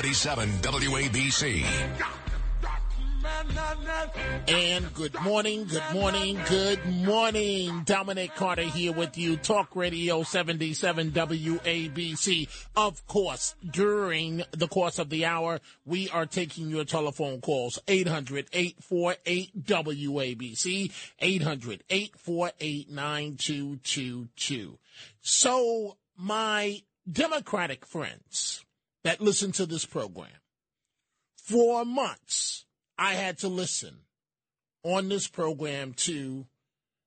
77 0.00 0.48
WABC. 0.62 1.62
And 4.48 4.94
good 4.94 5.20
morning, 5.20 5.66
good 5.66 5.82
morning, 5.92 6.38
good 6.48 6.86
morning. 6.86 7.82
Dominic 7.84 8.34
Carter 8.34 8.62
here 8.62 8.92
with 8.94 9.18
you, 9.18 9.36
Talk 9.36 9.76
Radio 9.76 10.22
77 10.22 11.10
WABC. 11.10 12.48
Of 12.74 13.06
course, 13.06 13.54
during 13.70 14.42
the 14.52 14.68
course 14.68 14.98
of 14.98 15.10
the 15.10 15.26
hour, 15.26 15.60
we 15.84 16.08
are 16.08 16.24
taking 16.24 16.70
your 16.70 16.86
telephone 16.86 17.42
calls 17.42 17.78
800 17.86 18.46
848 18.54 19.66
WABC, 19.66 20.92
800 21.18 21.84
848 21.90 22.90
9222. 22.90 24.78
So, 25.20 25.98
my 26.16 26.80
Democratic 27.10 27.84
friends, 27.84 28.64
that 29.04 29.20
listen 29.20 29.52
to 29.52 29.66
this 29.66 29.84
program. 29.84 30.28
For 31.36 31.84
months, 31.84 32.66
I 32.98 33.14
had 33.14 33.38
to 33.38 33.48
listen 33.48 33.96
on 34.84 35.08
this 35.08 35.26
program 35.26 35.94
to 35.94 36.46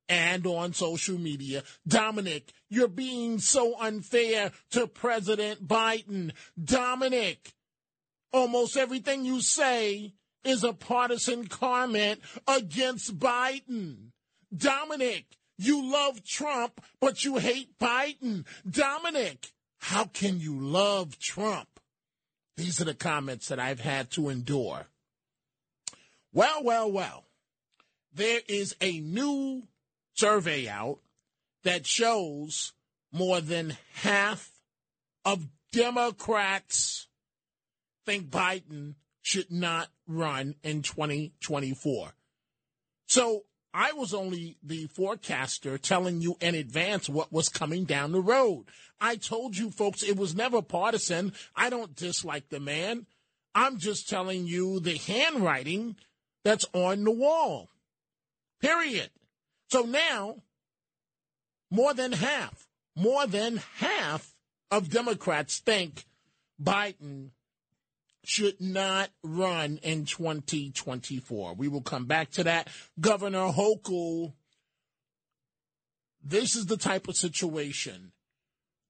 and 0.10 0.46
on 0.46 0.74
social 0.74 1.18
media. 1.18 1.64
Dominic, 1.88 2.52
you're 2.70 2.88
being 2.88 3.40
so 3.40 3.80
unfair 3.80 4.52
to 4.72 4.88
President 4.88 5.68
Biden. 5.68 6.32
Dominic, 6.62 7.54
almost 8.32 8.76
everything 8.76 9.26
you 9.26 9.42
say 9.42 10.14
is 10.44 10.64
a 10.64 10.74
partisan 10.74 11.48
comment 11.48 12.20
against 12.48 13.18
Biden. 13.18 14.10
Dominic, 14.56 15.26
you 15.58 15.92
love 15.92 16.24
Trump, 16.24 16.84
but 17.00 17.24
you 17.24 17.38
hate 17.38 17.78
Biden. 17.80 18.46
Dominic, 18.70 19.54
how 19.80 20.06
can 20.06 20.40
you 20.40 20.60
love 20.60 21.18
Trump 21.18 21.73
these 22.58 22.82
are 22.82 22.86
the 22.86 22.94
comments 22.94 23.48
that 23.48 23.60
I've 23.60 23.80
had 23.80 24.12
to 24.12 24.30
endure. 24.30 24.88
Well, 26.32 26.64
well, 26.64 26.92
well. 26.92 27.26
There 28.14 28.42
is 28.48 28.76
a 28.80 29.00
new 29.00 29.64
survey 30.14 30.68
out 30.68 31.00
that 31.64 31.86
shows 31.86 32.74
more 33.12 33.42
than 33.42 33.78
half 33.94 34.52
of 35.26 35.48
Democrats 35.72 37.08
think 38.06 38.30
Biden 38.30 38.96
should 39.22 39.52
not 39.52 39.90
run 40.08 40.56
in 40.64 40.82
2024. 40.82 42.14
So 43.06 43.44
I 43.74 43.94
was 43.94 44.14
only 44.14 44.58
the 44.62 44.86
forecaster 44.88 45.78
telling 45.78 46.22
you 46.22 46.36
in 46.40 46.54
advance 46.54 47.10
what 47.10 47.34
was 47.34 47.50
coming 47.50 47.86
down 47.86 48.12
the 48.12 48.22
road. 48.22 48.66
I 49.02 49.16
told 49.16 49.58
you 49.58 49.72
folks 49.72 50.04
it 50.04 50.16
was 50.16 50.36
never 50.36 50.62
partisan. 50.62 51.34
I 51.56 51.70
don't 51.70 51.96
dislike 51.96 52.50
the 52.50 52.60
man. 52.60 53.08
I'm 53.56 53.80
just 53.80 54.08
telling 54.08 54.46
you 54.46 54.80
the 54.80 54.98
handwriting 54.98 55.96
that's 56.44 56.66
on 56.74 57.04
the 57.04 57.12
wall. 57.12 57.70
Period. 58.62 59.10
So 59.70 59.84
now, 59.84 60.44
more 61.72 61.94
than 61.96 62.12
half, 62.12 62.68
more 62.96 63.26
than 63.26 63.60
half 63.78 64.36
of 64.70 64.90
Democrats 64.90 65.60
think 65.60 66.06
Biden 66.62 67.32
should 68.24 68.60
not 68.62 69.10
run 69.24 69.80
in 69.84 70.06
2024. 70.06 71.56
We 71.56 71.68
will 71.68 71.82
come 71.82 72.06
back 72.06 72.32
to 72.32 72.44
that. 72.46 72.70
Governor 73.00 73.52
Hochul, 73.52 74.34
this 76.24 76.56
is 76.56 76.68
the 76.68 76.78
type 76.78 77.08
of 77.08 77.16
situation 77.16 78.12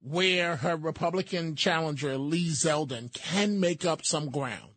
where 0.00 0.56
her 0.56 0.76
Republican 0.76 1.56
challenger 1.56 2.18
Lee 2.18 2.50
Zeldin 2.50 3.12
can 3.12 3.58
make 3.58 3.84
up 3.84 4.04
some 4.04 4.30
ground. 4.30 4.72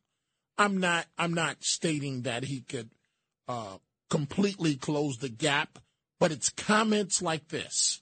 I'm 0.57 0.77
not 0.77 1.05
I'm 1.17 1.33
not 1.33 1.57
stating 1.63 2.23
that 2.23 2.45
he 2.45 2.61
could 2.61 2.89
uh, 3.47 3.77
completely 4.09 4.75
close 4.75 5.17
the 5.17 5.29
gap, 5.29 5.79
but 6.19 6.31
it's 6.31 6.49
comments 6.49 7.21
like 7.21 7.49
this 7.49 8.01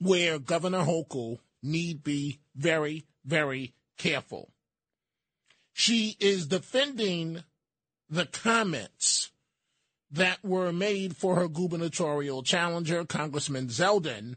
where 0.00 0.38
Governor 0.38 0.84
Hochul 0.84 1.38
need 1.62 2.02
be 2.02 2.38
very, 2.54 3.04
very 3.24 3.74
careful. 3.96 4.50
She 5.78 6.16
is 6.18 6.48
defending 6.48 7.44
the 8.10 8.26
comments 8.26 9.30
that 10.10 10.42
were 10.42 10.72
made 10.72 11.16
for 11.16 11.36
her 11.36 11.46
gubernatorial 11.46 12.42
challenger, 12.42 13.04
Congressman 13.04 13.68
Zeldin, 13.68 14.34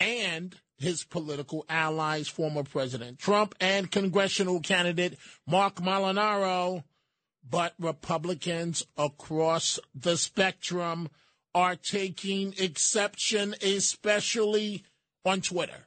and 0.00 0.56
his 0.78 1.04
political 1.04 1.66
allies, 1.68 2.26
former 2.26 2.62
President 2.62 3.18
Trump 3.18 3.54
and 3.60 3.90
congressional 3.90 4.60
candidate 4.60 5.18
Mark 5.46 5.74
Molinaro. 5.74 6.84
But 7.46 7.74
Republicans 7.78 8.86
across 8.96 9.78
the 9.94 10.16
spectrum 10.16 11.10
are 11.54 11.76
taking 11.76 12.54
exception, 12.56 13.54
especially 13.60 14.84
on 15.22 15.42
Twitter. 15.42 15.86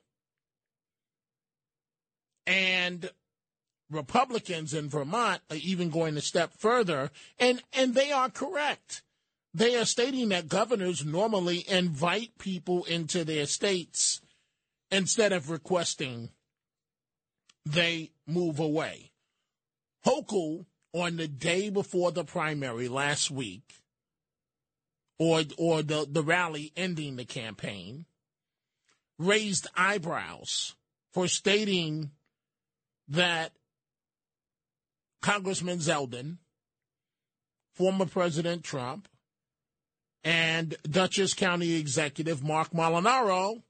And 2.46 3.10
Republicans 3.92 4.74
in 4.74 4.90
Vermont 4.90 5.42
are 5.50 5.58
even 5.58 5.90
going 5.90 6.16
a 6.18 6.22
step 6.22 6.54
further, 6.58 7.12
and, 7.38 7.62
and 7.74 7.94
they 7.94 8.12
are 8.12 8.30
correct. 8.30 9.04
They 9.54 9.76
are 9.76 9.86
stating 9.86 10.30
that 10.30 10.48
governors 10.48 11.06
normally 11.06 11.66
invite 11.68 12.38
people 12.38 12.86
into 12.86 13.26
their 13.26 13.46
states 13.46 14.22
instead 14.90 15.34
of 15.34 15.50
requesting 15.50 16.30
they 17.66 18.12
move 18.26 18.60
away. 18.60 19.12
Hochul, 20.06 20.66
on 20.94 21.18
the 21.18 21.28
day 21.28 21.70
before 21.70 22.12
the 22.12 22.24
primary 22.24 22.88
last 22.88 23.30
week, 23.30 23.76
or, 25.20 25.44
or 25.58 25.84
the, 25.84 26.08
the 26.10 26.24
rally 26.24 26.72
ending 26.76 27.16
the 27.16 27.26
campaign, 27.26 28.06
raised 29.20 29.68
eyebrows 29.76 30.76
for 31.14 31.28
stating 31.28 32.12
that 33.08 33.52
Congressman 35.22 35.80
Zeldin, 35.80 36.38
former 37.74 38.06
President 38.06 38.64
Trump, 38.64 39.08
and 40.24 40.76
Dutchess 40.84 41.34
County 41.34 41.76
Executive 41.76 42.44
Mark 42.44 42.72
Molinaro 42.72 43.64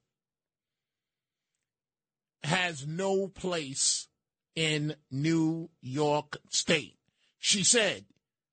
has 2.44 2.86
no 2.88 3.28
place 3.28 4.08
in 4.56 4.96
New 5.10 5.70
York 5.82 6.38
State. 6.50 6.98
She 7.40 7.64
said, 7.64 8.06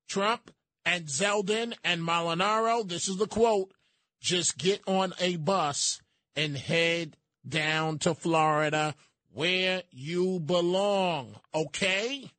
Trump 0.07 0.51
and 0.85 1.05
Zeldin 1.05 1.73
and 1.83 2.01
Molinaro, 2.01 2.87
this 2.87 3.07
is 3.07 3.17
the 3.17 3.27
quote, 3.27 3.73
just 4.21 4.57
get 4.57 4.81
on 4.87 5.13
a 5.19 5.37
bus 5.37 6.01
and 6.35 6.57
head 6.57 7.17
down 7.47 7.99
to 7.99 8.13
Florida 8.13 8.95
where 9.31 9.83
you 9.91 10.39
belong, 10.39 11.35
okay? 11.53 12.31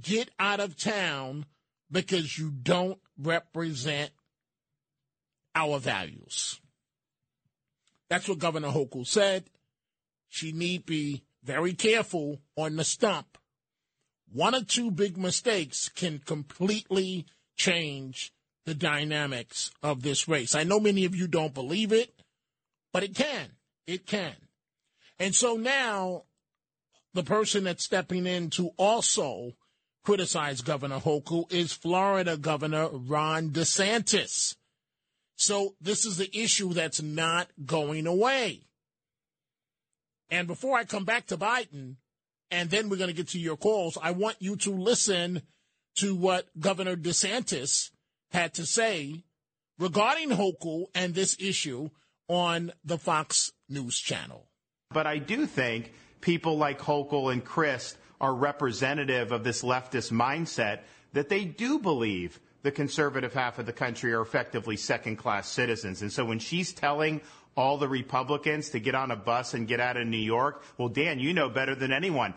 Get 0.00 0.30
out 0.38 0.60
of 0.60 0.76
town 0.76 1.46
because 1.90 2.38
you 2.38 2.50
don't 2.50 2.98
represent 3.18 4.10
our 5.54 5.78
values. 5.78 6.60
That's 8.08 8.28
what 8.28 8.38
Governor 8.38 8.68
Hochul 8.68 9.06
said. 9.06 9.44
She 10.28 10.52
need 10.52 10.86
be 10.86 11.22
very 11.44 11.74
careful 11.74 12.40
on 12.56 12.76
the 12.76 12.84
stump. 12.84 13.38
One 14.32 14.54
or 14.54 14.62
two 14.62 14.90
big 14.90 15.18
mistakes 15.18 15.88
can 15.88 16.18
completely 16.18 17.26
change 17.56 18.32
the 18.64 18.74
dynamics 18.74 19.70
of 19.82 20.02
this 20.02 20.28
race. 20.28 20.54
I 20.54 20.64
know 20.64 20.80
many 20.80 21.04
of 21.04 21.14
you 21.14 21.26
don't 21.26 21.52
believe 21.52 21.92
it, 21.92 22.14
but 22.92 23.02
it 23.02 23.14
can. 23.14 23.50
It 23.86 24.06
can. 24.06 24.36
And 25.18 25.34
so 25.34 25.56
now 25.56 26.24
the 27.12 27.22
person 27.22 27.64
that's 27.64 27.84
stepping 27.84 28.26
in 28.26 28.50
to 28.50 28.70
also 28.76 29.52
criticize 30.04 30.60
Governor 30.60 30.98
Hochul 30.98 31.52
is 31.52 31.72
Florida 31.72 32.36
Governor 32.36 32.88
Ron 32.92 33.50
DeSantis. 33.50 34.56
So 35.36 35.74
this 35.80 36.04
is 36.04 36.16
the 36.16 36.30
issue 36.36 36.72
that's 36.72 37.02
not 37.02 37.48
going 37.64 38.06
away. 38.06 38.62
And 40.30 40.46
before 40.46 40.78
I 40.78 40.84
come 40.84 41.04
back 41.04 41.26
to 41.26 41.36
Biden, 41.36 41.96
and 42.50 42.70
then 42.70 42.88
we're 42.88 42.96
going 42.96 43.10
to 43.10 43.16
get 43.16 43.28
to 43.28 43.38
your 43.38 43.56
calls, 43.56 43.98
I 44.00 44.12
want 44.12 44.36
you 44.40 44.56
to 44.56 44.70
listen 44.70 45.42
to 45.96 46.14
what 46.14 46.46
Governor 46.58 46.96
DeSantis 46.96 47.90
had 48.30 48.54
to 48.54 48.66
say 48.66 49.24
regarding 49.78 50.30
Hochul 50.30 50.86
and 50.94 51.14
this 51.14 51.36
issue 51.38 51.90
on 52.28 52.72
the 52.84 52.98
Fox 52.98 53.52
News 53.68 53.98
channel. 53.98 54.48
But 54.90 55.06
I 55.06 55.18
do 55.18 55.46
think 55.46 55.92
people 56.20 56.56
like 56.56 56.78
Hochul 56.78 57.32
and 57.32 57.44
Crist 57.44 57.98
are 58.22 58.34
representative 58.34 59.32
of 59.32 59.44
this 59.44 59.62
leftist 59.62 60.12
mindset 60.12 60.80
that 61.12 61.28
they 61.28 61.44
do 61.44 61.78
believe 61.78 62.40
the 62.62 62.70
conservative 62.70 63.34
half 63.34 63.58
of 63.58 63.66
the 63.66 63.72
country 63.72 64.12
are 64.14 64.22
effectively 64.22 64.76
second 64.76 65.16
class 65.16 65.48
citizens. 65.48 66.00
And 66.00 66.12
so 66.12 66.24
when 66.24 66.38
she's 66.38 66.72
telling 66.72 67.20
all 67.56 67.76
the 67.76 67.88
Republicans 67.88 68.70
to 68.70 68.80
get 68.80 68.94
on 68.94 69.10
a 69.10 69.16
bus 69.16 69.52
and 69.52 69.66
get 69.68 69.80
out 69.80 69.96
of 69.96 70.06
New 70.06 70.16
York, 70.16 70.62
well, 70.78 70.88
Dan, 70.88 71.18
you 71.18 71.34
know 71.34 71.50
better 71.50 71.74
than 71.74 71.92
anyone. 71.92 72.32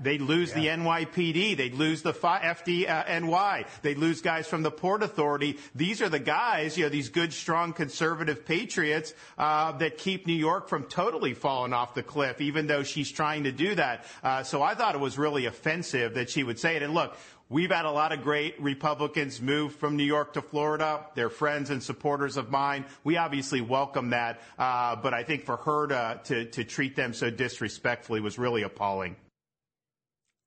They'd 0.00 0.20
lose 0.20 0.50
yeah. 0.50 0.76
the 0.76 0.82
NYPD. 0.82 1.56
They'd 1.56 1.74
lose 1.74 2.02
the 2.02 2.12
FDNY. 2.12 3.66
They'd 3.82 3.98
lose 3.98 4.20
guys 4.20 4.46
from 4.46 4.62
the 4.62 4.70
Port 4.70 5.02
Authority. 5.02 5.58
These 5.74 6.02
are 6.02 6.08
the 6.08 6.20
guys, 6.20 6.78
you 6.78 6.84
know, 6.84 6.88
these 6.88 7.08
good, 7.08 7.32
strong, 7.32 7.72
conservative 7.72 8.44
patriots 8.44 9.14
uh, 9.38 9.72
that 9.78 9.98
keep 9.98 10.26
New 10.26 10.34
York 10.34 10.68
from 10.68 10.84
totally 10.84 11.34
falling 11.34 11.72
off 11.72 11.94
the 11.94 12.02
cliff, 12.02 12.40
even 12.40 12.66
though 12.66 12.82
she's 12.82 13.10
trying 13.10 13.44
to 13.44 13.52
do 13.52 13.74
that. 13.74 14.04
Uh, 14.22 14.42
so 14.42 14.62
I 14.62 14.74
thought 14.74 14.94
it 14.94 15.00
was 15.00 15.18
really 15.18 15.46
offensive 15.46 16.14
that 16.14 16.30
she 16.30 16.44
would 16.44 16.58
say 16.58 16.76
it. 16.76 16.82
And 16.82 16.94
look, 16.94 17.16
We've 17.48 17.70
had 17.70 17.84
a 17.84 17.90
lot 17.92 18.10
of 18.10 18.24
great 18.24 18.60
Republicans 18.60 19.40
move 19.40 19.76
from 19.76 19.96
New 19.96 20.02
York 20.02 20.32
to 20.32 20.42
Florida. 20.42 21.06
They're 21.14 21.30
friends 21.30 21.70
and 21.70 21.80
supporters 21.80 22.36
of 22.36 22.50
mine. 22.50 22.86
We 23.04 23.18
obviously 23.18 23.60
welcome 23.60 24.10
that, 24.10 24.40
uh, 24.58 24.96
but 24.96 25.14
I 25.14 25.22
think 25.22 25.44
for 25.44 25.56
her 25.58 25.86
to, 25.86 26.20
to, 26.24 26.44
to 26.46 26.64
treat 26.64 26.96
them 26.96 27.14
so 27.14 27.30
disrespectfully 27.30 28.20
was 28.20 28.36
really 28.36 28.64
appalling 28.64 29.14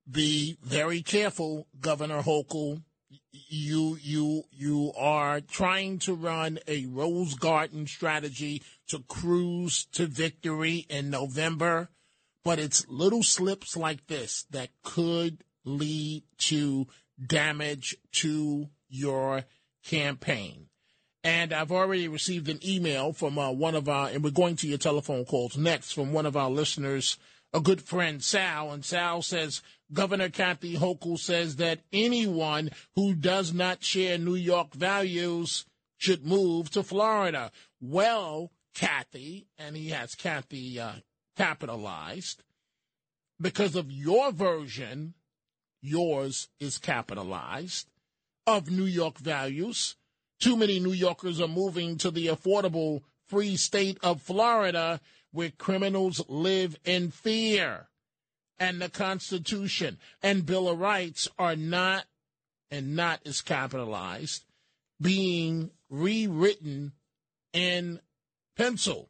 be 0.10 0.58
very 0.64 1.02
careful, 1.02 1.68
Governor 1.80 2.22
Hochul. 2.22 2.84
You 3.32 3.98
you 4.02 4.44
you 4.52 4.92
are 4.98 5.42
trying 5.42 6.00
to 6.00 6.14
run 6.14 6.60
a 6.68 6.86
rose 6.86 7.36
garden 7.36 7.88
strategy 7.88 8.64
to 8.88 9.00
cruise 9.08 9.86
to 9.94 10.06
victory 10.08 10.86
in 10.90 11.10
November, 11.10 11.90
but 12.44 12.60
it's 12.60 12.88
little 12.88 13.24
slips 13.24 13.76
like 13.78 14.08
this 14.08 14.46
that 14.52 14.70
could 14.84 15.44
lead 15.64 16.24
to 16.38 16.88
damage 17.26 17.96
to 18.14 18.70
your 18.88 19.46
campaign. 19.84 20.68
And 21.24 21.52
I've 21.52 21.72
already 21.72 22.08
received 22.08 22.48
an 22.48 22.60
email 22.66 23.12
from 23.12 23.38
uh, 23.38 23.52
one 23.52 23.76
of 23.76 23.90
our, 23.90 24.08
and 24.10 24.24
we're 24.24 24.30
going 24.30 24.56
to 24.58 24.68
your 24.68 24.78
telephone 24.78 25.26
calls 25.26 25.58
next 25.58 25.92
from 25.92 26.14
one 26.14 26.26
of 26.26 26.38
our 26.38 26.50
listeners, 26.50 27.18
a 27.54 27.62
good 27.62 27.82
friend, 27.82 28.24
Sal. 28.24 28.72
And 28.72 28.86
Sal 28.86 29.22
says, 29.22 29.62
Governor 29.92 30.30
Kathy 30.30 30.76
Hochul 30.76 31.18
says 31.18 31.56
that 31.56 31.82
anyone 31.92 32.72
who 32.96 33.14
does 33.16 33.54
not 33.54 33.84
share 33.84 34.18
New 34.18 34.36
York 34.36 34.74
values 34.74 35.66
should 35.98 36.26
move 36.26 36.70
to 36.72 36.84
Florida. 36.84 37.52
Well, 37.82 38.52
Kathy, 38.76 39.48
and 39.58 39.76
he 39.76 39.90
has 39.90 40.16
Kathy 40.16 40.80
uh, 40.80 40.94
capitalized, 41.36 42.44
because 43.42 43.76
of 43.76 43.92
your 43.92 44.32
version, 44.32 45.16
yours 45.82 46.50
is 46.60 46.78
capitalized, 46.78 47.90
of 48.46 48.70
New 48.70 48.86
York 48.86 49.18
values. 49.18 49.96
Too 50.40 50.56
many 50.56 50.80
New 50.80 50.94
Yorkers 50.94 51.42
are 51.42 51.48
moving 51.48 51.98
to 51.98 52.12
the 52.12 52.28
affordable 52.28 53.02
free 53.26 53.58
state 53.58 53.98
of 54.02 54.22
Florida 54.22 55.00
where 55.32 55.52
criminals 55.52 56.22
live 56.28 56.78
in 56.86 57.12
fear 57.12 57.88
and 58.60 58.82
the 58.82 58.90
Constitution 58.90 59.98
and 60.22 60.46
Bill 60.46 60.68
of 60.68 60.80
Rights 60.80 61.28
are 61.38 61.56
not, 61.56 62.06
and 62.70 62.96
not 62.96 63.22
is 63.26 63.42
capitalized, 63.42 64.44
being 65.02 65.72
rewritten 65.90 66.92
in 67.54 68.00
pencil. 68.58 69.10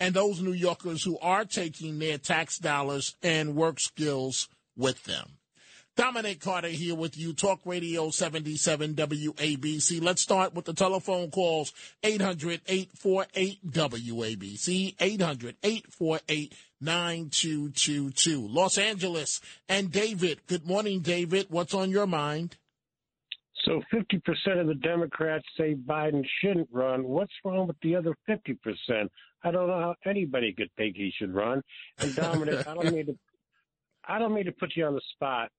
And 0.00 0.14
those 0.14 0.40
New 0.40 0.52
Yorkers 0.52 1.04
who 1.04 1.18
are 1.20 1.44
taking 1.44 1.98
their 1.98 2.18
tax 2.18 2.58
dollars 2.58 3.14
and 3.22 3.54
work 3.54 3.78
skills 3.78 4.48
with 4.76 5.04
them. 5.04 5.38
Dominic 5.94 6.40
Carter 6.40 6.68
here 6.68 6.94
with 6.94 7.18
you, 7.18 7.34
Talk 7.34 7.60
Radio 7.66 8.08
77 8.08 8.94
WABC. 8.94 10.02
Let's 10.02 10.22
start 10.22 10.54
with 10.54 10.64
the 10.64 10.72
telephone 10.72 11.30
calls 11.30 11.74
800 12.02 12.62
848 12.66 13.70
WABC, 13.70 14.94
800 14.98 15.56
848 15.62 16.54
9222. 16.80 18.48
Los 18.48 18.78
Angeles 18.78 19.42
and 19.68 19.92
David. 19.92 20.40
Good 20.46 20.66
morning, 20.66 21.00
David. 21.00 21.48
What's 21.50 21.74
on 21.74 21.90
your 21.90 22.06
mind? 22.06 22.56
So 23.66 23.82
50% 23.92 24.60
of 24.60 24.66
the 24.68 24.74
Democrats 24.74 25.44
say 25.58 25.74
Biden 25.74 26.24
shouldn't 26.40 26.68
run. 26.72 27.04
What's 27.04 27.32
wrong 27.44 27.66
with 27.66 27.76
the 27.82 27.96
other 27.96 28.16
50%? 28.28 28.56
I 29.44 29.50
don't 29.50 29.68
know 29.68 29.78
how 29.78 29.94
anybody 30.06 30.54
could 30.56 30.70
think 30.76 30.96
he 30.96 31.12
should 31.16 31.34
run. 31.34 31.62
And 31.98 32.14
Dominic, 32.14 32.66
I 32.66 32.74
don't 32.74 32.94
mean 32.94 33.06
to 33.06 33.18
I 34.08 34.18
don't 34.18 34.34
mean 34.34 34.46
to 34.46 34.52
put 34.52 34.72
you 34.74 34.84
on 34.86 34.94
the 34.94 35.02
spot, 35.14 35.50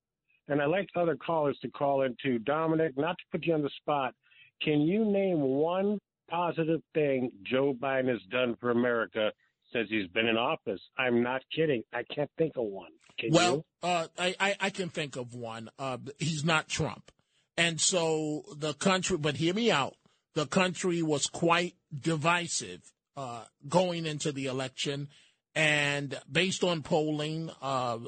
and 0.47 0.61
I'd 0.61 0.65
like 0.65 0.89
other 0.95 1.15
callers 1.15 1.57
to 1.61 1.69
call 1.69 2.03
in 2.03 2.15
too. 2.21 2.39
Dominic, 2.39 2.97
not 2.97 3.17
to 3.17 3.23
put 3.31 3.45
you 3.45 3.53
on 3.53 3.61
the 3.61 3.69
spot, 3.81 4.13
can 4.61 4.81
you 4.81 5.05
name 5.05 5.39
one 5.39 5.99
positive 6.29 6.81
thing 6.93 7.31
Joe 7.43 7.73
Biden 7.79 8.09
has 8.09 8.21
done 8.29 8.55
for 8.59 8.71
America 8.71 9.31
since 9.71 9.89
he's 9.89 10.07
been 10.07 10.27
in 10.27 10.37
office? 10.37 10.81
I'm 10.97 11.23
not 11.23 11.41
kidding. 11.55 11.83
I 11.93 12.03
can't 12.13 12.31
think 12.37 12.53
of 12.57 12.65
one. 12.65 12.91
Can 13.19 13.31
well, 13.31 13.65
uh, 13.83 14.07
I, 14.17 14.35
I, 14.39 14.55
I, 14.59 14.69
can 14.71 14.89
think 14.89 15.17
of 15.17 15.35
one. 15.35 15.69
Uh, 15.77 15.97
he's 16.17 16.43
not 16.43 16.67
Trump. 16.67 17.12
And 17.57 17.79
so 17.79 18.43
the 18.57 18.73
country, 18.73 19.17
but 19.17 19.38
hear 19.38 19.53
me 19.53 19.69
out, 19.69 19.95
the 20.33 20.47
country 20.47 21.03
was 21.03 21.27
quite 21.27 21.75
divisive 21.97 22.81
uh, 23.15 23.43
going 23.67 24.07
into 24.07 24.31
the 24.31 24.45
election. 24.47 25.09
And 25.55 26.19
based 26.31 26.63
on 26.63 26.81
polling, 26.81 27.51
uh, 27.62 28.00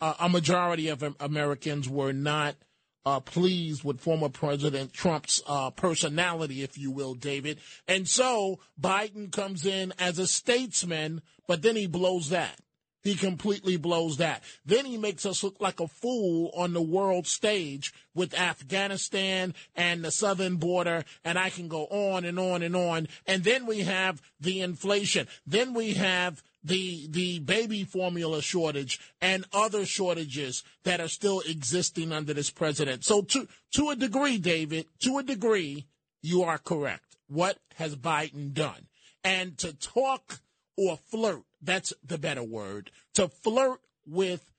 a, 0.00 0.14
a, 0.20 0.28
majority 0.28 0.88
of 0.88 1.04
Americans 1.20 1.86
were 1.86 2.14
not 2.14 2.56
uh, 3.04 3.20
pleased 3.20 3.84
with 3.84 4.00
former 4.00 4.30
President 4.30 4.92
Trump's 4.92 5.42
uh, 5.46 5.70
personality, 5.70 6.62
if 6.62 6.78
you 6.78 6.90
will, 6.90 7.14
David. 7.14 7.58
And 7.86 8.08
so 8.08 8.60
Biden 8.80 9.30
comes 9.30 9.66
in 9.66 9.92
as 9.98 10.18
a 10.18 10.26
statesman, 10.26 11.20
but 11.46 11.62
then 11.62 11.76
he 11.76 11.86
blows 11.86 12.30
that. 12.30 12.58
He 13.02 13.16
completely 13.16 13.76
blows 13.76 14.18
that. 14.18 14.44
Then 14.64 14.86
he 14.86 14.96
makes 14.96 15.26
us 15.26 15.42
look 15.42 15.60
like 15.60 15.80
a 15.80 15.88
fool 15.88 16.52
on 16.54 16.72
the 16.72 16.82
world 16.82 17.26
stage 17.26 17.92
with 18.14 18.38
Afghanistan 18.38 19.54
and 19.74 20.04
the 20.04 20.12
southern 20.12 20.56
border, 20.56 21.04
and 21.24 21.36
I 21.36 21.50
can 21.50 21.66
go 21.66 21.86
on 21.86 22.24
and 22.24 22.38
on 22.38 22.62
and 22.62 22.76
on. 22.76 23.08
And 23.26 23.42
then 23.42 23.66
we 23.66 23.80
have 23.80 24.22
the 24.38 24.60
inflation. 24.60 25.26
Then 25.44 25.74
we 25.74 25.94
have 25.94 26.44
the 26.64 27.08
the 27.10 27.38
baby 27.40 27.84
formula 27.84 28.42
shortage 28.42 29.00
and 29.20 29.44
other 29.52 29.84
shortages 29.84 30.62
that 30.84 31.00
are 31.00 31.08
still 31.08 31.40
existing 31.40 32.12
under 32.12 32.32
this 32.34 32.50
president. 32.50 33.04
So 33.04 33.22
to 33.22 33.48
to 33.74 33.90
a 33.90 33.96
degree, 33.96 34.38
David, 34.38 34.86
to 35.00 35.18
a 35.18 35.22
degree, 35.22 35.86
you 36.22 36.42
are 36.42 36.58
correct. 36.58 37.16
What 37.28 37.58
has 37.76 37.96
Biden 37.96 38.52
done? 38.52 38.86
And 39.24 39.56
to 39.58 39.72
talk 39.72 40.40
or 40.76 40.96
flirt, 40.96 41.42
that's 41.60 41.92
the 42.04 42.18
better 42.18 42.42
word, 42.42 42.90
to 43.14 43.28
flirt 43.28 43.80
with 44.06 44.50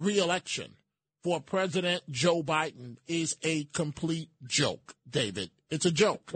reelection 0.00 0.74
for 1.22 1.40
President 1.40 2.02
Joe 2.10 2.42
Biden 2.42 2.96
is 3.06 3.36
a 3.42 3.64
complete 3.64 4.30
joke, 4.46 4.94
David. 5.08 5.50
It's 5.70 5.84
a 5.84 5.90
joke. 5.90 6.32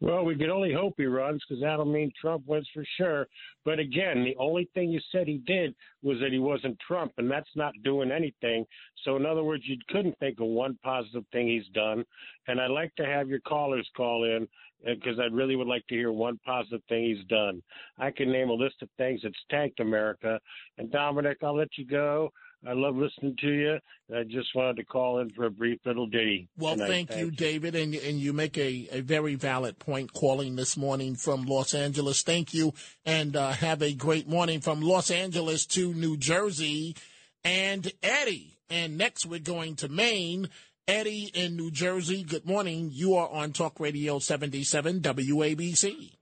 Well, 0.00 0.24
we 0.24 0.36
can 0.36 0.50
only 0.50 0.74
hope 0.74 0.94
he 0.98 1.06
runs 1.06 1.42
because 1.48 1.62
that'll 1.62 1.86
mean 1.86 2.12
Trump 2.20 2.44
wins 2.46 2.68
for 2.74 2.84
sure. 2.98 3.26
But 3.64 3.78
again, 3.78 4.24
the 4.24 4.36
only 4.38 4.68
thing 4.74 4.90
you 4.90 5.00
said 5.10 5.26
he 5.26 5.38
did 5.46 5.74
was 6.02 6.18
that 6.20 6.32
he 6.32 6.38
wasn't 6.38 6.78
Trump, 6.86 7.12
and 7.16 7.30
that's 7.30 7.48
not 7.54 7.72
doing 7.82 8.10
anything. 8.10 8.66
So, 9.04 9.16
in 9.16 9.24
other 9.24 9.42
words, 9.42 9.62
you 9.66 9.78
couldn't 9.88 10.18
think 10.18 10.38
of 10.38 10.48
one 10.48 10.78
positive 10.82 11.24
thing 11.32 11.48
he's 11.48 11.68
done. 11.72 12.04
And 12.46 12.60
I'd 12.60 12.70
like 12.70 12.94
to 12.96 13.06
have 13.06 13.28
your 13.28 13.40
callers 13.40 13.88
call 13.96 14.24
in 14.24 14.46
uh, 14.86 14.94
because 14.94 15.18
I 15.18 15.34
really 15.34 15.56
would 15.56 15.66
like 15.66 15.86
to 15.86 15.94
hear 15.94 16.12
one 16.12 16.38
positive 16.44 16.82
thing 16.90 17.04
he's 17.04 17.26
done. 17.28 17.62
I 17.98 18.10
can 18.10 18.30
name 18.30 18.50
a 18.50 18.54
list 18.54 18.82
of 18.82 18.90
things 18.98 19.20
that's 19.22 19.34
tanked 19.50 19.80
America. 19.80 20.38
And 20.76 20.92
Dominic, 20.92 21.38
I'll 21.42 21.56
let 21.56 21.78
you 21.78 21.86
go. 21.86 22.32
I 22.66 22.72
love 22.72 22.96
listening 22.96 23.36
to 23.40 23.48
you. 23.48 23.78
I 24.14 24.24
just 24.24 24.54
wanted 24.54 24.76
to 24.76 24.84
call 24.84 25.20
in 25.20 25.30
for 25.30 25.46
a 25.46 25.50
brief 25.50 25.78
little 25.84 26.06
ditty. 26.06 26.48
Well, 26.58 26.74
tonight. 26.74 26.88
thank, 26.88 27.08
Thank 27.10 27.20
you, 27.20 27.30
David, 27.30 27.74
and 27.74 27.94
and 27.94 28.18
you 28.18 28.32
make 28.32 28.58
a, 28.58 28.88
a 28.90 29.00
very 29.00 29.36
valid 29.36 29.78
point 29.78 30.12
calling 30.12 30.56
this 30.56 30.76
morning 30.76 31.14
from 31.14 31.44
Los 31.44 31.74
Angeles. 31.74 32.22
Thank 32.22 32.52
you, 32.54 32.72
and 33.04 33.36
uh, 33.36 33.52
have 33.52 33.82
a 33.82 33.94
great 33.94 34.28
morning 34.28 34.60
from 34.60 34.80
Los 34.80 35.10
Angeles 35.10 35.64
to 35.66 35.94
New 35.94 36.16
Jersey, 36.16 36.96
and 37.44 37.92
Eddie. 38.02 38.58
And 38.68 38.98
next 38.98 39.26
we're 39.26 39.38
going 39.38 39.76
to 39.76 39.88
Maine. 39.88 40.48
Eddie 40.88 41.30
in 41.34 41.56
New 41.56 41.72
Jersey. 41.72 42.22
Good 42.22 42.46
morning. 42.46 42.90
You 42.92 43.16
are 43.16 43.28
on 43.28 43.52
Talk 43.52 43.80
Radio 43.80 44.20
77 44.20 45.00
WABC. 45.00 46.12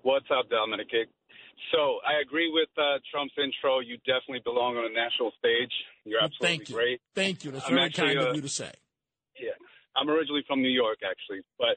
What's 0.00 0.26
up, 0.30 0.48
Dominic? 0.48 0.88
So 1.72 1.98
I 2.06 2.20
agree 2.20 2.50
with 2.52 2.68
uh, 2.78 2.98
Trump's 3.10 3.34
intro. 3.36 3.80
You 3.80 3.96
definitely 3.98 4.40
belong 4.44 4.76
on 4.76 4.84
a 4.86 4.94
national 4.94 5.32
stage. 5.38 5.72
You're 6.04 6.20
Well, 6.20 6.26
absolutely 6.26 6.58
thank 6.58 6.68
you. 6.68 6.74
great. 6.74 7.00
Thank 7.14 7.44
you. 7.44 7.50
That's 7.50 7.66
I'm 7.66 7.74
very 7.74 7.90
kind 7.90 8.18
uh, 8.18 8.28
of 8.28 8.36
you 8.36 8.42
to 8.42 8.48
say. 8.48 8.72
Yeah, 9.40 9.58
I'm 9.96 10.08
originally 10.08 10.44
from 10.46 10.62
New 10.62 10.70
York, 10.70 10.98
actually, 11.04 11.42
but 11.58 11.76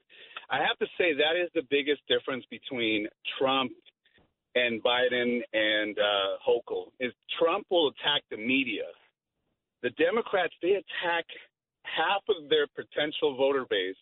I 0.49 0.57
have 0.57 0.77
to 0.79 0.87
say 0.97 1.13
that 1.13 1.35
is 1.35 1.49
the 1.55 1.65
biggest 1.69 2.01
difference 2.07 2.45
between 2.49 3.07
Trump 3.37 3.71
and 4.55 4.81
Biden 4.83 5.41
and 5.53 5.97
uh, 5.97 6.37
Hochul. 6.47 6.91
Is 6.99 7.13
Trump 7.39 7.65
will 7.69 7.89
attack 7.89 8.23
the 8.31 8.37
media. 8.37 8.85
The 9.83 9.89
Democrats 9.91 10.53
they 10.61 10.73
attack 10.81 11.25
half 11.83 12.21
of 12.29 12.49
their 12.49 12.67
potential 12.67 13.35
voter 13.35 13.65
base, 13.69 13.99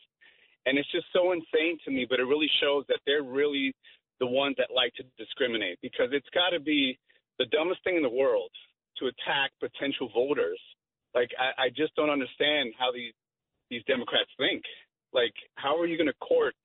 and 0.65 0.77
it's 0.77 0.91
just 0.91 1.05
so 1.13 1.32
insane 1.32 1.77
to 1.86 1.91
me. 1.91 2.05
But 2.10 2.20
it 2.20 2.24
really 2.24 2.50
shows 2.62 2.86
that 2.88 3.00
they're 3.05 3.24
really 3.24 3.74
the 4.19 4.27
ones 4.27 4.55
that 4.57 4.67
like 4.74 4.93
to 4.95 5.03
discriminate 5.17 5.79
because 5.81 6.10
it's 6.12 6.29
got 6.34 6.55
to 6.55 6.60
be 6.60 6.98
the 7.39 7.45
dumbest 7.48 7.84
thing 7.84 7.98
in 7.98 8.03
the 8.03 8.10
world 8.10 8.51
to 9.00 9.07
attack 9.07 9.51
potential 9.60 10.10
voters. 10.13 10.60
Like 11.13 11.29
I, 11.38 11.65
I 11.65 11.69
just 11.69 11.95
don't 11.95 12.10
understand 12.10 12.74
how 12.79 12.91
these 12.91 13.13
these 13.69 13.84
Democrats 13.88 14.29
think. 14.38 14.63
Like 15.13 15.34
how 15.55 15.79
are 15.79 15.88
you 15.88 15.98
going 15.98 16.07
to 16.07 16.19
court, 16.25 16.55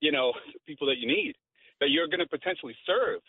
you 0.00 0.12
know, 0.12 0.32
people 0.66 0.86
that 0.88 0.98
you 0.98 1.06
need 1.06 1.34
that 1.80 1.90
you're 1.90 2.08
going 2.08 2.20
to 2.20 2.28
potentially 2.28 2.74
serve? 2.86 3.20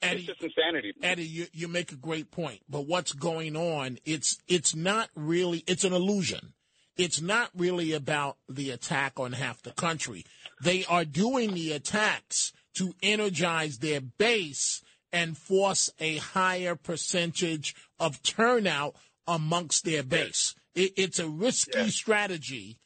Eddie, 0.00 0.18
it's 0.18 0.26
just 0.26 0.42
insanity. 0.42 0.92
Eddie, 1.00 1.22
you, 1.22 1.46
you 1.52 1.68
make 1.68 1.92
a 1.92 1.96
great 1.96 2.32
point. 2.32 2.60
But 2.68 2.86
what's 2.86 3.12
going 3.12 3.56
on? 3.56 3.98
It's 4.04 4.38
it's 4.48 4.74
not 4.74 5.10
really. 5.14 5.62
It's 5.66 5.84
an 5.84 5.92
illusion. 5.92 6.54
It's 6.96 7.22
not 7.22 7.50
really 7.56 7.92
about 7.92 8.36
the 8.48 8.70
attack 8.70 9.18
on 9.18 9.32
half 9.32 9.62
the 9.62 9.70
country. 9.70 10.24
They 10.62 10.84
are 10.84 11.04
doing 11.04 11.54
the 11.54 11.72
attacks 11.72 12.52
to 12.74 12.94
energize 13.02 13.78
their 13.78 14.00
base 14.00 14.82
and 15.12 15.36
force 15.36 15.90
a 16.00 16.16
higher 16.16 16.74
percentage 16.74 17.74
of 18.00 18.22
turnout 18.22 18.96
amongst 19.26 19.84
their 19.84 20.02
base. 20.02 20.54
It, 20.74 20.92
it's 20.96 21.18
a 21.18 21.28
risky 21.28 21.90
strategy, 21.90 22.78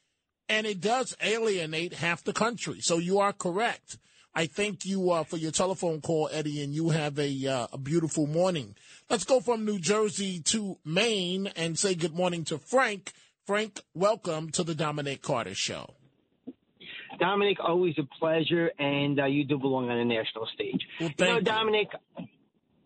and 0.48 0.66
it 0.66 0.80
does 0.80 1.16
alienate 1.22 1.94
half 1.94 2.24
the 2.24 2.32
country. 2.32 2.80
So 2.80 2.98
you 2.98 3.20
are 3.20 3.32
correct. 3.32 3.98
I 4.34 4.46
thank 4.46 4.84
you 4.84 5.12
uh, 5.12 5.24
for 5.24 5.38
your 5.38 5.50
telephone 5.50 6.02
call, 6.02 6.28
Eddie, 6.30 6.62
and 6.62 6.74
you 6.74 6.90
have 6.90 7.18
a, 7.18 7.46
uh, 7.46 7.68
a 7.72 7.78
beautiful 7.78 8.26
morning. 8.26 8.74
Let's 9.08 9.24
go 9.24 9.40
from 9.40 9.64
New 9.64 9.78
Jersey 9.78 10.40
to 10.46 10.76
Maine 10.84 11.46
and 11.56 11.78
say 11.78 11.94
good 11.94 12.14
morning 12.14 12.44
to 12.46 12.58
Frank. 12.58 13.12
Frank, 13.46 13.80
welcome 13.94 14.50
to 14.50 14.62
the 14.62 14.74
Dominic 14.74 15.22
Carter 15.22 15.54
Show. 15.54 15.94
Dominic, 17.18 17.58
always 17.60 17.94
a 17.98 18.04
pleasure, 18.18 18.70
and 18.78 19.20
uh, 19.20 19.26
you 19.26 19.44
do 19.44 19.58
belong 19.58 19.90
on 19.90 19.98
a 19.98 20.04
national 20.04 20.46
stage. 20.54 20.86
Well, 21.00 21.10
you 21.18 21.26
know. 21.26 21.40
Dominic, 21.40 21.88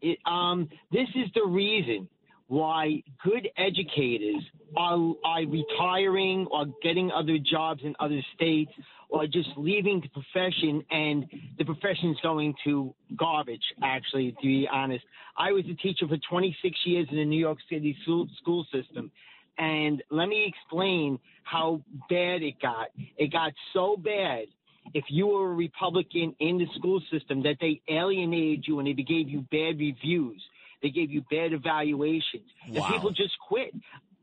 it, 0.00 0.18
um, 0.26 0.68
this 0.90 1.08
is 1.14 1.28
the 1.34 1.44
reason 1.46 2.08
why 2.50 3.00
good 3.24 3.48
educators 3.56 4.42
are, 4.76 5.14
are 5.24 5.42
retiring 5.46 6.48
or 6.50 6.66
getting 6.82 7.10
other 7.12 7.38
jobs 7.38 7.80
in 7.84 7.94
other 8.00 8.20
states 8.34 8.72
or 9.08 9.24
just 9.26 9.50
leaving 9.56 10.00
the 10.00 10.08
profession 10.08 10.84
and 10.90 11.26
the 11.58 11.64
profession's 11.64 12.18
going 12.22 12.52
to 12.64 12.92
garbage, 13.16 13.62
actually, 13.84 14.32
to 14.32 14.42
be 14.42 14.68
honest. 14.70 15.04
I 15.38 15.52
was 15.52 15.64
a 15.70 15.74
teacher 15.74 16.08
for 16.08 16.16
26 16.28 16.76
years 16.86 17.06
in 17.10 17.18
the 17.18 17.24
New 17.24 17.38
York 17.38 17.58
City 17.68 17.96
school, 18.02 18.26
school 18.40 18.66
system. 18.72 19.12
And 19.60 20.02
let 20.10 20.26
me 20.26 20.46
explain 20.48 21.18
how 21.44 21.82
bad 22.08 22.42
it 22.42 22.60
got. 22.62 22.88
It 23.18 23.30
got 23.30 23.52
so 23.74 23.94
bad 23.94 24.46
if 24.94 25.04
you 25.08 25.26
were 25.26 25.52
a 25.52 25.54
Republican 25.54 26.34
in 26.40 26.56
the 26.56 26.66
school 26.76 27.00
system 27.12 27.42
that 27.42 27.56
they 27.60 27.82
alienated 27.86 28.64
you 28.66 28.78
and 28.78 28.88
they 28.88 28.94
gave 28.94 29.28
you 29.28 29.42
bad 29.50 29.78
reviews. 29.78 30.42
They 30.82 30.88
gave 30.88 31.10
you 31.10 31.22
bad 31.30 31.52
evaluations. 31.52 32.48
And 32.66 32.82
people 32.86 33.10
just 33.10 33.38
quit. 33.46 33.74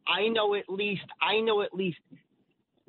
I 0.07 0.27
know 0.29 0.55
at 0.55 0.69
least 0.69 1.03
I 1.21 1.39
know 1.41 1.61
at 1.61 1.73
least 1.73 1.99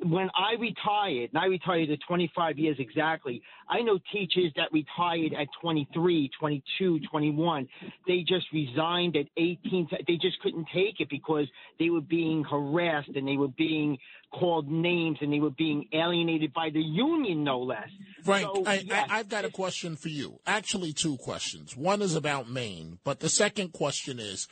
when 0.02 0.31
I 0.35 0.55
retired, 0.61 1.31
and 1.33 1.38
I 1.38 1.47
retired 1.47 1.90
at 1.90 1.99
25 2.07 2.59
years 2.59 2.76
exactly, 2.78 3.43
I 3.69 3.81
know 3.81 3.99
teachers 4.12 4.52
that 4.57 4.69
retired 4.73 5.33
at 5.38 5.49
23, 5.61 6.31
22, 6.38 7.00
21. 7.11 7.69
They 8.07 8.21
just 8.21 8.47
resigned 8.52 9.17
at 9.17 9.26
18. 9.37 9.88
They 10.07 10.17
just 10.17 10.40
couldn't 10.40 10.67
take 10.73 11.00
it 11.00 11.09
because 11.11 11.47
they 11.78 11.90
were 11.90 12.00
being 12.00 12.45
harassed 12.45 13.11
and 13.14 13.26
they 13.26 13.37
were 13.37 13.49
being 13.49 13.99
called 14.33 14.71
names 14.71 15.19
and 15.21 15.33
they 15.33 15.40
were 15.40 15.50
being 15.50 15.88
alienated 15.93 16.52
by 16.52 16.71
the 16.71 16.81
union, 16.81 17.45
no 17.45 17.61
less. 17.61 17.88
Frank, 18.23 18.49
So, 18.55 18.64
I, 18.67 18.75
yes, 18.85 19.07
I, 19.11 19.19
I've 19.19 19.28
got 19.28 19.45
a 19.45 19.50
question 19.50 19.97
for 19.97 20.09
you. 20.09 20.38
Actually, 20.47 20.93
two 20.93 21.17
questions. 21.17 21.76
One 21.76 22.02
is 22.02 22.14
about 22.14 22.49
Maine, 22.49 22.99
but 23.05 23.21
the 23.21 23.28
second 23.28 23.73
question 23.73 24.19
is 24.21 24.47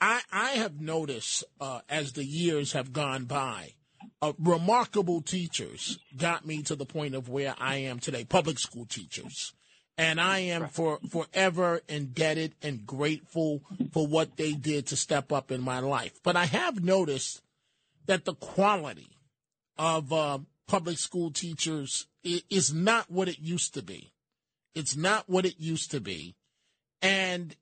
I, 0.00 0.20
I 0.32 0.50
have 0.50 0.80
noticed 0.80 1.44
uh, 1.60 1.80
as 1.88 2.12
the 2.12 2.24
years 2.24 2.72
have 2.72 2.92
gone 2.92 3.24
by, 3.24 3.74
uh, 4.22 4.32
remarkable 4.38 5.20
teachers 5.20 5.98
got 6.16 6.46
me 6.46 6.62
to 6.62 6.76
the 6.76 6.86
point 6.86 7.14
of 7.14 7.28
where 7.28 7.54
I 7.58 7.76
am 7.76 7.98
today, 7.98 8.24
public 8.24 8.58
school 8.58 8.86
teachers. 8.86 9.52
And 9.98 10.20
I 10.20 10.40
am 10.40 10.68
for 10.68 10.98
forever 11.08 11.80
indebted 11.88 12.54
and 12.60 12.86
grateful 12.86 13.62
for 13.92 14.06
what 14.06 14.36
they 14.36 14.52
did 14.52 14.88
to 14.88 14.96
step 14.96 15.32
up 15.32 15.50
in 15.50 15.62
my 15.62 15.78
life. 15.78 16.20
But 16.22 16.36
I 16.36 16.44
have 16.44 16.84
noticed 16.84 17.40
that 18.04 18.26
the 18.26 18.34
quality 18.34 19.08
of 19.78 20.12
uh, 20.12 20.38
public 20.66 20.98
school 20.98 21.30
teachers 21.30 22.06
is 22.22 22.74
not 22.74 23.10
what 23.10 23.28
it 23.28 23.38
used 23.38 23.74
to 23.74 23.82
be. 23.82 24.12
It's 24.74 24.96
not 24.96 25.28
what 25.28 25.46
it 25.46 25.58
used 25.58 25.90
to 25.92 26.00
be. 26.00 26.34
And 27.02 27.54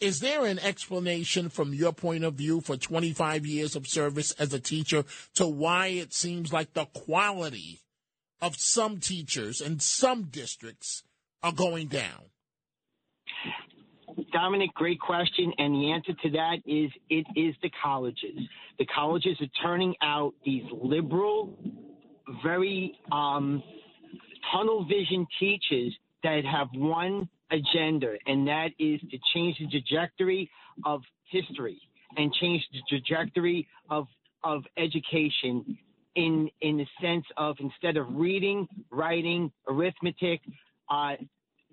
is 0.00 0.20
there 0.20 0.44
an 0.44 0.58
explanation 0.58 1.48
from 1.48 1.72
your 1.72 1.92
point 1.92 2.24
of 2.24 2.34
view 2.34 2.60
for 2.60 2.76
25 2.76 3.46
years 3.46 3.76
of 3.76 3.86
service 3.86 4.32
as 4.32 4.52
a 4.52 4.60
teacher 4.60 5.04
to 5.34 5.46
why 5.46 5.88
it 5.88 6.12
seems 6.12 6.52
like 6.52 6.72
the 6.72 6.86
quality 6.86 7.80
of 8.40 8.56
some 8.56 8.98
teachers 8.98 9.60
and 9.60 9.80
some 9.80 10.24
districts 10.24 11.04
are 11.42 11.52
going 11.52 11.86
down? 11.86 12.24
Dominic, 14.32 14.74
great 14.74 15.00
question. 15.00 15.52
And 15.58 15.74
the 15.74 15.92
answer 15.92 16.12
to 16.22 16.30
that 16.30 16.56
is 16.66 16.90
it 17.08 17.26
is 17.36 17.54
the 17.62 17.70
colleges. 17.82 18.38
The 18.78 18.86
colleges 18.86 19.38
are 19.40 19.62
turning 19.62 19.94
out 20.02 20.34
these 20.44 20.64
liberal, 20.82 21.56
very 22.42 22.98
um, 23.10 23.62
tunnel 24.52 24.84
vision 24.84 25.26
teachers 25.38 25.96
that 26.24 26.44
have 26.44 26.68
one 26.74 27.28
agenda, 27.52 28.14
and 28.26 28.46
that 28.48 28.70
is 28.78 29.00
to 29.10 29.18
change 29.34 29.58
the 29.58 29.68
trajectory 29.68 30.50
of 30.84 31.02
history 31.30 31.80
and 32.16 32.32
change 32.34 32.62
the 32.72 32.80
trajectory 32.88 33.68
of 33.90 34.06
of 34.44 34.64
education 34.76 35.78
in 36.16 36.50
in 36.60 36.76
the 36.78 36.86
sense 37.00 37.24
of 37.36 37.56
instead 37.60 37.96
of 37.96 38.06
reading, 38.10 38.66
writing, 38.90 39.50
arithmetic, 39.68 40.40
uh, 40.90 41.14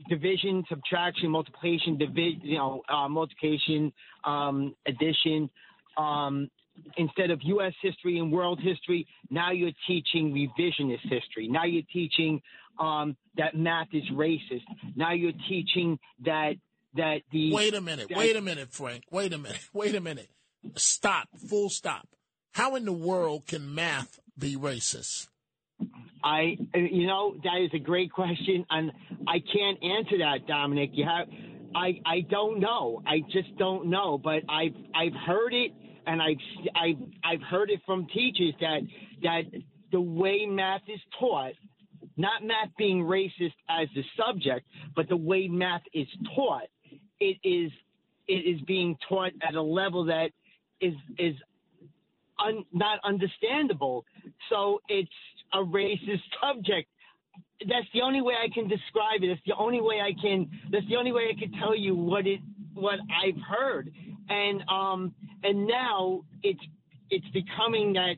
division, 0.07 0.63
subtraction, 0.69 1.29
multiplication, 1.29 1.97
division, 1.97 2.41
you 2.43 2.57
know, 2.57 2.81
uh, 2.89 3.07
multiplication, 3.07 3.91
um, 4.25 4.75
addition. 4.85 5.49
Um, 5.97 6.49
instead 6.97 7.31
of 7.31 7.39
U.S. 7.43 7.73
history 7.81 8.17
and 8.19 8.31
world 8.31 8.59
history, 8.61 9.07
now 9.29 9.51
you're 9.51 9.71
teaching 9.87 10.33
revisionist 10.33 11.01
history. 11.03 11.47
Now 11.47 11.65
you're 11.65 11.83
teaching 11.91 12.41
um, 12.79 13.15
that 13.37 13.55
math 13.55 13.87
is 13.93 14.03
racist. 14.13 14.63
Now 14.95 15.13
you're 15.13 15.33
teaching 15.47 15.99
that 16.25 16.53
that 16.95 17.21
the 17.31 17.53
Wait 17.53 17.73
a 17.73 17.81
minute. 17.81 18.09
that- 18.09 18.17
Wait 18.17 18.35
a 18.35 18.41
minute, 18.41 18.69
Frank. 18.71 19.03
Wait 19.11 19.31
a 19.33 19.37
minute. 19.37 19.59
Wait 19.73 19.93
a 19.95 20.01
minute. 20.01 20.29
Stop. 20.75 21.27
Full 21.47 21.69
stop. 21.69 22.07
How 22.53 22.75
in 22.75 22.85
the 22.85 22.91
world 22.93 23.45
can 23.45 23.73
math 23.75 24.19
be 24.37 24.55
racist? 24.55 25.27
I, 26.23 26.57
you 26.75 27.07
know, 27.07 27.35
that 27.43 27.61
is 27.63 27.69
a 27.73 27.79
great 27.79 28.11
question, 28.11 28.65
and 28.69 28.91
I 29.27 29.39
can't 29.39 29.81
answer 29.81 30.17
that, 30.17 30.45
Dominic. 30.47 30.89
You 30.93 31.05
have, 31.05 31.27
I, 31.73 32.01
I 32.05 32.21
don't 32.29 32.59
know. 32.59 33.01
I 33.07 33.19
just 33.31 33.55
don't 33.57 33.87
know. 33.89 34.17
But 34.17 34.43
I've, 34.49 34.73
I've 34.93 35.13
heard 35.25 35.53
it, 35.53 35.71
and 36.07 36.21
I've, 36.21 36.37
I've, 36.75 36.97
I've 37.23 37.41
heard 37.41 37.69
it 37.69 37.81
from 37.85 38.07
teachers 38.07 38.53
that, 38.59 38.79
that 39.23 39.43
the 39.91 40.01
way 40.01 40.45
math 40.45 40.81
is 40.87 40.99
taught, 41.19 41.53
not 42.17 42.43
math 42.43 42.69
being 42.77 43.03
racist 43.03 43.53
as 43.69 43.87
the 43.95 44.03
subject, 44.17 44.65
but 44.95 45.07
the 45.09 45.17
way 45.17 45.47
math 45.47 45.81
is 45.93 46.07
taught, 46.35 46.67
it 47.19 47.37
is, 47.43 47.71
it 48.27 48.45
is 48.45 48.61
being 48.61 48.97
taught 49.07 49.31
at 49.47 49.55
a 49.55 49.61
level 49.61 50.05
that 50.05 50.29
is, 50.81 50.93
is 51.17 51.35
un, 52.45 52.65
not 52.73 52.99
understandable. 53.03 54.05
So 54.49 54.81
it's 54.87 55.09
a 55.53 55.59
racist 55.59 56.21
subject. 56.41 56.89
That's 57.67 57.87
the 57.93 58.01
only 58.01 58.21
way 58.21 58.35
I 58.41 58.47
can 58.53 58.67
describe 58.67 59.21
it. 59.21 59.27
That's 59.27 59.41
the 59.45 59.55
only 59.57 59.81
way 59.81 59.99
I 59.99 60.13
can. 60.21 60.49
That's 60.71 60.87
the 60.87 60.95
only 60.95 61.11
way 61.11 61.23
I 61.35 61.37
can 61.37 61.51
tell 61.59 61.75
you 61.75 61.93
what 61.95 62.25
it 62.25 62.39
what 62.73 62.99
I've 63.23 63.41
heard. 63.41 63.91
And 64.29 64.63
um 64.69 65.13
and 65.43 65.67
now 65.67 66.21
it's 66.43 66.61
it's 67.09 67.27
becoming 67.29 67.93
that 67.93 68.15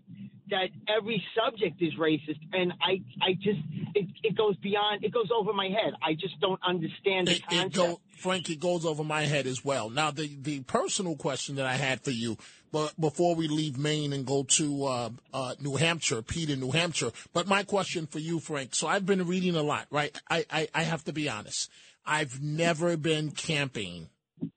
that 0.49 0.69
every 0.89 1.23
subject 1.33 1.81
is 1.81 1.93
racist 1.97 2.39
and 2.51 2.73
I 2.81 3.01
I 3.21 3.33
just 3.35 3.59
it, 3.95 4.07
it 4.23 4.35
goes 4.37 4.57
beyond 4.57 5.03
it 5.03 5.13
goes 5.13 5.29
over 5.33 5.53
my 5.53 5.67
head. 5.67 5.93
I 6.03 6.13
just 6.13 6.39
don't 6.41 6.59
understand 6.67 7.27
the 7.27 7.35
It, 7.35 7.47
concept. 7.47 7.75
it 7.75 7.77
go, 7.77 8.01
Frank, 8.17 8.49
it 8.49 8.59
goes 8.59 8.85
over 8.85 9.03
my 9.03 9.21
head 9.23 9.47
as 9.47 9.63
well. 9.63 9.89
Now, 9.89 10.11
the, 10.11 10.29
the 10.41 10.61
personal 10.61 11.15
question 11.15 11.55
that 11.55 11.65
I 11.65 11.73
had 11.73 12.01
for 12.01 12.11
you, 12.11 12.37
but 12.71 12.93
before 12.99 13.35
we 13.35 13.47
leave 13.47 13.77
Maine 13.77 14.13
and 14.13 14.25
go 14.25 14.43
to 14.43 14.85
uh, 14.85 15.09
uh, 15.33 15.55
New 15.59 15.75
Hampshire, 15.75 16.21
Pete 16.21 16.49
in 16.49 16.59
New 16.59 16.71
Hampshire, 16.71 17.11
but 17.33 17.47
my 17.47 17.63
question 17.63 18.05
for 18.07 18.19
you, 18.19 18.39
Frank. 18.39 18.75
So 18.75 18.87
I've 18.87 19.05
been 19.05 19.25
reading 19.25 19.55
a 19.55 19.63
lot, 19.63 19.87
right? 19.89 20.15
I, 20.29 20.45
I, 20.49 20.67
I 20.73 20.83
have 20.83 21.03
to 21.05 21.13
be 21.13 21.27
honest. 21.29 21.69
I've 22.05 22.41
never 22.41 22.97
been 22.97 23.31
camping 23.31 24.07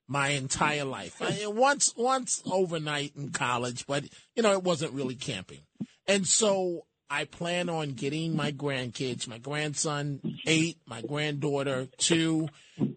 my 0.07 0.29
entire 0.29 0.85
life. 0.85 1.21
I, 1.21 1.47
once, 1.47 1.93
once 1.97 2.41
overnight 2.45 3.13
in 3.15 3.31
college, 3.31 3.85
but 3.87 4.03
you 4.35 4.43
know, 4.43 4.53
it 4.53 4.63
wasn't 4.63 4.93
really 4.93 5.15
camping. 5.15 5.61
And 6.07 6.27
so 6.27 6.85
I 7.09 7.25
plan 7.25 7.69
on 7.69 7.91
getting 7.91 8.35
my 8.35 8.51
grandkids, 8.51 9.27
my 9.27 9.37
grandson 9.37 10.19
eight, 10.47 10.77
my 10.87 11.01
granddaughter 11.01 11.87
two, 11.97 12.49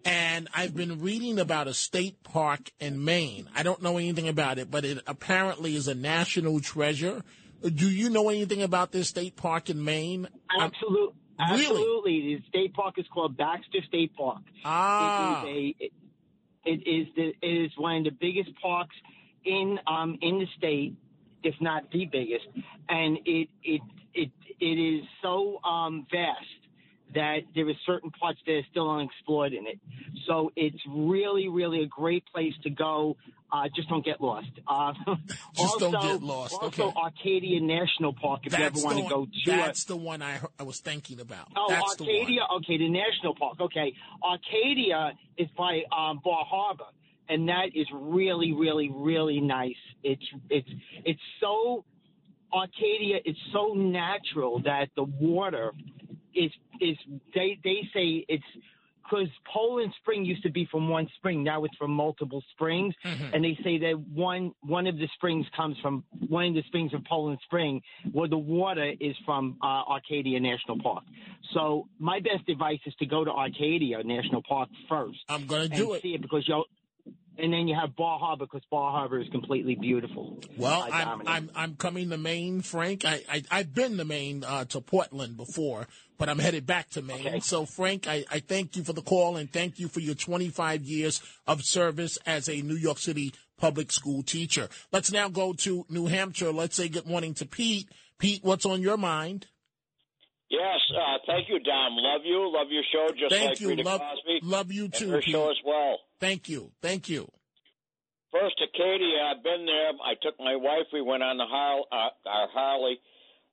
and 0.03 0.47
I've 0.53 0.75
been 0.75 0.99
reading 0.99 1.39
about 1.39 1.67
a 1.67 1.73
state 1.73 2.23
park 2.23 2.71
in 2.79 3.03
Maine. 3.03 3.47
I 3.55 3.63
don't 3.63 3.81
know 3.81 3.97
anything 3.97 4.27
about 4.27 4.57
it, 4.57 4.71
but 4.71 4.85
it 4.85 4.99
apparently 5.05 5.75
is 5.75 5.87
a 5.87 5.95
national 5.95 6.59
treasure. 6.59 7.23
Do 7.61 7.89
you 7.89 8.09
know 8.09 8.29
anything 8.29 8.61
about 8.61 8.91
this 8.91 9.09
state 9.09 9.35
park 9.35 9.69
in 9.69 9.83
Maine? 9.83 10.27
Absolutely. 10.59 11.15
Really? 11.51 11.63
Absolutely. 11.63 12.35
The 12.35 12.43
state 12.49 12.73
park 12.73 12.95
is 12.97 13.05
called 13.13 13.37
Baxter 13.37 13.79
State 13.87 14.15
Park. 14.15 14.41
Ah. 14.65 15.45
It 15.45 15.49
is 15.49 15.55
a 15.55 15.83
it, 15.85 15.91
it 16.69 16.87
is 16.87 17.07
the 17.15 17.33
it 17.41 17.65
is 17.65 17.71
one 17.77 17.97
of 17.97 18.03
the 18.03 18.11
biggest 18.11 18.49
parks 18.61 18.95
in 19.45 19.79
um 19.87 20.17
in 20.21 20.39
the 20.39 20.47
state, 20.57 20.93
if 21.43 21.55
not 21.59 21.89
the 21.91 22.05
biggest. 22.05 22.47
And 22.89 23.17
it 23.25 23.49
it 23.63 23.81
it 24.13 24.31
it 24.59 24.65
is 24.65 25.03
so 25.21 25.59
um 25.63 26.05
vast 26.11 26.58
that 27.13 27.39
there 27.55 27.67
are 27.67 27.73
certain 27.85 28.11
parts 28.11 28.39
that 28.45 28.53
are 28.53 28.65
still 28.71 28.89
unexplored 28.89 29.53
in 29.53 29.65
it. 29.67 29.79
So 30.27 30.51
it's 30.55 30.77
really, 30.87 31.47
really 31.47 31.81
a 31.83 31.87
great 31.87 32.23
place 32.33 32.53
to 32.63 32.69
go. 32.69 33.17
Uh, 33.51 33.63
just 33.75 33.89
don't 33.89 34.05
get 34.05 34.21
lost. 34.21 34.47
Uh, 34.67 34.93
Just 35.55 35.73
also, 35.73 35.91
don't 35.91 36.01
get 36.03 36.21
lost. 36.21 36.53
Also, 36.61 36.89
Okay. 36.89 36.99
Arcadia 36.99 37.59
National 37.59 38.13
Park, 38.13 38.41
if 38.45 38.55
you 38.55 38.63
ever 38.63 38.79
want 38.79 38.97
to 38.99 39.09
go 39.09 39.25
to 39.25 39.51
that's 39.51 39.85
the 39.85 39.95
one 39.95 40.21
I, 40.21 40.39
I 40.59 40.63
was 40.63 40.79
thinking 40.81 41.19
about. 41.19 41.47
Oh, 41.55 41.65
that's 41.67 41.95
the. 41.95 42.03
Arcadia. 42.03 42.41
Okay, 42.57 42.77
the 42.77 42.89
national 42.89 43.33
park. 43.33 43.59
Okay, 43.59 43.91
Arcadia 44.23 45.13
is 45.35 45.47
by 45.57 45.81
um, 45.91 46.21
Bar 46.23 46.45
Harbor, 46.47 46.83
and 47.27 47.49
that 47.49 47.69
is 47.73 47.87
really, 47.91 48.53
really, 48.53 48.91
really 48.93 49.41
nice. 49.41 49.73
It's 50.03 50.21
it's 50.51 50.69
it's 51.03 51.21
so 51.41 51.85
Arcadia 52.53 53.17
is 53.25 53.35
so 53.51 53.73
natural 53.73 54.61
that 54.63 54.89
the 54.95 55.03
water 55.03 55.73
is 56.33 56.51
is 56.81 56.97
they 57.33 57.59
they 57.63 57.87
say 57.93 58.25
it's 58.27 58.43
because 59.09 59.27
Poland 59.51 59.93
Spring 60.01 60.23
used 60.23 60.43
to 60.43 60.51
be 60.51 60.67
from 60.71 60.87
one 60.87 61.07
spring, 61.15 61.43
now 61.43 61.63
it's 61.63 61.75
from 61.77 61.91
multiple 61.91 62.43
springs, 62.51 62.93
and 63.33 63.43
they 63.43 63.57
say 63.63 63.79
that 63.79 63.99
one 64.13 64.53
one 64.61 64.87
of 64.87 64.97
the 64.97 65.07
springs 65.15 65.45
comes 65.55 65.77
from 65.81 66.03
one 66.27 66.45
of 66.47 66.53
the 66.53 66.63
springs 66.67 66.93
of 66.93 67.03
Poland 67.05 67.39
Spring, 67.45 67.81
where 68.11 68.27
the 68.27 68.37
water 68.37 68.93
is 68.99 69.15
from 69.25 69.57
uh, 69.61 69.65
Arcadia 69.65 70.39
National 70.39 70.79
Park. 70.79 71.03
So 71.53 71.87
my 71.97 72.19
best 72.19 72.47
advice 72.47 72.79
is 72.85 72.93
to 72.95 73.05
go 73.05 73.23
to 73.23 73.31
Arcadia 73.31 74.03
National 74.03 74.43
Park 74.47 74.69
first. 74.87 75.19
I'm 75.27 75.47
going 75.47 75.69
to 75.69 75.75
do 75.75 75.93
it. 75.93 76.01
See 76.01 76.13
it 76.13 76.21
because 76.21 76.47
you. 76.47 76.63
And 77.41 77.53
then 77.53 77.67
you 77.67 77.75
have 77.75 77.95
Bar 77.95 78.19
Harbor 78.19 78.45
because 78.45 78.65
Bar 78.69 78.91
Harbor 78.91 79.19
is 79.19 79.29
completely 79.29 79.75
beautiful. 79.75 80.37
Well, 80.57 80.83
Uh, 80.83 80.89
I'm, 80.91 81.27
I'm 81.27 81.51
I'm 81.55 81.75
coming 81.75 82.09
to 82.09 82.17
Maine, 82.17 82.61
Frank. 82.61 83.05
I, 83.05 83.21
I 83.29 83.43
I've 83.49 83.73
been 83.73 83.97
to 83.97 84.05
Maine 84.05 84.43
uh, 84.45 84.65
to 84.65 84.81
Portland 84.81 85.37
before, 85.37 85.87
but 86.17 86.27
I'm 86.29 86.39
headed 86.39 86.65
back 86.65 86.89
to 86.91 87.01
Maine. 87.01 87.27
Okay. 87.27 87.39
So, 87.39 87.65
Frank, 87.65 88.07
I, 88.07 88.25
I 88.29 88.39
thank 88.39 88.75
you 88.75 88.83
for 88.83 88.93
the 88.93 89.01
call 89.01 89.37
and 89.37 89.51
thank 89.51 89.79
you 89.79 89.87
for 89.87 90.01
your 90.01 90.15
25 90.15 90.83
years 90.83 91.21
of 91.47 91.63
service 91.63 92.17
as 92.25 92.49
a 92.49 92.61
New 92.61 92.75
York 92.75 92.97
City 92.97 93.33
public 93.57 93.91
school 93.91 94.21
teacher. 94.23 94.67
Let's 94.91 95.11
now 95.11 95.29
go 95.29 95.53
to 95.53 95.85
New 95.89 96.07
Hampshire. 96.07 96.51
Let's 96.51 96.75
say 96.75 96.89
good 96.89 97.07
morning 97.07 97.33
to 97.35 97.45
Pete. 97.45 97.89
Pete, 98.17 98.43
what's 98.43 98.65
on 98.65 98.81
your 98.81 98.97
mind? 98.97 99.47
Yes, 100.49 100.79
uh, 100.97 101.17
thank 101.27 101.47
you, 101.47 101.59
Dom. 101.59 101.93
Love 101.95 102.21
you. 102.25 102.51
Love 102.51 102.67
your 102.71 102.83
show, 102.91 103.13
just 103.13 103.29
Thank 103.31 103.49
like 103.51 103.59
you. 103.59 103.69
Rita 103.69 103.83
Love- 103.83 104.01
Cosby. 104.01 104.39
love 104.43 104.71
you 104.71 104.87
too, 104.89 105.09
her 105.11 105.21
Pete. 105.21 105.31
show 105.33 105.49
as 105.51 105.57
well. 105.63 105.99
Thank 106.19 106.49
you. 106.49 106.71
Thank 106.81 107.07
you. 107.07 107.29
First, 108.31 108.61
Acadia. 108.61 109.21
I've 109.29 109.43
been 109.43 109.65
there. 109.65 109.91
I 110.03 110.13
took 110.21 110.39
my 110.39 110.55
wife. 110.55 110.87
We 110.93 111.01
went 111.01 111.23
on 111.23 111.37
the 111.37 111.45
Har- 111.45 111.85
uh, 111.91 112.09
our 112.29 112.47
Harley, 112.49 112.99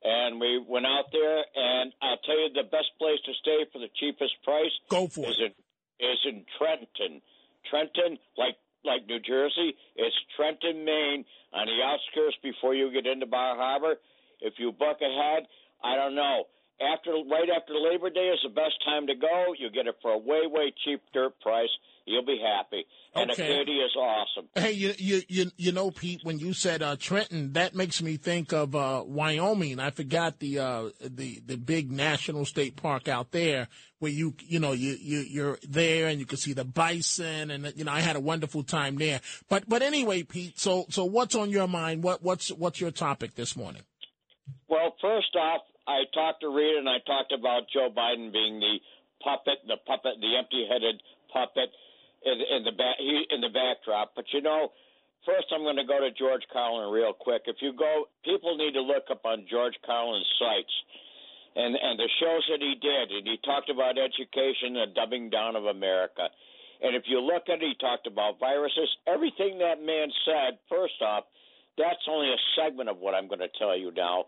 and 0.05 0.41
we 0.41 0.59
went 0.67 0.87
out 0.87 1.07
there. 1.13 1.45
And 1.55 1.93
I'll 2.03 2.19
tell 2.19 2.39
you, 2.39 2.49
the 2.55 2.65
best 2.69 2.91
place 2.99 3.19
to 3.27 3.33
stay 3.41 3.65
for 3.73 3.79
the 3.79 3.89
cheapest 4.01 4.35
price 4.43 4.73
Go 4.89 5.07
for 5.09 5.29
is 5.29 5.37
it. 5.39 5.55
in 6.01 6.09
is 6.11 6.19
in 6.27 6.45
Trenton. 6.59 7.21
Trenton, 7.71 8.19
like 8.37 8.57
like 8.85 9.07
New 9.07 9.19
Jersey, 9.21 9.77
it's 9.97 10.15
Trenton, 10.37 10.85
Maine, 10.85 11.25
on 11.53 11.67
the 11.67 11.83
outskirts 11.83 12.37
before 12.43 12.75
you 12.75 12.93
get 12.93 13.07
into 13.07 13.27
Bar 13.27 13.57
Harbor. 13.57 13.97
If 14.41 14.55
you 14.59 14.71
book 14.73 14.99
ahead, 15.03 15.47
I 15.83 15.97
don't 15.97 16.15
know. 16.15 16.45
After 16.81 17.12
right 17.12 17.49
after 17.57 17.73
Labor 17.75 18.11
Day 18.11 18.29
is 18.29 18.39
the 18.43 18.51
best 18.51 18.75
time 18.85 19.07
to 19.07 19.15
go. 19.15 19.55
You 19.59 19.71
get 19.71 19.87
it 19.87 19.97
for 20.03 20.11
a 20.12 20.19
way 20.19 20.43
way 20.45 20.73
cheap 20.85 21.01
dirt 21.15 21.41
price. 21.41 21.71
You'll 22.05 22.25
be 22.25 22.39
happy. 22.39 22.85
And 23.15 23.31
Okay. 23.31 23.43
Acadia 23.51 23.85
is 23.87 23.97
awesome. 23.97 24.49
Hey, 24.55 24.73
you 24.73 24.93
you 24.99 25.23
you 25.27 25.51
you 25.57 25.73
know, 25.73 25.91
Pete, 25.91 26.21
when 26.23 26.39
you 26.39 26.53
said 26.53 26.83
uh, 26.83 26.97
Trenton, 26.97 27.55
that 27.55 27.75
makes 27.75 28.03
me 28.03 28.19
think 28.19 28.53
of 28.53 28.77
uh, 28.77 29.03
Wyoming. 29.07 29.81
I 29.81 29.91
forgot 29.91 30.39
the 30.39 30.59
uh, 30.59 30.91
the 31.01 31.41
the 31.47 31.57
big 31.57 31.91
national 31.91 32.45
state 32.45 32.77
park 32.77 33.09
out 33.09 33.33
there 33.33 33.69
where 33.99 34.12
you 34.12 34.35
you 34.47 34.61
know 34.61 34.73
you 34.73 34.97
you 35.01 35.21
you're 35.21 35.59
there 35.67 36.09
and 36.09 36.21
you 36.21 36.27
can 36.27 36.37
see 36.37 36.53
the 36.53 36.65
bison 36.65 37.51
and 37.51 37.73
you 37.75 37.85
know 37.85 37.93
I 37.93 38.01
had 38.01 38.17
a 38.17 38.21
wonderful 38.21 38.62
time 38.65 38.97
there. 38.97 39.23
But 39.49 39.67
but 39.67 39.81
anyway, 39.81 40.25
Pete, 40.25 40.59
so 40.61 40.85
so 40.91 41.07
what's 41.07 41.35
on 41.35 41.49
your 41.49 41.67
mind? 41.67 42.03
What 42.03 42.23
what's 42.23 42.51
what's 42.51 42.81
your 42.83 42.91
topic 42.91 43.35
this 43.35 43.57
morning? 43.57 43.83
Well, 44.69 44.95
first 45.01 45.35
off, 45.35 45.62
I 45.87 46.05
talked 46.12 46.42
to 46.42 46.51
Rita 46.51 46.79
and 46.79 46.88
I 46.88 46.99
talked 47.07 47.33
about 47.33 47.70
Joe 47.72 47.90
Biden 47.90 48.33
being 48.33 48.59
the 48.59 48.79
puppet, 49.22 49.62
the 49.66 49.79
puppet, 49.87 50.18
the 50.20 50.37
empty-headed 50.37 51.03
puppet 51.33 51.70
in, 52.25 52.37
in 52.42 52.64
the 52.64 52.72
back, 52.72 52.96
in 52.99 53.40
the 53.40 53.51
backdrop. 53.55 54.12
But 54.14 54.27
you 54.33 54.42
know, 54.42 54.72
first 55.25 55.46
I'm 55.55 55.62
going 55.62 55.79
to 55.79 55.87
go 55.87 56.01
to 56.01 56.11
George 56.18 56.42
Carlin 56.53 56.90
real 56.90 57.12
quick. 57.12 57.42
If 57.46 57.57
you 57.61 57.72
go, 57.72 58.11
people 58.25 58.57
need 58.57 58.75
to 58.75 58.83
look 58.83 59.07
up 59.11 59.25
on 59.25 59.46
George 59.51 59.75
Carlin's 59.87 60.27
sites 60.38 60.75
and 61.57 61.75
and 61.75 61.99
the 61.99 62.11
shows 62.20 62.44
that 62.53 62.61
he 62.61 62.77
did, 62.77 63.11
and 63.11 63.25
he 63.27 63.38
talked 63.42 63.70
about 63.70 63.96
education 63.96 64.77
and 64.77 64.94
dumbing 64.94 65.33
down 65.33 65.57
of 65.57 65.64
America. 65.64 66.29
And 66.83 66.94
if 66.94 67.05
you 67.07 67.20
look 67.20 67.49
at 67.49 67.62
it, 67.62 67.64
he 67.64 67.75
talked 67.81 68.07
about 68.07 68.38
viruses. 68.38 68.88
Everything 69.09 69.59
that 69.64 69.81
man 69.81 70.12
said, 70.29 70.61
first 70.68 71.01
off, 71.01 71.25
that's 71.79 72.05
only 72.09 72.29
a 72.29 72.40
segment 72.53 72.90
of 72.90 72.99
what 72.99 73.14
I'm 73.14 73.29
going 73.29 73.40
to 73.40 73.49
tell 73.59 73.77
you 73.77 73.90
now. 73.96 74.27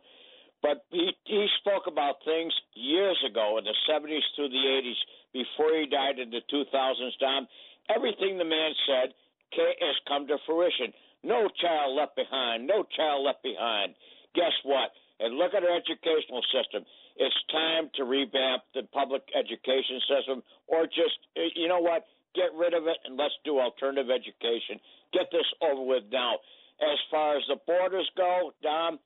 But 0.62 0.84
he 0.90 1.12
he 1.24 1.46
spoke 1.60 1.86
about 1.86 2.24
things 2.24 2.52
years 2.74 3.18
ago 3.24 3.58
in 3.58 3.64
the 3.64 3.76
70s 3.88 4.26
through 4.34 4.50
the 4.50 4.64
80s 4.82 5.00
before 5.32 5.70
he 5.78 5.86
died 5.86 6.18
in 6.18 6.30
the 6.30 6.42
2000s. 6.50 7.18
Dom, 7.20 7.46
everything 7.94 8.38
the 8.38 8.44
man 8.44 8.72
said 8.86 9.14
has 9.54 9.96
come 10.06 10.26
to 10.26 10.36
fruition. 10.46 10.92
No 11.22 11.48
child 11.60 11.96
left 11.96 12.16
behind. 12.16 12.66
No 12.66 12.84
child 12.96 13.24
left 13.24 13.42
behind. 13.42 13.94
Guess 14.34 14.52
what? 14.64 14.90
And 15.20 15.36
look 15.36 15.54
at 15.54 15.64
our 15.64 15.76
educational 15.76 16.42
system. 16.54 16.84
It's 17.16 17.34
time 17.50 17.90
to 17.96 18.04
revamp 18.04 18.62
the 18.74 18.82
public 18.92 19.22
education 19.34 19.98
system, 20.06 20.42
or 20.66 20.86
just 20.86 21.18
you 21.34 21.66
know 21.66 21.80
what? 21.80 22.06
Get 22.34 22.54
rid 22.54 22.74
of 22.74 22.86
it 22.86 22.98
and 23.04 23.16
let's 23.16 23.34
do 23.44 23.58
alternative 23.58 24.10
education. 24.10 24.78
Get 25.12 25.30
this 25.32 25.46
over 25.62 25.82
with 25.82 26.04
now. 26.12 26.38
As 26.80 26.98
far 27.10 27.36
as 27.36 27.42
the 27.48 27.56
borders 27.66 28.08
go, 28.16 28.52
Dom, 28.62 28.98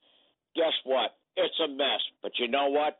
guess 0.55 0.73
what? 0.83 1.15
It's 1.35 1.59
a 1.63 1.67
mess. 1.67 2.01
But 2.21 2.33
you 2.39 2.47
know 2.47 2.69
what? 2.69 2.97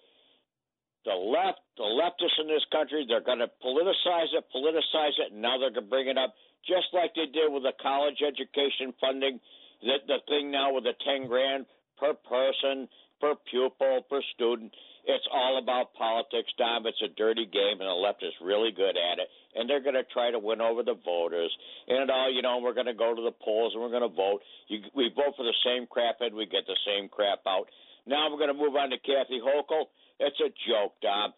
the 1.06 1.16
left, 1.16 1.60
the 1.76 1.84
leftists 1.84 2.40
in 2.40 2.48
this 2.48 2.64
country, 2.72 3.06
they're 3.08 3.24
going 3.24 3.44
to 3.44 3.52
politicize 3.60 4.32
it, 4.32 4.44
politicize 4.56 5.16
it, 5.20 5.34
and 5.34 5.42
now 5.42 5.60
they're 5.60 5.72
going 5.72 5.84
to 5.86 5.90
bring 5.90 6.08
it 6.08 6.18
up 6.18 6.34
just 6.64 6.88
like 6.94 7.12
they 7.16 7.28
did 7.28 7.52
with 7.52 7.64
the 7.64 7.76
college 7.82 8.24
education 8.24 8.96
funding. 9.00 9.40
The, 9.84 10.00
the 10.08 10.20
thing 10.28 10.52
now 10.52 10.72
with 10.74 10.86
the 10.86 10.96
ten 11.04 11.28
grand 11.28 11.66
per 12.00 12.16
person, 12.16 12.88
per 13.20 13.36
pupil, 13.52 14.08
per 14.10 14.22
student. 14.34 14.72
It's 15.04 15.28
all 15.28 15.60
about 15.60 15.94
politics, 16.00 16.48
Dom. 16.58 16.88
It's 16.88 17.04
a 17.04 17.12
dirty 17.12 17.44
game, 17.44 17.84
and 17.84 17.90
the 17.92 18.00
left 18.00 18.24
is 18.24 18.32
really 18.40 18.72
good 18.72 18.96
at 18.96 19.20
it. 19.20 19.28
And 19.56 19.70
they're 19.70 19.84
going 19.84 20.00
to 20.00 20.08
try 20.16 20.32
to 20.32 20.40
win 20.40 20.62
over 20.62 20.82
the 20.82 20.96
voters. 21.04 21.52
And 21.90 22.10
all, 22.10 22.32
you 22.32 22.42
know, 22.42 22.64
we're 22.64 22.74
going 22.74 22.88
to 22.88 22.96
go 22.96 23.14
to 23.14 23.22
the 23.22 23.36
polls 23.44 23.76
and 23.76 23.84
we're 23.84 23.92
going 23.92 24.08
to 24.08 24.16
vote. 24.16 24.40
You, 24.70 24.80
we 24.96 25.12
vote 25.14 25.36
for 25.36 25.44
the 25.44 25.56
same 25.68 25.86
crap, 25.88 26.24
and 26.24 26.34
we 26.34 26.46
get 26.46 26.64
the 26.66 26.80
same 26.88 27.10
crap 27.10 27.44
out. 27.46 27.68
Now 28.06 28.30
we're 28.30 28.42
going 28.42 28.52
to 28.52 28.58
move 28.58 28.76
on 28.76 28.90
to 28.92 29.00
Kathy 29.00 29.40
Hochul. 29.40 29.88
It's 30.20 30.40
a 30.40 30.52
joke, 30.68 30.94
Dom. 31.02 31.34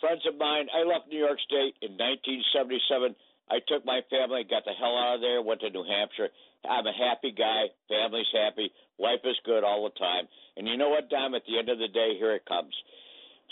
Friends 0.00 0.22
of 0.28 0.36
mine, 0.36 0.68
I 0.72 0.84
left 0.84 1.08
New 1.08 1.18
York 1.18 1.40
State 1.40 1.76
in 1.80 1.96
1977. 1.96 3.16
I 3.48 3.62
took 3.68 3.86
my 3.86 4.00
family, 4.10 4.44
got 4.44 4.64
the 4.64 4.76
hell 4.76 4.96
out 4.96 5.16
of 5.16 5.20
there, 5.20 5.40
went 5.40 5.60
to 5.60 5.70
New 5.70 5.84
Hampshire. 5.84 6.28
I'm 6.66 6.86
a 6.86 6.92
happy 6.92 7.30
guy. 7.32 7.70
Family's 7.88 8.28
happy. 8.32 8.72
Life 8.98 9.22
is 9.24 9.38
good 9.44 9.62
all 9.62 9.84
the 9.84 9.94
time. 9.96 10.26
And 10.56 10.66
you 10.66 10.76
know 10.76 10.90
what, 10.90 11.08
Dom? 11.08 11.34
At 11.34 11.46
the 11.46 11.58
end 11.58 11.68
of 11.68 11.78
the 11.78 11.88
day, 11.88 12.16
here 12.18 12.34
it 12.34 12.44
comes. 12.44 12.74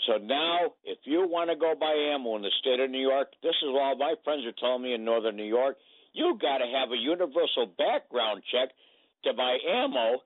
So 0.05 0.17
now, 0.17 0.75
if 0.83 0.99
you 1.05 1.25
want 1.27 1.49
to 1.49 1.55
go 1.55 1.73
buy 1.79 1.93
ammo 2.13 2.35
in 2.35 2.41
the 2.41 2.51
state 2.59 2.79
of 2.79 2.91
New 2.91 3.01
York, 3.01 3.31
this 3.41 3.55
is 3.63 3.71
all 3.71 3.95
my 3.95 4.15
friends 4.23 4.45
are 4.45 4.57
telling 4.59 4.83
me 4.83 4.93
in 4.93 5.05
northern 5.05 5.37
New 5.37 5.47
York. 5.47 5.77
You 6.13 6.37
got 6.39 6.59
to 6.59 6.67
have 6.67 6.91
a 6.91 6.97
universal 6.97 7.71
background 7.77 8.43
check 8.51 8.69
to 9.23 9.33
buy 9.33 9.57
ammo, 9.63 10.19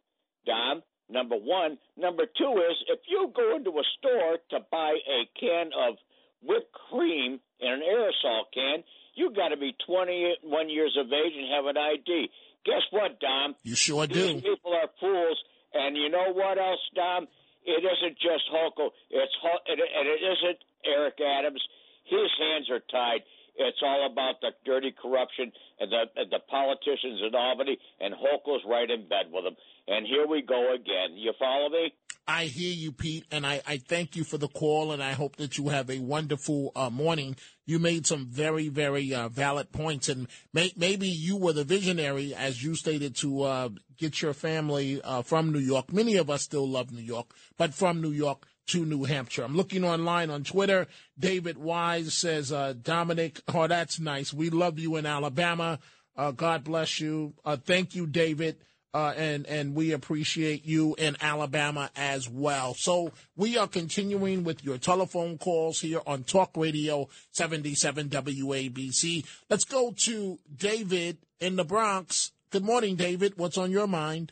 Dom. 0.45 0.81
Number 1.09 1.35
one. 1.35 1.77
Number 1.97 2.25
two 2.25 2.53
is 2.69 2.77
if 2.87 2.99
you 3.07 3.31
go 3.35 3.55
into 3.55 3.71
a 3.71 3.83
store 3.97 4.37
to 4.51 4.65
buy 4.71 4.93
a 5.09 5.25
can 5.39 5.71
of 5.77 5.95
whipped 6.43 6.71
cream 6.89 7.39
in 7.59 7.67
an 7.71 7.81
aerosol 7.81 8.43
can, 8.53 8.83
you 9.15 9.33
got 9.35 9.49
to 9.49 9.57
be 9.57 9.75
21 9.85 10.69
years 10.69 10.95
of 10.99 11.07
age 11.11 11.33
and 11.35 11.49
have 11.53 11.65
an 11.65 11.77
ID. 11.77 12.29
Guess 12.65 12.83
what, 12.91 13.19
Dom? 13.19 13.55
You 13.63 13.75
sure 13.75 14.05
These 14.07 14.15
do. 14.15 14.41
people 14.41 14.73
are 14.73 14.89
fools. 14.99 15.37
And 15.73 15.97
you 15.97 16.09
know 16.09 16.31
what 16.33 16.57
else, 16.57 16.79
Dom? 16.95 17.27
It 17.65 17.83
isn't 17.83 18.17
just 18.17 18.45
Hochul. 18.53 18.89
It's 19.09 19.33
it, 19.67 19.79
and 19.79 20.07
it 20.07 20.21
isn't 20.23 20.57
Eric 20.85 21.19
Adams. 21.21 21.61
His 22.05 22.29
hands 22.39 22.69
are 22.69 22.79
tied. 22.89 23.21
It's 23.59 23.81
all 23.83 24.07
about 24.09 24.39
the 24.41 24.51
dirty 24.65 24.93
corruption 24.95 25.51
and 25.79 25.91
the 25.91 26.03
and 26.15 26.31
the 26.31 26.39
politicians 26.49 27.21
in 27.27 27.35
Albany, 27.35 27.77
and 27.99 28.13
Hochul's 28.13 28.63
right 28.65 28.89
in 28.89 29.07
bed 29.07 29.27
with 29.31 29.43
them. 29.43 29.55
And 29.87 30.07
here 30.07 30.25
we 30.25 30.41
go 30.41 30.73
again. 30.73 31.17
You 31.17 31.33
follow 31.37 31.69
me? 31.69 31.93
I 32.29 32.45
hear 32.45 32.71
you, 32.71 32.91
Pete, 32.91 33.25
and 33.31 33.45
I, 33.45 33.59
I 33.65 33.77
thank 33.77 34.15
you 34.15 34.23
for 34.23 34.37
the 34.37 34.47
call, 34.47 34.91
and 34.91 35.01
I 35.01 35.13
hope 35.13 35.37
that 35.37 35.57
you 35.57 35.69
have 35.69 35.89
a 35.89 35.97
wonderful 35.97 36.71
uh, 36.75 36.91
morning. 36.91 37.35
You 37.65 37.79
made 37.79 38.05
some 38.05 38.27
very, 38.27 38.69
very 38.69 39.11
uh, 39.15 39.29
valid 39.29 39.71
points, 39.71 40.09
and 40.09 40.27
may, 40.53 40.71
maybe 40.77 41.07
you 41.07 41.37
were 41.37 41.53
the 41.53 41.63
visionary, 41.63 42.35
as 42.35 42.63
you 42.63 42.75
stated, 42.75 43.15
to 43.17 43.41
uh, 43.41 43.69
get 43.97 44.21
your 44.21 44.33
family 44.33 45.01
uh, 45.01 45.23
from 45.23 45.51
New 45.51 45.57
York. 45.59 45.91
Many 45.91 46.17
of 46.17 46.29
us 46.29 46.43
still 46.43 46.69
love 46.69 46.91
New 46.91 47.01
York, 47.01 47.33
but 47.57 47.73
from 47.73 47.99
New 47.99 48.11
York 48.11 48.45
to 48.69 48.85
New 48.85 49.03
Hampshire. 49.03 49.43
I'm 49.43 49.55
looking 49.55 49.83
online 49.83 50.29
on 50.29 50.43
Twitter. 50.43 50.87
David 51.17 51.57
Wise 51.57 52.13
says, 52.13 52.51
uh, 52.51 52.73
Dominic, 52.81 53.41
oh, 53.53 53.67
that's 53.67 53.99
nice. 53.99 54.33
We 54.33 54.49
love 54.49 54.79
you 54.79 54.95
in 54.95 55.05
Alabama. 55.05 55.79
Uh, 56.15 56.31
God 56.31 56.63
bless 56.63 56.99
you. 56.99 57.33
Uh, 57.45 57.57
thank 57.57 57.95
you, 57.95 58.05
David. 58.05 58.57
Uh, 58.91 59.13
and 59.15 59.45
and 59.45 59.75
we 59.75 59.91
appreciate 59.91 60.65
you 60.65 60.95
in 60.97 61.15
Alabama 61.21 61.91
as 61.95 62.27
well. 62.27 62.73
So 62.73 63.11
we 63.35 63.55
are 63.55 63.67
continuing 63.67 64.43
with 64.43 64.63
your 64.63 64.79
telephone 64.79 65.37
calls 65.37 65.79
here 65.79 66.01
on 66.07 66.23
Talk 66.23 66.57
Radio 66.57 67.07
77 67.33 68.09
WABC. 68.09 69.25
Let's 69.47 69.65
go 69.65 69.93
to 70.05 70.39
David 70.55 71.19
in 71.39 71.55
the 71.55 71.63
Bronx. 71.63 72.31
Good 72.49 72.63
morning, 72.63 72.95
David. 72.95 73.33
What's 73.37 73.59
on 73.59 73.69
your 73.69 73.85
mind? 73.85 74.31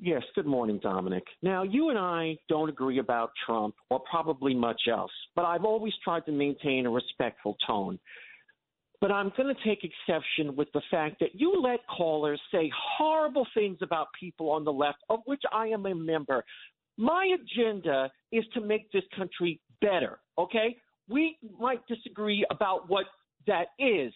Yes, 0.00 0.22
good 0.36 0.46
morning, 0.46 0.78
Dominic. 0.80 1.24
Now, 1.42 1.64
you 1.64 1.88
and 1.90 1.98
I 1.98 2.36
don't 2.48 2.68
agree 2.68 3.00
about 3.00 3.32
Trump 3.44 3.74
or 3.90 4.00
probably 4.08 4.54
much 4.54 4.82
else, 4.88 5.10
but 5.34 5.44
I've 5.44 5.64
always 5.64 5.92
tried 6.04 6.24
to 6.26 6.32
maintain 6.32 6.86
a 6.86 6.90
respectful 6.90 7.56
tone. 7.66 7.98
But 9.00 9.10
I'm 9.10 9.32
going 9.36 9.52
to 9.52 9.64
take 9.64 9.82
exception 9.82 10.54
with 10.54 10.68
the 10.72 10.82
fact 10.88 11.16
that 11.18 11.34
you 11.34 11.60
let 11.60 11.80
callers 11.88 12.40
say 12.52 12.70
horrible 12.96 13.46
things 13.54 13.78
about 13.82 14.06
people 14.18 14.50
on 14.50 14.64
the 14.64 14.72
left, 14.72 14.98
of 15.08 15.20
which 15.24 15.42
I 15.52 15.66
am 15.66 15.84
a 15.86 15.94
member. 15.94 16.44
My 16.96 17.34
agenda 17.34 18.08
is 18.30 18.44
to 18.54 18.60
make 18.60 18.92
this 18.92 19.04
country 19.16 19.60
better, 19.80 20.20
okay? 20.36 20.76
We 21.08 21.38
might 21.58 21.84
disagree 21.88 22.46
about 22.52 22.88
what 22.88 23.06
that 23.48 23.68
is, 23.80 24.12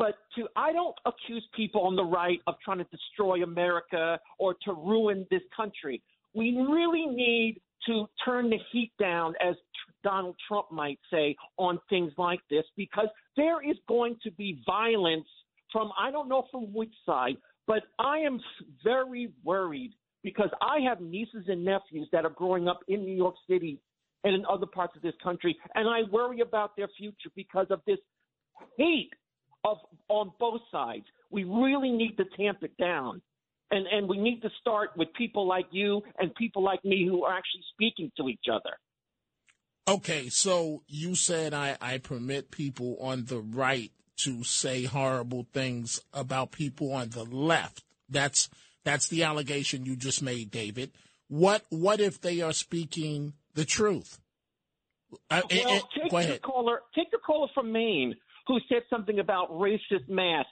but 0.00 0.14
to 0.34 0.48
I 0.56 0.72
don't 0.72 0.96
accuse 1.04 1.46
people 1.54 1.82
on 1.82 1.94
the 1.94 2.02
right 2.02 2.40
of 2.46 2.54
trying 2.64 2.78
to 2.78 2.84
destroy 2.84 3.42
America 3.42 4.18
or 4.38 4.54
to 4.64 4.72
ruin 4.72 5.26
this 5.30 5.42
country. 5.54 6.02
We 6.34 6.56
really 6.56 7.04
need 7.06 7.60
to 7.86 8.06
turn 8.24 8.48
the 8.48 8.56
heat 8.72 8.92
down, 8.98 9.34
as 9.46 9.56
Donald 10.02 10.36
Trump 10.48 10.72
might 10.72 10.98
say, 11.12 11.36
on 11.58 11.78
things 11.90 12.12
like 12.16 12.40
this 12.48 12.64
because 12.78 13.08
there 13.36 13.62
is 13.62 13.76
going 13.88 14.16
to 14.22 14.30
be 14.30 14.62
violence 14.66 15.28
from 15.70 15.90
I 16.00 16.10
don't 16.10 16.30
know 16.30 16.46
from 16.50 16.72
which 16.72 16.94
side, 17.04 17.36
but 17.66 17.82
I 17.98 18.20
am 18.20 18.40
very 18.82 19.28
worried 19.44 19.92
because 20.22 20.50
I 20.62 20.78
have 20.88 21.02
nieces 21.02 21.44
and 21.46 21.62
nephews 21.62 22.08
that 22.12 22.24
are 22.24 22.30
growing 22.30 22.68
up 22.68 22.80
in 22.88 23.04
New 23.04 23.14
York 23.14 23.34
City 23.48 23.78
and 24.24 24.34
in 24.34 24.46
other 24.46 24.66
parts 24.66 24.96
of 24.96 25.02
this 25.02 25.14
country, 25.22 25.58
and 25.74 25.86
I 25.88 26.10
worry 26.10 26.40
about 26.40 26.74
their 26.74 26.88
future 26.96 27.30
because 27.34 27.66
of 27.68 27.80
this 27.86 27.98
hate 28.78 29.10
of 29.64 29.78
on 30.08 30.32
both 30.38 30.60
sides. 30.70 31.04
We 31.30 31.44
really 31.44 31.90
need 31.90 32.16
to 32.16 32.24
tamp 32.36 32.62
it 32.62 32.76
down. 32.76 33.22
And 33.70 33.86
and 33.86 34.08
we 34.08 34.18
need 34.18 34.42
to 34.42 34.50
start 34.60 34.90
with 34.96 35.12
people 35.14 35.46
like 35.46 35.66
you 35.70 36.02
and 36.18 36.34
people 36.34 36.62
like 36.62 36.84
me 36.84 37.06
who 37.06 37.24
are 37.24 37.32
actually 37.32 37.62
speaking 37.72 38.10
to 38.16 38.28
each 38.28 38.46
other. 38.52 38.76
Okay, 39.88 40.28
so 40.28 40.82
you 40.88 41.14
said 41.14 41.54
I, 41.54 41.76
I 41.80 41.98
permit 41.98 42.50
people 42.50 42.96
on 43.00 43.26
the 43.26 43.40
right 43.40 43.92
to 44.24 44.44
say 44.44 44.84
horrible 44.84 45.46
things 45.52 46.00
about 46.12 46.50
people 46.50 46.92
on 46.92 47.10
the 47.10 47.24
left. 47.24 47.84
That's 48.08 48.48
that's 48.84 49.08
the 49.08 49.22
allegation 49.22 49.86
you 49.86 49.94
just 49.94 50.22
made, 50.22 50.50
David. 50.50 50.90
What 51.28 51.64
what 51.70 52.00
if 52.00 52.20
they 52.20 52.40
are 52.40 52.52
speaking 52.52 53.34
the 53.54 53.64
truth? 53.64 54.18
Uh, 55.30 55.42
eh, 55.50 55.62
well, 55.64 55.74
eh, 55.76 55.80
take 55.94 56.10
go 56.10 56.18
the 56.18 56.24
ahead. 56.24 56.42
caller. 56.42 56.80
Take 56.94 57.10
the 57.12 57.18
caller 57.18 57.48
from 57.54 57.70
Maine 57.72 58.16
who 58.46 58.58
said 58.68 58.82
something 58.90 59.18
about 59.18 59.50
racist 59.52 60.08
mass. 60.08 60.46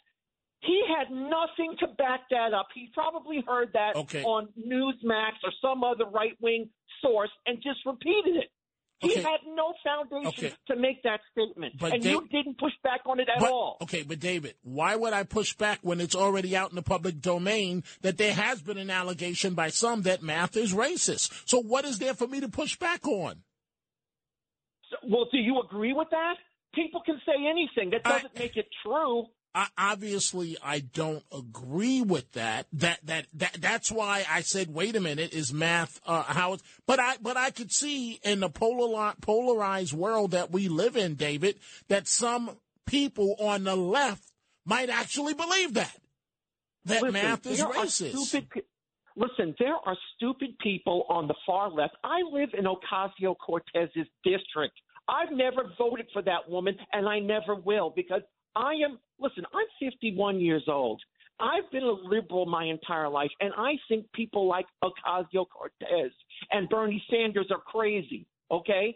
He 0.60 0.82
had 0.88 1.10
nothing 1.10 1.76
to 1.80 1.86
back 1.96 2.22
that 2.30 2.52
up. 2.52 2.66
He 2.74 2.90
probably 2.92 3.42
heard 3.46 3.70
that 3.74 3.94
Okay. 3.96 4.24
on 4.24 4.48
Newsmax 4.58 5.32
or 5.44 5.52
some 5.62 5.84
other 5.84 6.04
right 6.06 6.36
wing 6.40 6.68
source 7.00 7.30
and 7.46 7.58
just 7.62 7.78
repeated 7.86 8.36
it. 8.36 8.50
He 9.00 9.12
Okay. 9.12 9.22
had 9.22 9.38
no 9.46 9.72
foundation 9.84 10.26
Okay. 10.46 10.52
to 10.66 10.74
make 10.74 11.04
that 11.04 11.20
statement, 11.30 11.78
But 11.78 11.92
and 11.92 12.02
they- 12.02 12.10
you 12.10 12.26
didn't 12.32 12.58
push 12.58 12.72
back 12.82 13.02
on 13.06 13.20
it 13.20 13.28
at 13.28 13.38
But- 13.38 13.52
all. 13.52 13.76
Okay, 13.82 14.02
but 14.02 14.18
David, 14.18 14.56
why 14.62 14.96
would 14.96 15.12
I 15.12 15.22
push 15.22 15.54
back 15.54 15.78
when 15.82 16.00
it's 16.00 16.16
already 16.16 16.56
out 16.56 16.70
in 16.70 16.74
the 16.74 16.82
public 16.82 17.20
domain 17.20 17.84
that 18.00 18.18
there 18.18 18.34
has 18.34 18.60
been 18.60 18.76
an 18.78 18.90
allegation 18.90 19.54
by 19.54 19.68
some 19.68 20.02
that 20.02 20.22
math 20.22 20.56
is 20.56 20.74
racist? 20.74 21.48
So 21.48 21.60
what 21.60 21.84
is 21.84 22.00
there 22.00 22.14
for 22.14 22.26
me 22.26 22.40
to 22.40 22.48
push 22.48 22.76
back 22.76 23.06
on? 23.06 23.44
So, 24.90 24.96
well, 25.04 25.26
do 25.30 25.38
you 25.38 25.60
agree 25.60 25.92
with 25.92 26.10
that? 26.10 26.36
People 26.74 27.02
can 27.04 27.20
say 27.26 27.32
anything. 27.48 27.90
That 27.90 28.04
doesn't 28.04 28.38
make 28.38 28.56
it 28.56 28.66
true. 28.84 29.26
I, 29.54 29.66
obviously, 29.76 30.56
I 30.62 30.80
don't 30.80 31.24
agree 31.36 32.02
with 32.02 32.30
that. 32.32 32.66
That 32.74 33.00
that 33.06 33.26
that 33.34 33.56
that's 33.60 33.90
why 33.90 34.24
I 34.30 34.42
said, 34.42 34.72
wait 34.72 34.94
a 34.94 35.00
minute, 35.00 35.32
is 35.32 35.52
math 35.52 36.00
uh, 36.06 36.22
how? 36.22 36.52
It's, 36.54 36.62
but 36.86 37.00
I 37.00 37.16
but 37.20 37.36
I 37.36 37.50
could 37.50 37.72
see 37.72 38.20
in 38.22 38.40
the 38.40 38.50
polar, 38.50 39.14
polarized 39.20 39.94
world 39.94 40.32
that 40.32 40.52
we 40.52 40.68
live 40.68 40.96
in, 40.96 41.14
David, 41.14 41.58
that 41.88 42.06
some 42.06 42.58
people 42.86 43.36
on 43.40 43.64
the 43.64 43.76
left 43.76 44.30
might 44.64 44.90
actually 44.90 45.34
believe 45.34 45.74
that 45.74 45.96
that 46.84 47.02
Listen, 47.02 47.12
math 47.12 47.46
is 47.46 47.60
racist. 47.60 48.16
stupid 48.16 48.64
Listen, 49.18 49.54
there 49.58 49.74
are 49.84 49.96
stupid 50.16 50.56
people 50.60 51.04
on 51.08 51.26
the 51.26 51.34
far 51.44 51.70
left. 51.70 51.96
I 52.04 52.20
live 52.30 52.50
in 52.56 52.64
Ocasio 52.64 53.34
Cortez's 53.36 54.06
district. 54.24 54.74
I've 55.08 55.32
never 55.32 55.72
voted 55.76 56.06
for 56.12 56.22
that 56.22 56.48
woman, 56.48 56.76
and 56.92 57.08
I 57.08 57.18
never 57.18 57.54
will 57.54 57.92
because 57.94 58.22
I 58.54 58.74
am. 58.74 58.98
Listen, 59.18 59.44
I'm 59.52 59.90
51 59.90 60.40
years 60.40 60.64
old. 60.68 61.02
I've 61.40 61.70
been 61.72 61.82
a 61.84 61.90
liberal 61.90 62.46
my 62.46 62.64
entire 62.64 63.08
life, 63.08 63.30
and 63.40 63.52
I 63.56 63.72
think 63.88 64.06
people 64.12 64.46
like 64.46 64.66
Ocasio 64.84 65.46
Cortez 65.48 66.12
and 66.50 66.68
Bernie 66.68 67.02
Sanders 67.10 67.46
are 67.50 67.60
crazy. 67.60 68.26
Okay, 68.50 68.94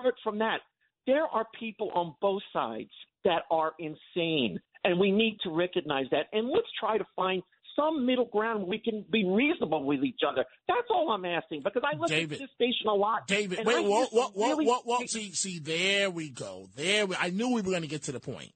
Apart 0.00 0.14
from 0.24 0.38
that, 0.38 0.60
there 1.06 1.24
are 1.24 1.46
people 1.58 1.90
on 1.94 2.14
both 2.22 2.42
sides 2.52 2.90
that 3.24 3.42
are 3.50 3.72
insane, 3.78 4.58
and 4.84 4.98
we 4.98 5.10
need 5.10 5.38
to 5.42 5.50
recognize 5.50 6.06
that. 6.10 6.26
And 6.32 6.48
let's 6.48 6.68
try 6.78 6.96
to 6.96 7.04
find 7.14 7.42
some 7.76 8.06
middle 8.06 8.26
ground 8.26 8.66
we 8.66 8.78
can 8.78 9.04
be 9.10 9.24
reasonable 9.24 9.84
with 9.84 10.04
each 10.04 10.20
other. 10.26 10.44
That's 10.68 10.88
all 10.90 11.10
I'm 11.10 11.24
asking 11.24 11.62
because 11.62 11.82
I 11.84 11.96
listen 11.96 12.16
David, 12.16 12.38
to 12.38 12.44
this 12.44 12.54
station 12.54 12.88
a 12.88 12.94
lot. 12.94 13.26
David, 13.26 13.60
wait, 13.64 13.84
what, 13.86 14.12
what, 14.12 14.32
really- 14.36 14.66
what, 14.66 14.86
what, 14.86 15.08
see, 15.08 15.32
see, 15.32 15.58
there 15.58 16.10
we 16.10 16.30
go. 16.30 16.68
There, 16.76 17.06
we, 17.06 17.16
I 17.16 17.30
knew 17.30 17.48
we 17.48 17.62
were 17.62 17.70
going 17.70 17.82
to 17.82 17.88
get 17.88 18.04
to 18.04 18.12
the 18.12 18.20
point. 18.20 18.52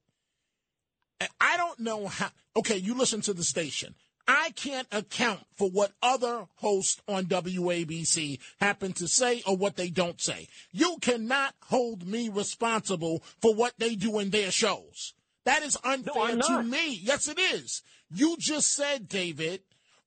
I- 1.40 1.54
don't 1.74 1.80
know 1.80 2.06
how. 2.06 2.30
Okay, 2.56 2.76
you 2.76 2.94
listen 2.94 3.20
to 3.22 3.32
the 3.32 3.44
station. 3.44 3.94
I 4.26 4.52
can't 4.56 4.88
account 4.90 5.40
for 5.54 5.68
what 5.68 5.92
other 6.02 6.46
hosts 6.56 7.02
on 7.06 7.26
WABC 7.26 8.38
happen 8.58 8.92
to 8.94 9.06
say 9.06 9.42
or 9.46 9.56
what 9.56 9.76
they 9.76 9.90
don't 9.90 10.20
say. 10.20 10.48
You 10.72 10.96
cannot 11.02 11.54
hold 11.64 12.06
me 12.06 12.30
responsible 12.30 13.22
for 13.42 13.54
what 13.54 13.74
they 13.78 13.96
do 13.96 14.18
in 14.20 14.30
their 14.30 14.50
shows. 14.50 15.12
That 15.44 15.62
is 15.62 15.76
unfair 15.84 16.22
I'm 16.22 16.40
to 16.40 16.62
me. 16.62 16.94
Yes, 17.02 17.28
it 17.28 17.38
is. 17.38 17.82
You 18.14 18.36
just 18.38 18.72
said, 18.72 19.08
David, 19.08 19.60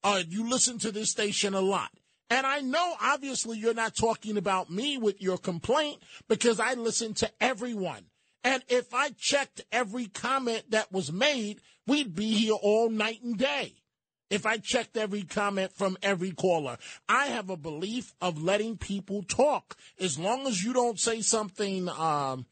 uh, 0.04 0.24
you 0.28 0.50
listen 0.50 0.80
to 0.80 0.92
this 0.92 1.12
station 1.12 1.54
a 1.54 1.62
lot. 1.62 1.92
And 2.30 2.46
I 2.46 2.60
know, 2.60 2.96
obviously, 3.02 3.58
you're 3.58 3.74
not 3.74 3.96
talking 3.96 4.38
about 4.38 4.70
me 4.70 4.98
with 4.98 5.22
your 5.22 5.38
complaint 5.38 6.02
because 6.28 6.60
I 6.60 6.74
listen 6.74 7.14
to 7.16 7.32
everyone. 7.40 8.06
And 8.44 8.64
if 8.70 8.94
I 8.94 9.10
checked 9.18 9.62
every 9.72 10.08
comment 10.08 10.64
that 10.72 10.92
was 10.92 11.12
made, 11.12 11.60
we'd 11.86 12.16
be 12.16 12.34
here 12.34 12.54
all 12.54 12.90
night 12.90 13.22
and 13.24 13.38
day. 13.38 13.74
If 14.30 14.46
I 14.46 14.58
checked 14.58 14.98
every 14.98 15.24
comment 15.24 15.72
from 15.72 15.98
every 16.04 16.32
caller, 16.32 16.78
I 17.08 17.28
have 17.28 17.50
a 17.50 17.58
belief 17.58 18.14
of 18.22 18.42
letting 18.42 18.78
people 18.78 19.24
talk. 19.24 19.78
As 20.00 20.20
long 20.20 20.48
as 20.48 20.64
you 20.64 20.74
don't 20.74 21.00
say 21.00 21.22
something 21.22 21.88
um, 21.90 22.46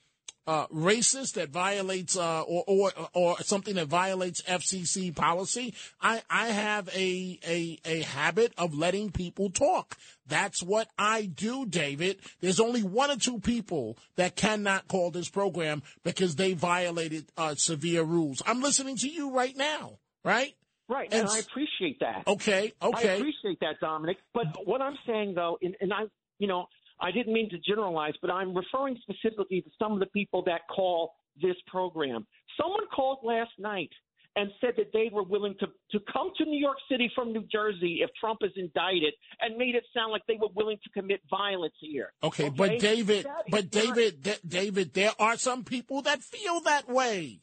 uh, 0.47 0.67
racist 0.67 1.33
that 1.33 1.49
violates 1.49 2.17
uh, 2.17 2.41
or, 2.41 2.63
or 2.67 2.91
or 3.13 3.37
something 3.41 3.75
that 3.75 3.87
violates 3.87 4.41
FCC 4.43 5.15
policy, 5.15 5.73
I, 6.01 6.21
I 6.29 6.47
have 6.47 6.87
a, 6.89 7.39
a 7.47 7.79
a 7.85 8.01
habit 8.01 8.53
of 8.57 8.75
letting 8.75 9.11
people 9.11 9.49
talk. 9.49 9.97
That's 10.27 10.63
what 10.63 10.87
I 10.97 11.25
do, 11.25 11.65
David. 11.65 12.19
There's 12.41 12.59
only 12.59 12.83
one 12.83 13.11
or 13.11 13.17
two 13.17 13.39
people 13.39 13.97
that 14.15 14.35
cannot 14.35 14.87
call 14.87 15.11
this 15.11 15.29
program 15.29 15.83
because 16.03 16.35
they 16.35 16.53
violated 16.53 17.27
uh, 17.37 17.55
severe 17.55 18.03
rules. 18.03 18.41
I'm 18.45 18.61
listening 18.61 18.97
to 18.97 19.09
you 19.09 19.31
right 19.31 19.55
now, 19.55 19.99
right? 20.23 20.55
Right, 20.87 21.07
And 21.11 21.21
and, 21.21 21.29
I 21.29 21.39
appreciate 21.39 21.99
that. 22.01 22.23
Okay, 22.27 22.71
okay, 22.79 23.09
I 23.09 23.13
appreciate 23.13 23.59
that, 23.61 23.79
Dominic. 23.81 24.17
But 24.35 24.45
what 24.65 24.81
I'm 24.81 24.97
saying, 25.07 25.33
though, 25.33 25.57
and, 25.59 25.75
and 25.81 25.91
I, 25.91 26.03
you 26.37 26.47
know, 26.47 26.67
I 26.99 27.11
didn't 27.11 27.33
mean 27.33 27.49
to 27.49 27.57
generalize, 27.59 28.13
but 28.21 28.31
I'm 28.31 28.55
referring 28.55 28.97
specifically 29.01 29.61
to 29.61 29.69
some 29.77 29.93
of 29.93 29.99
the 29.99 30.05
people 30.07 30.43
that 30.45 30.61
call 30.73 31.13
this 31.41 31.55
program. 31.67 32.25
Someone 32.59 32.87
called 32.95 33.19
last 33.23 33.51
night 33.59 33.89
and 34.37 34.49
said 34.59 34.73
that 34.77 34.91
they 34.91 35.09
were 35.11 35.23
willing 35.23 35.55
to, 35.59 35.67
to 35.91 35.99
come 36.11 36.31
to 36.37 36.45
New 36.45 36.59
York 36.59 36.77
City 36.91 37.09
from 37.15 37.31
New 37.31 37.45
Jersey 37.51 37.99
if 38.01 38.09
Trump 38.19 38.39
is 38.43 38.51
indicted 38.55 39.13
and 39.39 39.57
made 39.57 39.75
it 39.75 39.83
sound 39.93 40.11
like 40.11 40.23
they 40.27 40.37
were 40.39 40.49
willing 40.53 40.77
to 40.83 40.89
commit 40.89 41.21
violence 41.29 41.73
here. 41.79 42.11
Okay, 42.23 42.49
but 42.49 42.79
David, 42.79 43.25
That 43.25 43.43
but 43.49 43.71
David, 43.71 44.21
Da- 44.23 44.33
David, 44.45 44.93
there 44.93 45.11
are 45.19 45.37
some 45.37 45.63
people 45.63 46.01
that 46.03 46.21
feel 46.21 46.59
that 46.61 46.89
way. 46.89 47.41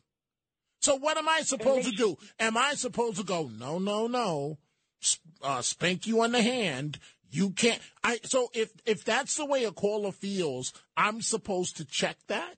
So 0.80 0.96
what 0.96 1.16
am 1.16 1.28
I 1.28 1.42
supposed 1.42 1.88
to 1.88 1.96
do? 1.96 2.16
Am 2.38 2.56
I 2.56 2.74
supposed 2.74 3.18
to 3.18 3.24
go? 3.24 3.50
No, 3.56 3.78
no, 3.78 4.06
no. 4.06 4.58
Uh, 5.42 5.62
spank 5.62 6.06
you 6.06 6.22
on 6.22 6.32
the 6.32 6.42
hand. 6.42 6.98
You 7.32 7.50
can't. 7.50 7.80
I. 8.04 8.20
So 8.24 8.48
if 8.54 8.70
if 8.84 9.04
that's 9.04 9.36
the 9.36 9.46
way 9.46 9.64
a 9.64 9.72
caller 9.72 10.12
feels, 10.12 10.72
I'm 10.96 11.20
supposed 11.22 11.76
to 11.78 11.84
check 11.84 12.16
that. 12.28 12.54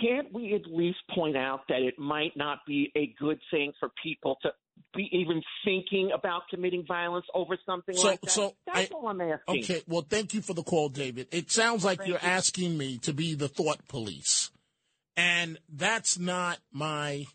can't 0.00 0.32
we 0.32 0.54
at 0.54 0.66
least 0.66 0.98
point 1.14 1.36
out 1.36 1.60
that 1.68 1.82
it 1.82 1.98
might 1.98 2.36
not 2.36 2.58
be 2.66 2.90
a 2.96 3.14
good 3.18 3.38
thing 3.50 3.72
for 3.78 3.90
people 4.02 4.36
to 4.42 4.50
be 4.94 5.08
even 5.12 5.42
thinking 5.64 6.10
about 6.14 6.42
committing 6.50 6.84
violence 6.86 7.26
over 7.34 7.56
something 7.64 7.94
So, 7.94 8.08
like 8.08 8.20
that? 8.22 8.30
so 8.30 8.54
That's 8.66 8.90
I, 8.90 8.94
all 8.94 9.08
I'm 9.08 9.20
asking. 9.20 9.62
Okay, 9.64 9.82
well, 9.86 10.04
thank 10.08 10.34
you 10.34 10.40
for 10.42 10.54
the 10.54 10.62
call, 10.62 10.88
David. 10.88 11.28
It 11.30 11.50
sounds 11.50 11.84
like 11.84 11.98
Thank 11.98 12.08
you're 12.08 12.18
you. 12.22 12.26
asking 12.28 12.76
me 12.78 12.98
to 12.98 13.12
be 13.12 13.34
the 13.34 13.48
thought 13.48 13.86
police, 13.88 14.50
and 15.16 15.58
that's 15.68 16.18
not 16.18 16.58
my 16.72 17.26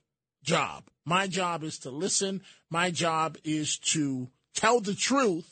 job. 0.44 0.86
My 1.06 1.28
job 1.28 1.64
is 1.64 1.78
to 1.80 1.92
listen. 1.92 2.42
My 2.70 2.92
job 2.92 3.38
is 3.44 3.78
to 3.94 4.30
tell 4.58 4.82
the 4.82 4.93
truth. 4.96 5.50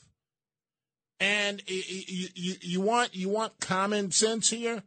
And 1.21 1.63
y- 1.69 1.83
y- 1.89 2.03
y- 2.09 2.29
you, 2.35 2.55
you 2.61 2.81
want 2.81 3.15
you 3.15 3.29
want 3.29 3.61
common 3.61 4.11
sense 4.11 4.49
here. 4.49 4.83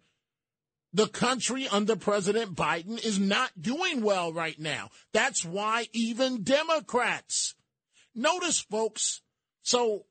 The 0.93 1.07
country 1.07 1.69
under 1.69 1.97
President 1.97 2.55
Biden 2.55 3.03
is 3.03 3.19
not 3.19 3.51
doing 3.61 4.03
well 4.03 4.33
right 4.33 4.59
now. 4.59 4.91
That's 5.13 5.45
why 5.45 5.87
even 5.93 6.43
Democrats. 6.43 7.55
Notice, 8.15 8.61
folks. 8.61 9.23
So 9.63 10.05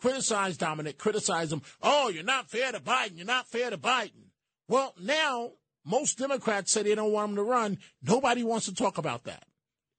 criticize 0.00 0.56
Dominic, 0.56 0.98
criticize 0.98 1.52
him. 1.52 1.62
Oh, 1.80 2.08
you're 2.08 2.24
not 2.24 2.50
fair 2.50 2.72
to 2.72 2.80
Biden. 2.80 3.16
You're 3.16 3.26
not 3.26 3.48
fair 3.48 3.70
to 3.70 3.78
Biden. 3.78 4.30
Well, 4.68 4.94
now 5.00 5.52
most 5.84 6.18
Democrats 6.18 6.72
say 6.72 6.82
they 6.82 6.94
don't 6.94 7.12
want 7.12 7.30
him 7.30 7.36
to 7.36 7.42
run. 7.42 7.78
Nobody 8.02 8.44
wants 8.44 8.66
to 8.66 8.74
talk 8.74 8.98
about 8.98 9.24
that 9.24 9.44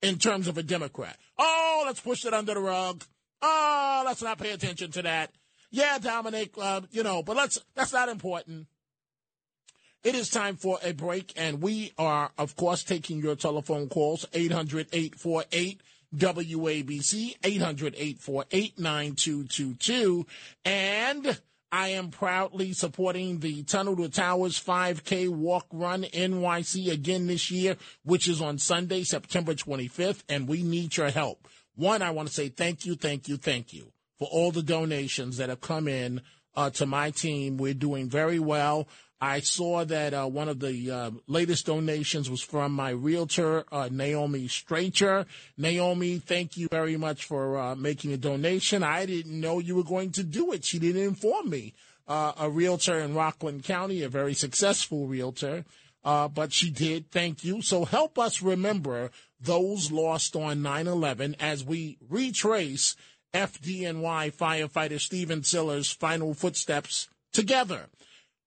in 0.02 0.18
terms 0.18 0.48
of 0.48 0.58
a 0.58 0.64
Democrat. 0.64 1.18
Oh, 1.38 1.84
let's 1.86 2.02
push 2.02 2.26
it 2.26 2.34
under 2.34 2.54
the 2.54 2.60
rug. 2.60 3.04
Oh, 3.46 4.04
let's 4.06 4.22
not 4.22 4.38
pay 4.40 4.52
attention 4.52 4.90
to 4.92 5.02
that. 5.02 5.32
Yeah, 5.70 5.98
Dominic, 6.00 6.54
uh, 6.58 6.82
you 6.92 7.04
know, 7.04 7.24
but 7.24 7.36
let's 7.36 7.60
that's 7.76 7.92
not 7.92 8.08
important. 8.08 8.68
It 10.04 10.16
is 10.16 10.30
time 10.30 10.56
for 10.56 10.80
a 10.82 10.94
break, 10.94 11.34
and 11.36 11.62
we 11.62 11.92
are, 11.98 12.32
of 12.38 12.56
course, 12.56 12.84
taking 12.84 13.20
your 13.20 13.36
telephone 13.36 13.90
calls 13.90 14.26
800 14.34 14.88
848 14.94 15.82
WABC, 16.16 17.36
800 17.44 17.96
848 17.96 18.80
9222. 18.80 20.26
And 20.64 21.42
I 21.72 21.88
am 21.90 22.12
proudly 22.12 22.74
supporting 22.74 23.40
the 23.40 23.64
Tunnel 23.64 23.98
to 23.98 24.10
Towers 24.10 24.60
5K 24.64 25.28
Walk 25.28 25.66
Run 25.72 26.04
NYC 26.04 26.92
again 26.92 27.28
this 27.28 27.50
year, 27.50 27.78
which 28.04 28.28
is 28.28 28.42
on 28.42 28.58
Sunday, 28.58 29.04
September 29.04 29.54
25th, 29.54 30.24
and 30.30 30.48
we 30.48 30.64
need 30.64 30.96
your 30.96 31.10
help. 31.10 31.48
One, 31.76 32.02
I 32.02 32.12
want 32.12 32.28
to 32.28 32.34
say 32.34 32.50
thank 32.50 32.86
you, 32.86 32.96
thank 32.96 33.28
you, 33.28 33.38
thank 33.38 33.74
you 33.74 33.92
for 34.20 34.28
all 34.32 34.52
the 34.52 34.64
donations 34.64 35.38
that 35.38 35.50
have 35.50 35.62
come 35.62 35.88
in 35.88 36.22
uh, 36.56 36.70
to 36.72 36.86
my 36.86 37.12
team. 37.12 37.58
We're 37.58 37.74
doing 37.74 38.10
very 38.10 38.40
well. 38.40 38.88
I 39.20 39.40
saw 39.40 39.86
that 39.86 40.14
uh, 40.14 40.26
one 40.26 40.50
of 40.50 40.60
the 40.60 40.92
uh, 40.92 41.12
latest 41.28 41.68
donations 41.68 42.30
was 42.30 42.42
from 42.42 42.74
my 42.74 42.90
realtor, 42.90 43.64
uh, 43.72 43.88
Naomi 43.90 44.50
Stracher. 44.50 45.26
Naomi, 45.58 46.20
thank 46.20 46.58
you 46.58 46.68
very 46.70 46.98
much 46.98 47.24
for 47.24 47.58
uh, 47.58 47.74
making 47.76 48.12
a 48.12 48.18
donation. 48.18 48.84
I 48.84 49.06
didn't 49.06 49.40
know 49.40 49.60
you 49.60 49.78
were 49.78 49.84
going 49.86 50.12
to 50.12 50.24
do 50.24 50.52
it. 50.52 50.66
She 50.66 50.78
didn't 50.78 51.04
inform 51.04 51.50
me. 51.50 51.74
Uh, 52.06 52.34
a 52.38 52.50
realtor 52.50 53.00
in 53.00 53.16
Rockland 53.16 53.64
County, 53.64 54.04
a 54.04 54.10
very 54.10 54.34
successful 54.34 55.08
realtor, 55.08 55.64
uh, 56.04 56.28
but 56.28 56.52
she 56.52 56.70
did. 56.70 57.10
Thank 57.10 57.46
you. 57.46 57.62
So 57.62 57.86
help 57.86 58.20
us 58.20 58.42
remember 58.42 59.10
those 59.44 59.92
lost 59.92 60.36
on 60.36 60.62
9 60.62 60.88
11 60.88 61.36
as 61.40 61.64
we 61.64 61.98
retrace 62.10 62.96
FDNY 63.34 64.34
firefighter 64.34 65.00
Stephen 65.00 65.44
Siller's 65.44 65.92
final 65.92 66.34
footsteps 66.34 67.08
together. 67.32 67.88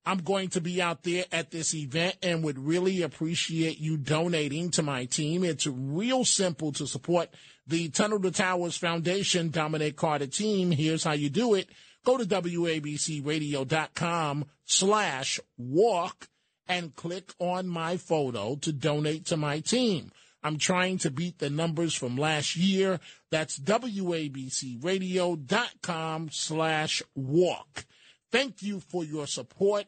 I'm 0.09 0.19
going 0.19 0.51
to 0.51 0.61
be 0.61 0.81
out 0.81 1.03
there 1.03 1.25
at 1.33 1.51
this 1.51 1.75
event 1.75 2.15
and 2.23 2.45
would 2.45 2.61
really 2.61 3.03
appreciate 3.03 3.81
you 3.81 3.97
donating 3.97 4.71
to 4.71 4.85
my 4.85 5.07
team. 5.07 5.43
It's 5.43 5.67
real 5.67 6.25
simple 6.25 6.71
to 6.75 6.87
support 6.87 7.31
the 7.67 7.89
Tunnel 7.89 8.21
to 8.21 8.31
Towers 8.31 8.77
Foundation 8.77 9.51
Dominic 9.51 9.97
Carter 9.97 10.29
team. 10.29 10.71
Here's 10.71 11.03
how 11.03 11.11
you 11.13 11.29
do 11.29 11.55
it. 11.55 11.69
Go 12.05 12.17
to 12.17 12.25
WABCRadio.com 12.25 14.45
slash 14.65 15.41
walk 15.59 16.29
and 16.69 16.95
click 16.95 17.35
on 17.41 17.67
my 17.67 17.97
photo 17.97 18.55
to 18.57 18.73
donate 18.73 19.27
to 19.27 19.37
my 19.37 19.59
team. 19.59 20.13
I'm 20.47 20.59
trying 20.59 20.99
to 20.99 21.11
beat 21.11 21.41
the 21.41 21.51
numbers 21.51 21.93
from 21.93 22.17
last 22.17 22.55
year. 22.55 23.01
That's 23.33 23.59
WABCRadio.com 23.59 26.29
slash 26.31 27.03
walk. 27.17 27.85
Thank 28.31 28.63
you 28.63 28.79
for 28.79 29.03
your 29.03 29.27
support 29.27 29.87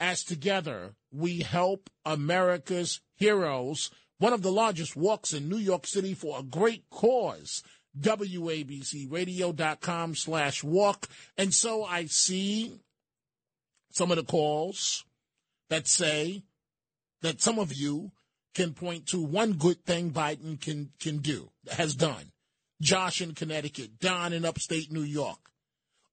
as 0.00 0.24
together 0.24 0.94
we 1.12 1.40
help 1.40 1.90
America's 2.06 3.02
heroes. 3.16 3.90
One 4.16 4.32
of 4.32 4.40
the 4.40 4.50
largest 4.50 4.96
walks 4.96 5.34
in 5.34 5.50
New 5.50 5.58
York 5.58 5.86
City 5.86 6.14
for 6.14 6.40
a 6.40 6.44
great 6.44 6.88
cause. 6.88 7.62
WABCRadio.com 8.00 10.14
slash 10.14 10.64
walk. 10.64 11.08
And 11.36 11.52
so 11.52 11.84
I 11.84 12.06
see 12.06 12.80
some 13.90 14.10
of 14.10 14.16
the 14.16 14.24
calls 14.24 15.04
that 15.68 15.86
say 15.86 16.44
that 17.20 17.42
some 17.42 17.58
of 17.58 17.74
you 17.74 18.12
can 18.54 18.74
point 18.74 19.06
to 19.06 19.22
one 19.22 19.52
good 19.52 19.84
thing 19.84 20.10
Biden 20.10 20.60
can, 20.60 20.90
can 21.00 21.18
do, 21.18 21.50
has 21.70 21.94
done. 21.94 22.32
Josh 22.80 23.20
in 23.20 23.34
Connecticut, 23.34 23.98
Don 24.00 24.32
in 24.32 24.44
upstate 24.44 24.90
New 24.90 25.02
York. 25.02 25.38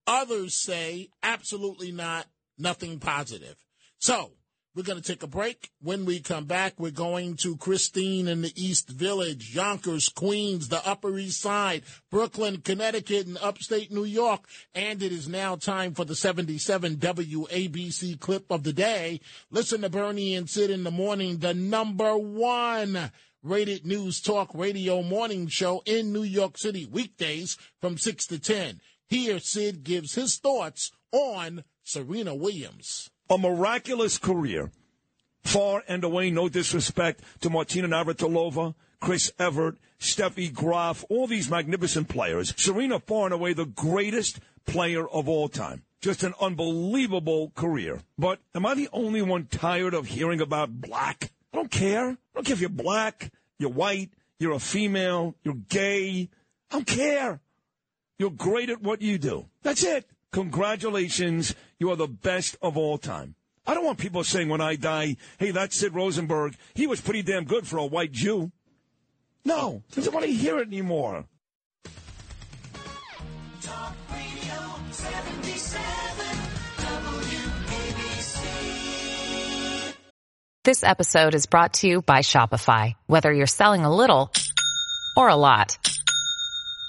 Others 0.05 0.61
say 0.61 1.09
absolutely 1.23 1.91
not, 1.91 2.27
nothing 2.57 2.99
positive. 2.99 3.55
So 3.99 4.31
We're 4.77 4.83
going 4.83 5.01
to 5.01 5.11
take 5.11 5.23
a 5.23 5.27
break. 5.27 5.71
When 5.81 6.05
we 6.05 6.19
come 6.19 6.45
back, 6.45 6.75
we're 6.77 6.91
going 6.91 7.35
to 7.37 7.57
Christine 7.57 8.27
in 8.27 8.43
the 8.43 8.53
East 8.55 8.87
Village, 8.89 9.55
Yonkers, 9.55 10.07
Queens, 10.07 10.67
the 10.67 10.87
Upper 10.87 11.17
East 11.17 11.41
Side, 11.41 11.81
Brooklyn, 12.11 12.57
Connecticut, 12.57 13.25
and 13.25 13.39
upstate 13.39 13.91
New 13.91 14.03
York. 14.03 14.41
And 14.75 15.01
it 15.01 15.11
is 15.11 15.27
now 15.27 15.55
time 15.55 15.95
for 15.95 16.05
the 16.05 16.13
77 16.13 16.97
WABC 16.97 18.19
clip 18.19 18.51
of 18.51 18.61
the 18.61 18.71
day. 18.71 19.19
Listen 19.49 19.81
to 19.81 19.89
Bernie 19.89 20.35
and 20.35 20.47
Sid 20.47 20.69
in 20.69 20.83
the 20.83 20.91
morning, 20.91 21.39
the 21.39 21.55
number 21.55 22.15
one 22.15 23.09
rated 23.41 23.83
news 23.83 24.21
talk 24.21 24.51
radio 24.53 25.01
morning 25.01 25.47
show 25.47 25.81
in 25.87 26.13
New 26.13 26.21
York 26.21 26.55
City, 26.55 26.85
weekdays 26.85 27.57
from 27.81 27.97
6 27.97 28.27
to 28.27 28.37
10. 28.37 28.79
Here, 29.07 29.39
Sid 29.39 29.83
gives 29.83 30.13
his 30.13 30.37
thoughts 30.37 30.91
on 31.11 31.63
Serena 31.83 32.35
Williams 32.35 33.09
a 33.29 33.37
miraculous 33.37 34.17
career. 34.17 34.71
Far 35.43 35.83
and 35.87 36.03
away, 36.03 36.29
no 36.29 36.49
disrespect 36.49 37.23
to 37.41 37.49
Martina 37.49 37.87
Navratilova, 37.87 38.75
Chris 38.99 39.31
Evert, 39.39 39.77
Steffi 39.99 40.53
Graf, 40.53 41.05
all 41.09 41.27
these 41.27 41.49
magnificent 41.49 42.09
players. 42.09 42.53
Serena, 42.57 42.99
far 42.99 43.25
and 43.25 43.33
away, 43.33 43.53
the 43.53 43.65
greatest 43.65 44.39
player 44.65 45.07
of 45.07 45.29
all 45.29 45.47
time. 45.47 45.83
Just 46.01 46.23
an 46.23 46.33
unbelievable 46.39 47.51
career. 47.55 48.01
But 48.17 48.39
am 48.53 48.65
I 48.65 48.75
the 48.75 48.89
only 48.91 49.21
one 49.21 49.45
tired 49.45 49.93
of 49.93 50.07
hearing 50.07 50.41
about 50.41 50.81
black? 50.81 51.31
I 51.53 51.57
don't 51.57 51.71
care. 51.71 52.09
I 52.09 52.17
don't 52.35 52.45
care 52.45 52.53
if 52.53 52.61
you're 52.61 52.69
black, 52.69 53.31
you're 53.57 53.71
white, 53.71 54.11
you're 54.39 54.53
a 54.53 54.59
female, 54.59 55.35
you're 55.43 55.55
gay. 55.55 56.29
I 56.69 56.75
don't 56.75 56.87
care. 56.87 57.39
You're 58.19 58.31
great 58.31 58.69
at 58.69 58.81
what 58.81 59.01
you 59.01 59.17
do. 59.17 59.45
That's 59.63 59.83
it. 59.83 60.05
Congratulations. 60.31 61.55
You 61.79 61.91
are 61.91 61.95
the 61.95 62.07
best 62.07 62.57
of 62.61 62.77
all 62.77 62.97
time. 62.97 63.35
I 63.65 63.73
don't 63.73 63.85
want 63.85 63.97
people 63.97 64.23
saying 64.23 64.47
when 64.49 64.61
I 64.61 64.75
die, 64.75 65.17
hey, 65.39 65.51
that's 65.51 65.77
Sid 65.77 65.93
Rosenberg. 65.93 66.55
He 66.73 66.87
was 66.87 67.01
pretty 67.01 67.21
damn 67.21 67.43
good 67.43 67.67
for 67.67 67.77
a 67.77 67.85
white 67.85 68.13
Jew. 68.13 68.51
No, 69.43 69.83
I 69.95 70.01
don't 70.01 70.13
want 70.13 70.25
to 70.25 70.31
hear 70.31 70.59
it 70.59 70.67
anymore. 70.67 71.25
Talk 73.61 73.95
Radio 74.11 74.75
77 74.91 75.81
WABC. 76.77 78.43
This 80.63 80.83
episode 80.83 81.35
is 81.35 81.45
brought 81.45 81.73
to 81.75 81.87
you 81.87 82.01
by 82.01 82.19
Shopify. 82.19 82.95
Whether 83.07 83.33
you're 83.33 83.47
selling 83.47 83.83
a 83.83 83.93
little 83.93 84.31
or 85.17 85.27
a 85.27 85.35
lot, 85.35 85.77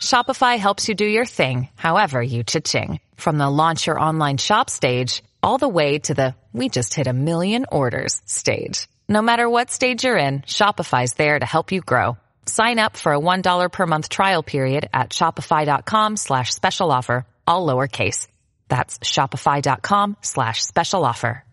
Shopify 0.01 0.59
helps 0.59 0.89
you 0.89 0.95
do 0.95 1.05
your 1.05 1.27
thing, 1.27 1.69
however 1.77 2.23
you 2.23 2.43
cha-ching. 2.45 3.01
From 3.17 3.39
the 3.39 3.51
launch 3.51 3.87
your 3.87 4.01
online 4.01 4.39
shop 4.39 4.71
stage, 4.71 5.23
all 5.43 5.59
the 5.59 5.69
way 5.69 5.99
to 5.99 6.15
the 6.15 6.35
we 6.53 6.69
just 6.69 6.95
hit 6.95 7.07
a 7.07 7.13
million 7.13 7.67
orders 7.71 8.21
stage. 8.25 8.89
No 9.09 9.23
matter 9.23 9.49
what 9.49 9.71
stage 9.71 10.05
you're 10.05 10.17
in, 10.17 10.41
Shopify's 10.41 11.15
there 11.15 11.39
to 11.39 11.47
help 11.47 11.73
you 11.73 11.81
grow. 11.81 12.17
Sign 12.47 12.79
up 12.79 12.97
for 12.97 13.13
a 13.13 13.19
$1 13.21 13.73
per 13.73 13.87
month 13.87 14.09
trial 14.09 14.43
period 14.43 14.89
at 14.93 15.11
shopify.com 15.11 16.17
slash 16.17 16.55
special 16.55 16.91
offer, 16.91 17.27
all 17.47 17.67
lowercase. 17.67 18.27
That's 18.69 18.99
shopify.com 18.99 20.17
slash 20.23 20.65
special 20.65 21.05
offer. 21.05 21.45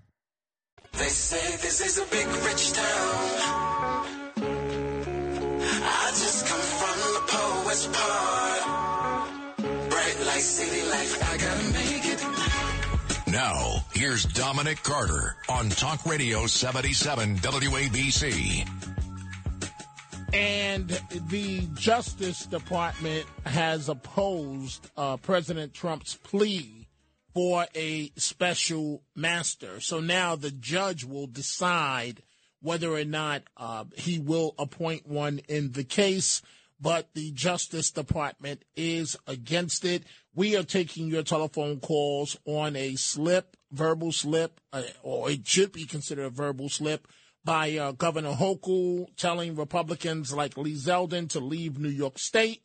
They 0.94 1.10
say 1.10 1.58
this 1.58 1.82
is 1.82 1.98
a 1.98 2.06
big 2.10 2.28
rich 2.28 2.72
town. 2.74 4.06
I 5.88 6.08
just 6.12 6.48
come 6.48 6.60
from 6.62 7.00
the 7.00 7.22
poet's. 7.28 8.35
Now, 13.36 13.84
here's 13.92 14.24
Dominic 14.24 14.82
Carter 14.82 15.36
on 15.50 15.68
Talk 15.68 16.06
Radio 16.06 16.48
77 16.48 17.36
WABC. 17.40 18.66
And 20.32 20.88
the 21.30 21.68
Justice 21.74 22.46
Department 22.46 23.26
has 23.46 23.90
opposed 23.90 24.90
uh, 24.96 25.18
President 25.18 25.74
Trump's 25.74 26.16
plea 26.16 26.88
for 27.34 27.66
a 27.76 28.10
special 28.16 29.04
master. 29.18 29.82
So 29.82 30.00
now 30.00 30.38
the 30.38 30.52
judge 30.52 31.04
will 31.04 31.28
decide 31.28 32.24
whether 32.62 32.90
or 32.90 33.04
not 33.04 33.44
uh, 33.58 33.84
he 33.98 34.18
will 34.18 34.56
appoint 34.58 35.06
one 35.08 35.42
in 35.50 35.74
the 35.74 35.84
case. 35.84 36.42
But 36.80 37.14
the 37.14 37.32
Justice 37.32 37.92
Department 37.92 38.64
is 38.76 39.16
against 39.28 39.86
it. 39.86 40.04
We 40.34 40.58
are 40.58 40.64
taking 40.64 41.08
your 41.08 41.24
telephone 41.24 41.80
calls 41.80 42.38
on 42.46 42.76
a 42.76 42.96
slip, 42.96 43.56
verbal 43.72 44.12
slip, 44.12 44.60
uh, 44.74 44.84
or 45.02 45.32
it 45.32 45.48
should 45.48 45.72
be 45.72 45.86
considered 45.86 46.26
a 46.26 46.30
verbal 46.30 46.68
slip 46.70 47.08
by 47.46 47.78
uh, 47.78 47.92
Governor 47.92 48.34
Hochul 48.34 49.08
telling 49.16 49.56
Republicans 49.56 50.34
like 50.34 50.58
Lee 50.58 50.74
Zeldin 50.74 51.30
to 51.30 51.40
leave 51.40 51.78
New 51.78 51.90
York 51.90 52.20
State. 52.20 52.62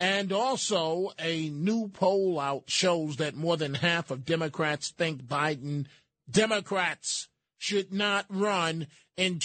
And 0.00 0.32
also, 0.32 1.12
a 1.20 1.48
new 1.50 1.86
poll 1.86 2.40
out 2.40 2.64
shows 2.66 3.16
that 3.18 3.36
more 3.36 3.56
than 3.56 3.74
half 3.74 4.10
of 4.10 4.24
Democrats 4.24 4.90
think 4.90 5.22
Biden, 5.22 5.86
Democrats 6.28 7.28
should 7.58 7.92
not 7.92 8.26
run 8.28 8.88
in 9.16 9.38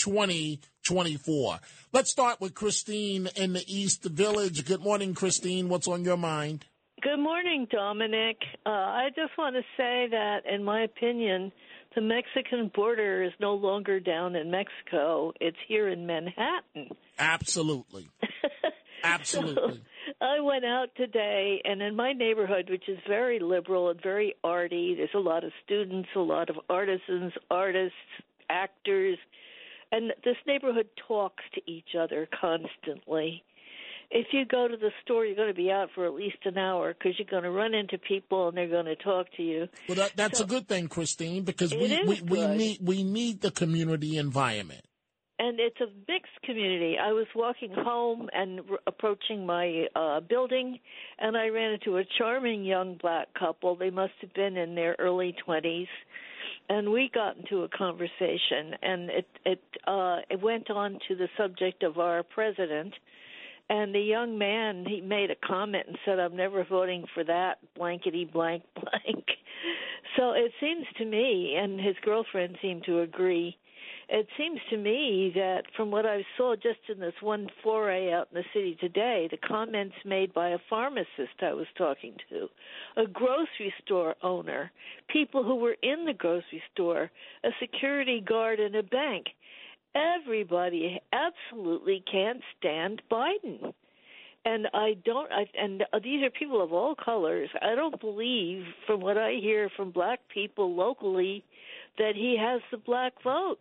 2024. 0.88 1.60
Let's 1.92 2.12
start 2.12 2.40
with 2.40 2.54
Christine 2.54 3.28
in 3.36 3.54
the 3.54 3.64
East 3.68 4.04
Village. 4.06 4.66
Good 4.66 4.82
morning, 4.82 5.14
Christine. 5.14 5.68
What's 5.68 5.88
on 5.88 6.06
your 6.06 6.18
mind? 6.18 6.66
Good 7.02 7.20
morning, 7.20 7.68
Dominic. 7.70 8.38
Uh, 8.66 8.70
I 8.70 9.10
just 9.16 9.38
want 9.38 9.56
to 9.56 9.62
say 9.76 10.08
that, 10.10 10.40
in 10.52 10.64
my 10.64 10.84
opinion, 10.84 11.52
the 11.94 12.02
Mexican 12.02 12.72
border 12.74 13.24
is 13.24 13.34
no 13.40 13.54
longer 13.54 14.00
down 14.00 14.36
in 14.36 14.50
Mexico. 14.50 15.34
It's 15.42 15.58
here 15.68 15.90
in 15.90 16.08
Manhattan. 16.08 16.90
Absolutely. 17.20 18.10
Absolutely. 19.04 19.82
So 20.20 20.26
I 20.26 20.40
went 20.40 20.66
out 20.66 20.88
today, 20.96 21.62
and 21.66 21.82
in 21.82 21.96
my 21.96 22.14
neighborhood, 22.14 22.70
which 22.70 22.88
is 22.88 22.98
very 23.08 23.40
liberal 23.40 23.90
and 23.90 24.02
very 24.02 24.36
arty, 24.44 24.96
there's 24.96 25.10
a 25.14 25.20
lot 25.20 25.44
of 25.44 25.52
students, 25.66 26.10
a 26.16 26.20
lot 26.20 26.50
of 26.50 26.56
artisans, 26.70 27.34
artists, 27.52 27.94
actors, 28.50 29.18
and 29.92 30.14
this 30.24 30.36
neighborhood 30.46 30.88
talks 31.08 31.44
to 31.56 31.62
each 31.72 31.90
other 32.00 32.28
constantly. 32.40 33.44
If 34.10 34.28
you 34.32 34.46
go 34.46 34.70
to 34.70 34.78
the 34.78 34.92
store, 35.04 35.26
you're 35.26 35.36
going 35.36 35.50
to 35.50 35.54
be 35.54 35.70
out 35.70 35.90
for 35.94 36.06
at 36.06 36.14
least 36.14 36.38
an 36.46 36.58
hour 36.58 36.94
because 36.94 37.20
you're 37.20 37.28
going 37.30 37.44
to 37.44 37.52
run 37.52 37.74
into 37.74 37.98
people 37.98 38.48
and 38.48 38.56
they're 38.56 38.70
going 38.70 38.86
to 38.86 38.96
talk 38.96 39.28
to 39.36 39.44
you. 39.44 39.68
Well, 39.90 39.98
that, 39.98 40.14
that's 40.16 40.38
So- 40.38 40.46
a 40.46 40.48
good 40.48 40.68
thing, 40.70 40.88
Christine, 40.88 41.44
because 41.44 41.74
we, 41.74 42.02
we, 42.08 42.22
we 42.22 42.48
need 42.48 42.78
we 42.82 43.04
need 43.04 43.42
the 43.42 43.52
community 43.52 44.18
environment. 44.18 44.86
and 45.40 45.60
it's 45.60 45.80
a 45.82 45.88
mixed 46.08 46.42
community. 46.44 46.96
I 46.98 47.12
was 47.12 47.28
walking 47.36 47.72
home 47.74 48.30
and 48.32 48.62
r- 48.72 48.80
approaching 48.88 49.46
my 49.46 49.88
uh 49.94 50.22
building 50.22 50.80
and 51.20 51.36
I 51.36 51.50
ran 51.50 51.74
into 51.74 51.98
a 51.98 52.04
charming 52.18 52.64
young 52.64 52.96
black 53.02 53.28
couple. 53.38 53.76
They 53.76 53.90
must 53.90 54.14
have 54.22 54.34
been 54.34 54.56
in 54.56 54.76
their 54.76 54.96
early 55.00 55.36
20s. 55.46 55.88
And 56.70 56.92
we 56.92 57.10
got 57.14 57.38
into 57.38 57.64
a 57.64 57.70
conversation 57.70 58.76
and 58.82 59.10
it 59.10 59.28
it 59.46 59.62
uh 59.86 60.18
it 60.30 60.42
went 60.42 60.70
on 60.70 61.00
to 61.08 61.16
the 61.16 61.30
subject 61.38 61.84
of 61.84 61.98
our 61.98 62.24
president. 62.24 62.94
And 63.70 63.94
the 63.94 64.00
young 64.00 64.38
man, 64.38 64.86
he 64.88 65.02
made 65.02 65.30
a 65.30 65.36
comment 65.36 65.88
and 65.88 65.98
said, 66.06 66.20
"I'm 66.20 66.36
never 66.36 66.64
voting 66.64 67.06
for 67.14 67.24
that 67.26 67.60
blankety 67.76 68.26
blank 68.26 68.64
blank." 68.76 69.26
So 70.16 70.32
it 70.32 70.52
seems 70.60 70.86
to 70.98 71.06
me, 71.06 71.56
and 71.60 71.80
his 71.80 71.96
girlfriend 72.02 72.58
seemed 72.62 72.86
to 72.86 73.02
agree, 73.02 73.56
it 74.10 74.28
seems 74.38 74.60
to 74.70 74.78
me 74.78 75.32
that 75.36 75.64
from 75.76 75.92
what 75.92 76.06
I 76.06 76.26
saw 76.38 76.56
just 76.56 76.80
in 76.90 77.00
this 77.00 77.14
one 77.22 77.48
foray 77.62 78.14
out 78.14 78.30
in 78.32 78.38
the 78.42 78.46
city 78.54 78.78
today, 78.80 79.28
the 79.30 79.38
comments 79.38 79.96
made 80.06 80.34
by 80.34 80.50
a 80.50 80.60
pharmacist 80.70 81.42
I 81.42 81.54
was 81.54 81.68
talking 81.78 82.16
to, 82.30 82.48
a 82.96 83.06
grocery 83.06 83.74
store 83.84 84.16
owner, 84.24 84.72
people 85.10 85.44
who 85.44 85.56
were 85.56 85.76
in 85.84 86.06
the 86.06 86.14
grocery 86.14 86.64
store, 86.74 87.12
a 87.44 87.50
security 87.60 88.22
guard 88.22 88.62
in 88.62 88.76
a 88.76 88.84
bank, 88.84 89.26
everybody 89.94 91.02
absolutely 91.12 92.02
can't 92.10 92.42
stand 92.58 93.02
Biden. 93.12 93.74
And 94.46 94.68
I 94.74 94.96
don't, 95.04 95.30
I, 95.34 95.48
and 95.62 95.84
these 96.02 96.24
are 96.24 96.30
people 96.30 96.64
of 96.64 96.72
all 96.72 96.96
colors. 96.96 97.50
I 97.62 97.76
don't 97.76 98.00
believe, 98.00 98.64
from 98.86 99.02
what 99.02 99.18
I 99.18 99.34
hear 99.42 99.70
from 99.76 99.92
black 99.92 100.22
people 100.34 100.74
locally, 100.74 101.44
that 101.98 102.14
he 102.16 102.38
has 102.40 102.62
the 102.72 102.78
black 102.78 103.12
vote 103.22 103.60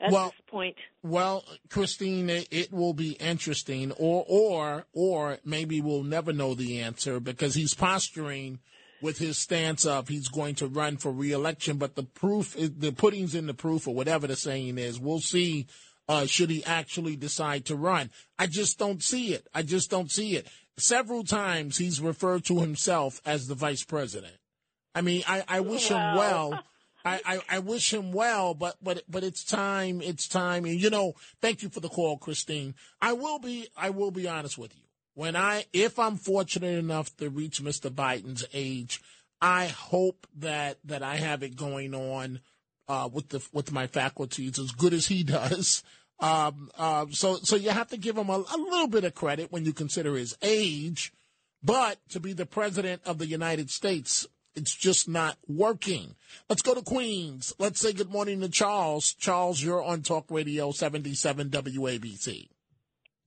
at 0.00 0.12
Well- 0.12 0.30
this 0.30 0.40
point. 0.46 0.76
Well, 1.02 1.44
Christine, 1.70 2.28
it, 2.30 2.72
will 2.72 2.92
be 2.94 3.12
interesting, 3.12 3.92
or 3.92 4.24
or 4.28 4.86
or 4.92 5.38
maybe 5.44 5.80
we'll 5.80 6.02
never 6.02 6.32
know 6.32 6.54
the 6.54 6.80
answer 6.80 7.20
because 7.20 7.54
he's 7.54 7.74
posturing 7.74 8.60
with 9.00 9.18
his 9.18 9.38
stance 9.38 9.86
of 9.86 10.08
he's 10.08 10.28
going 10.28 10.56
to 10.56 10.66
run 10.66 10.96
for 10.96 11.12
reelection. 11.12 11.76
But 11.78 11.94
the 11.94 12.02
proof, 12.02 12.56
is, 12.56 12.72
the 12.76 12.92
pudding's 12.92 13.34
in 13.34 13.46
the 13.46 13.54
proof, 13.54 13.86
or 13.86 13.94
whatever 13.94 14.26
the 14.26 14.36
saying 14.36 14.78
is. 14.78 14.98
We'll 14.98 15.20
see. 15.20 15.66
Uh, 16.08 16.24
should 16.24 16.48
he 16.48 16.64
actually 16.64 17.16
decide 17.16 17.66
to 17.66 17.76
run? 17.76 18.10
I 18.38 18.46
just 18.46 18.78
don't 18.78 19.02
see 19.02 19.34
it. 19.34 19.46
I 19.54 19.62
just 19.62 19.90
don't 19.90 20.10
see 20.10 20.36
it. 20.36 20.46
Several 20.78 21.22
times 21.22 21.76
he's 21.76 22.00
referred 22.00 22.44
to 22.46 22.60
himself 22.60 23.20
as 23.26 23.46
the 23.46 23.54
vice 23.54 23.84
president. 23.84 24.34
I 24.94 25.02
mean, 25.02 25.22
I, 25.28 25.44
I 25.46 25.60
wish 25.60 25.88
him 25.88 26.16
well. 26.16 26.62
I, 27.04 27.20
I, 27.24 27.40
I 27.48 27.58
wish 27.60 27.92
him 27.92 28.12
well, 28.12 28.54
but 28.54 28.76
but 28.82 29.02
but 29.08 29.24
it's 29.24 29.44
time. 29.44 30.00
It's 30.02 30.28
time. 30.28 30.64
And 30.64 30.80
you 30.80 30.90
know, 30.90 31.14
thank 31.40 31.62
you 31.62 31.68
for 31.68 31.80
the 31.80 31.88
call, 31.88 32.18
Christine. 32.18 32.74
I 33.00 33.12
will 33.12 33.38
be 33.38 33.68
I 33.76 33.90
will 33.90 34.10
be 34.10 34.28
honest 34.28 34.58
with 34.58 34.74
you. 34.74 34.82
When 35.14 35.36
I 35.36 35.64
if 35.72 35.98
I'm 35.98 36.16
fortunate 36.16 36.78
enough 36.78 37.16
to 37.16 37.30
reach 37.30 37.62
Mr. 37.62 37.90
Biden's 37.90 38.44
age, 38.52 39.00
I 39.40 39.66
hope 39.66 40.26
that 40.36 40.78
that 40.84 41.02
I 41.02 41.16
have 41.16 41.42
it 41.42 41.56
going 41.56 41.94
on 41.94 42.40
uh, 42.88 43.08
with 43.12 43.28
the 43.28 43.46
with 43.52 43.72
my 43.72 43.86
faculties 43.86 44.58
as 44.58 44.72
good 44.72 44.92
as 44.92 45.06
he 45.06 45.22
does. 45.24 45.82
Um, 46.20 46.70
uh, 46.76 47.06
so 47.10 47.36
so 47.36 47.56
you 47.56 47.70
have 47.70 47.88
to 47.88 47.96
give 47.96 48.18
him 48.18 48.28
a, 48.28 48.38
a 48.38 48.58
little 48.58 48.88
bit 48.88 49.04
of 49.04 49.14
credit 49.14 49.52
when 49.52 49.64
you 49.64 49.72
consider 49.72 50.16
his 50.16 50.36
age, 50.42 51.12
but 51.62 51.98
to 52.10 52.18
be 52.20 52.32
the 52.32 52.46
president 52.46 53.02
of 53.06 53.18
the 53.18 53.26
United 53.26 53.70
States, 53.70 54.26
it's 54.58 54.74
just 54.74 55.08
not 55.08 55.38
working. 55.46 56.16
Let's 56.48 56.62
go 56.62 56.74
to 56.74 56.82
Queens. 56.82 57.54
Let's 57.58 57.80
say 57.80 57.92
good 57.92 58.10
morning 58.10 58.40
to 58.40 58.48
Charles. 58.48 59.14
Charles, 59.14 59.62
you're 59.62 59.82
on 59.82 60.02
Talk 60.02 60.26
Radio 60.30 60.72
77 60.72 61.50
WABC. 61.50 62.48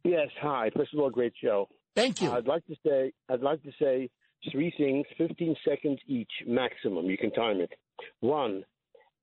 Yes, 0.04 0.28
hi. 0.42 0.70
First 0.76 0.94
of 0.94 1.00
all, 1.00 1.10
great 1.10 1.34
show. 1.42 1.70
Thank 1.96 2.22
you. 2.22 2.32
I'd 2.32 2.48
like 2.48 2.66
to 2.68 2.76
say 2.86 3.14
I'd 3.30 3.42
like 3.42 3.64
to 3.64 3.72
say 3.80 4.10
three 4.52 4.74
things, 4.78 5.06
15 5.18 5.56
seconds 5.68 6.00
each 6.08 6.32
maximum. 6.46 7.06
You 7.06 7.18
can 7.18 7.32
time 7.32 7.62
it. 7.62 7.72
One, 8.20 8.64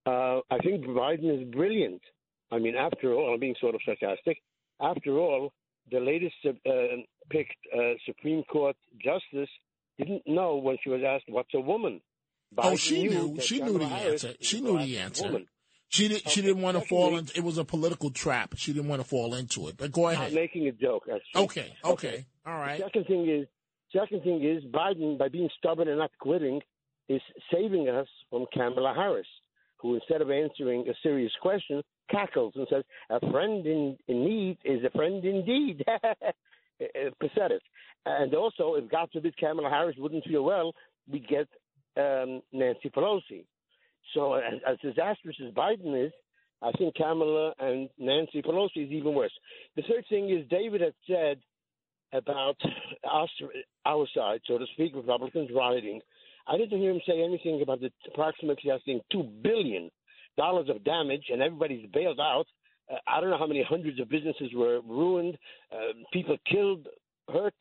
uh, 0.06 0.40
I 0.50 0.58
think 0.64 0.86
Biden 0.86 1.42
is 1.42 1.52
brilliant. 1.52 2.00
I 2.50 2.58
mean, 2.58 2.74
after 2.74 3.12
all, 3.12 3.34
I'm 3.34 3.40
being 3.40 3.56
sort 3.60 3.74
of 3.74 3.82
sarcastic. 3.84 4.38
After 4.80 5.18
all, 5.18 5.52
the 5.90 6.00
latest 6.00 6.36
uh, 6.46 6.70
picked 7.28 7.56
uh, 7.76 7.94
Supreme 8.06 8.44
Court 8.44 8.76
justice 9.02 9.50
didn't 10.04 10.26
know 10.26 10.56
when 10.56 10.76
she 10.82 10.90
was 10.90 11.02
asked, 11.06 11.24
"What's 11.28 11.52
a 11.54 11.60
woman?" 11.60 12.00
oh, 12.56 12.76
she 12.76 13.06
knew. 13.08 13.34
that 13.34 13.44
She 13.44 13.60
knew 13.60 13.78
the 13.78 13.86
Harris 13.86 14.24
answer. 14.24 14.36
She 14.40 14.60
knew 14.60 14.78
the 14.78 14.98
answer. 14.98 15.24
woman. 15.24 15.46
She 15.90 16.08
did, 16.08 16.28
she 16.28 16.40
Okay, 16.40 16.48
didn't 16.48 16.62
want 16.62 16.78
to 16.78 16.84
fall 16.86 17.16
into. 17.16 17.32
It 17.36 17.42
was 17.44 17.56
a 17.56 17.64
political 17.64 18.10
trap. 18.10 18.54
She 18.56 18.72
didn't 18.74 18.88
want 18.88 19.00
to 19.02 19.08
fall 19.08 19.34
into 19.34 19.68
it. 19.68 19.76
But 19.78 19.90
go 19.92 20.08
ahead. 20.08 20.28
I'm 20.28 20.34
making 20.34 20.68
a 20.68 20.72
joke. 20.72 21.04
Actually. 21.12 21.44
Okay. 21.44 21.74
Okay. 21.82 22.26
All 22.46 22.58
right. 22.58 22.78
The 22.78 22.84
second 22.84 23.06
thing 23.06 23.28
is, 23.28 23.46
second 23.98 24.22
thing 24.22 24.44
is 24.44 24.62
Biden, 24.70 25.18
by 25.18 25.28
being 25.28 25.48
stubborn 25.56 25.88
and 25.88 25.98
not 25.98 26.10
quitting, 26.20 26.60
is 27.08 27.22
saving 27.52 27.88
us 27.88 28.06
from 28.28 28.44
Kamala 28.52 28.92
Harris, 28.94 29.26
who 29.78 29.94
instead 29.94 30.20
of 30.20 30.30
answering 30.30 30.86
a 30.88 30.94
serious 31.02 31.32
question, 31.40 31.82
cackles 32.10 32.52
and 32.56 32.66
says, 32.68 32.84
"A 33.08 33.20
friend 33.30 33.64
in, 33.66 33.96
in 34.08 34.24
need 34.26 34.58
is 34.64 34.84
a 34.84 34.90
friend 34.90 35.24
indeed." 35.24 35.84
Pathetic. 37.20 37.62
And 38.06 38.34
also, 38.34 38.74
if 38.74 38.90
God 38.90 39.08
forbid 39.12 39.36
Kamala 39.36 39.68
Harris 39.68 39.96
wouldn't 39.98 40.24
feel 40.24 40.44
well, 40.44 40.72
we 41.10 41.20
get 41.20 41.48
um, 41.96 42.42
Nancy 42.52 42.90
Pelosi. 42.90 43.44
So, 44.14 44.34
as, 44.34 44.54
as 44.66 44.78
disastrous 44.82 45.36
as 45.46 45.52
Biden 45.52 46.06
is, 46.06 46.12
I 46.62 46.72
think 46.72 46.94
Kamala 46.96 47.52
and 47.58 47.88
Nancy 47.98 48.42
Pelosi 48.42 48.86
is 48.86 48.90
even 48.90 49.14
worse. 49.14 49.32
The 49.76 49.82
third 49.82 50.04
thing 50.08 50.30
is 50.30 50.48
David 50.48 50.80
had 50.80 50.94
said 51.06 51.38
about 52.12 52.56
us, 53.12 53.30
our 53.84 54.06
side, 54.14 54.40
so 54.46 54.58
to 54.58 54.66
speak, 54.72 54.94
Republicans 54.94 55.50
rioting. 55.54 56.00
I 56.46 56.56
didn't 56.56 56.80
hear 56.80 56.90
him 56.90 57.00
say 57.06 57.22
anything 57.22 57.60
about 57.62 57.80
the 57.80 57.90
approximately, 58.06 58.72
I 58.72 58.78
think, 58.84 59.02
two 59.12 59.24
billion 59.42 59.90
dollars 60.36 60.68
of 60.70 60.82
damage, 60.84 61.26
and 61.30 61.42
everybody's 61.42 61.86
bailed 61.92 62.20
out. 62.20 62.46
Uh, 62.90 62.96
I 63.06 63.20
don't 63.20 63.30
know 63.30 63.38
how 63.38 63.46
many 63.46 63.62
hundreds 63.68 64.00
of 64.00 64.08
businesses 64.08 64.50
were 64.54 64.80
ruined, 64.80 65.36
uh, 65.72 65.92
people 66.12 66.36
killed, 66.50 66.86
hurt, 67.30 67.54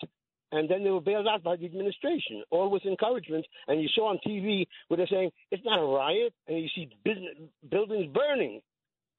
and 0.52 0.70
then 0.70 0.84
they 0.84 0.89
were 0.89 1.02
bailed 1.02 1.28
out 1.28 1.43
by 1.43 1.56
the 1.56 1.66
administration, 1.66 2.43
all 2.50 2.70
with 2.70 2.86
encouragement. 2.86 3.45
And 3.68 3.82
you 3.82 3.89
saw 3.93 4.10
on 4.10 4.20
TV 4.26 4.66
where 4.88 4.98
they're 4.98 5.08
saying 5.08 5.32
it's 5.52 5.64
not 5.66 5.80
a 5.80 5.86
riot, 5.86 6.34
and 6.48 6.60
you 6.60 6.68
see 6.74 6.89
business, 7.04 7.36
buildings 7.70 8.14
burning. 8.14 8.62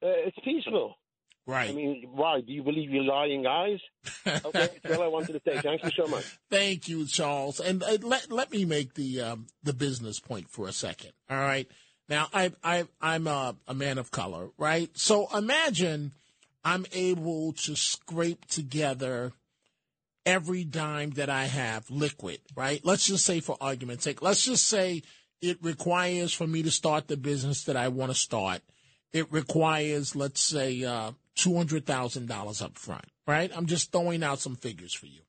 Uh, 0.03 0.27
it's 0.27 0.39
peaceful. 0.45 0.97
Right. 1.47 1.71
I 1.71 1.73
mean, 1.73 2.09
why? 2.13 2.43
Do 2.43 2.53
you 2.53 2.63
believe 2.63 2.91
your 2.91 3.05
lying 3.05 3.47
eyes? 3.47 3.81
Okay, 4.27 4.69
that's 4.83 4.95
all 4.95 5.03
I 5.03 5.09
wanted 5.09 5.33
to 5.33 5.41
say. 5.45 5.59
Thank 5.63 5.83
you 5.83 5.91
so 5.97 6.07
much. 6.07 6.39
Thank 6.51 6.89
you, 6.89 7.07
Charles. 7.07 7.59
And 7.59 7.83
uh, 7.83 7.97
let 8.03 8.31
let 8.31 8.53
me 8.53 8.67
make 8.67 8.93
the 8.95 9.23
um, 9.23 9.47
the 9.63 9.73
business 9.73 10.21
point 10.21 10.51
for 10.51 10.69
a 10.69 10.73
second. 10.73 11.13
All 11.31 11.39
right. 11.39 11.67
Now, 12.07 12.29
I 12.35 12.53
I 12.63 12.85
I'm 13.01 13.27
a, 13.27 13.57
a 13.67 13.73
man 13.73 13.97
of 13.97 14.11
color, 14.11 14.51
right? 14.59 14.91
So 14.95 15.27
imagine 15.35 16.13
I'm 16.65 16.85
able 16.93 17.55
to 17.65 17.77
scrape 17.77 18.45
together 18.45 19.33
every 20.29 20.65
dime 20.65 21.11
that 21.11 21.31
I 21.31 21.45
have 21.45 21.91
liquid, 21.91 22.41
right? 22.55 22.81
Let's 22.85 23.07
just 23.07 23.25
say, 23.25 23.41
for 23.41 23.57
argument's 23.61 24.05
sake, 24.05 24.23
let's 24.23 24.45
just 24.45 24.67
say 24.67 25.03
it 25.41 25.59
requires 25.63 26.33
for 26.33 26.47
me 26.47 26.63
to 26.63 26.71
start 26.71 27.09
the 27.09 27.17
business 27.17 27.65
that 27.65 27.77
I 27.77 27.89
want 27.89 28.11
to 28.13 28.19
start. 28.19 28.61
It 29.13 29.33
requires, 29.33 30.15
let's 30.15 30.41
say, 30.41 30.85
uh, 30.85 31.13
two 31.35 31.57
hundred 31.57 31.87
thousand 31.87 32.29
dollars 32.29 32.61
up 32.61 32.77
front, 32.79 33.07
right? 33.27 33.51
I'm 33.57 33.67
just 33.67 33.91
throwing 33.91 34.23
out 34.23 34.41
some 34.41 34.57
figures 34.57 34.93
for 34.93 35.07
you 35.07 35.21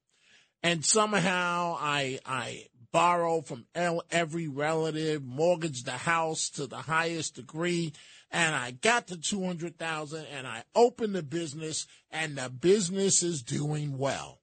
and 0.63 0.83
somehow 0.83 1.77
I 1.79 2.19
I 2.25 2.65
borrow 2.91 3.41
from 3.41 3.65
every 3.75 4.47
relative, 4.47 5.23
mortgage 5.23 5.83
the 5.83 5.91
house 5.91 6.49
to 6.51 6.67
the 6.67 6.77
highest 6.77 7.35
degree, 7.35 7.93
and 8.31 8.55
I 8.55 8.71
got 8.71 9.07
the 9.07 9.17
two 9.17 9.45
hundred 9.45 9.77
thousand, 9.77 10.25
and 10.25 10.47
I 10.47 10.63
open 10.75 11.13
the 11.13 11.23
business, 11.23 11.87
and 12.11 12.35
the 12.37 12.49
business 12.49 13.23
is 13.23 13.41
doing 13.41 13.97
well, 13.97 14.38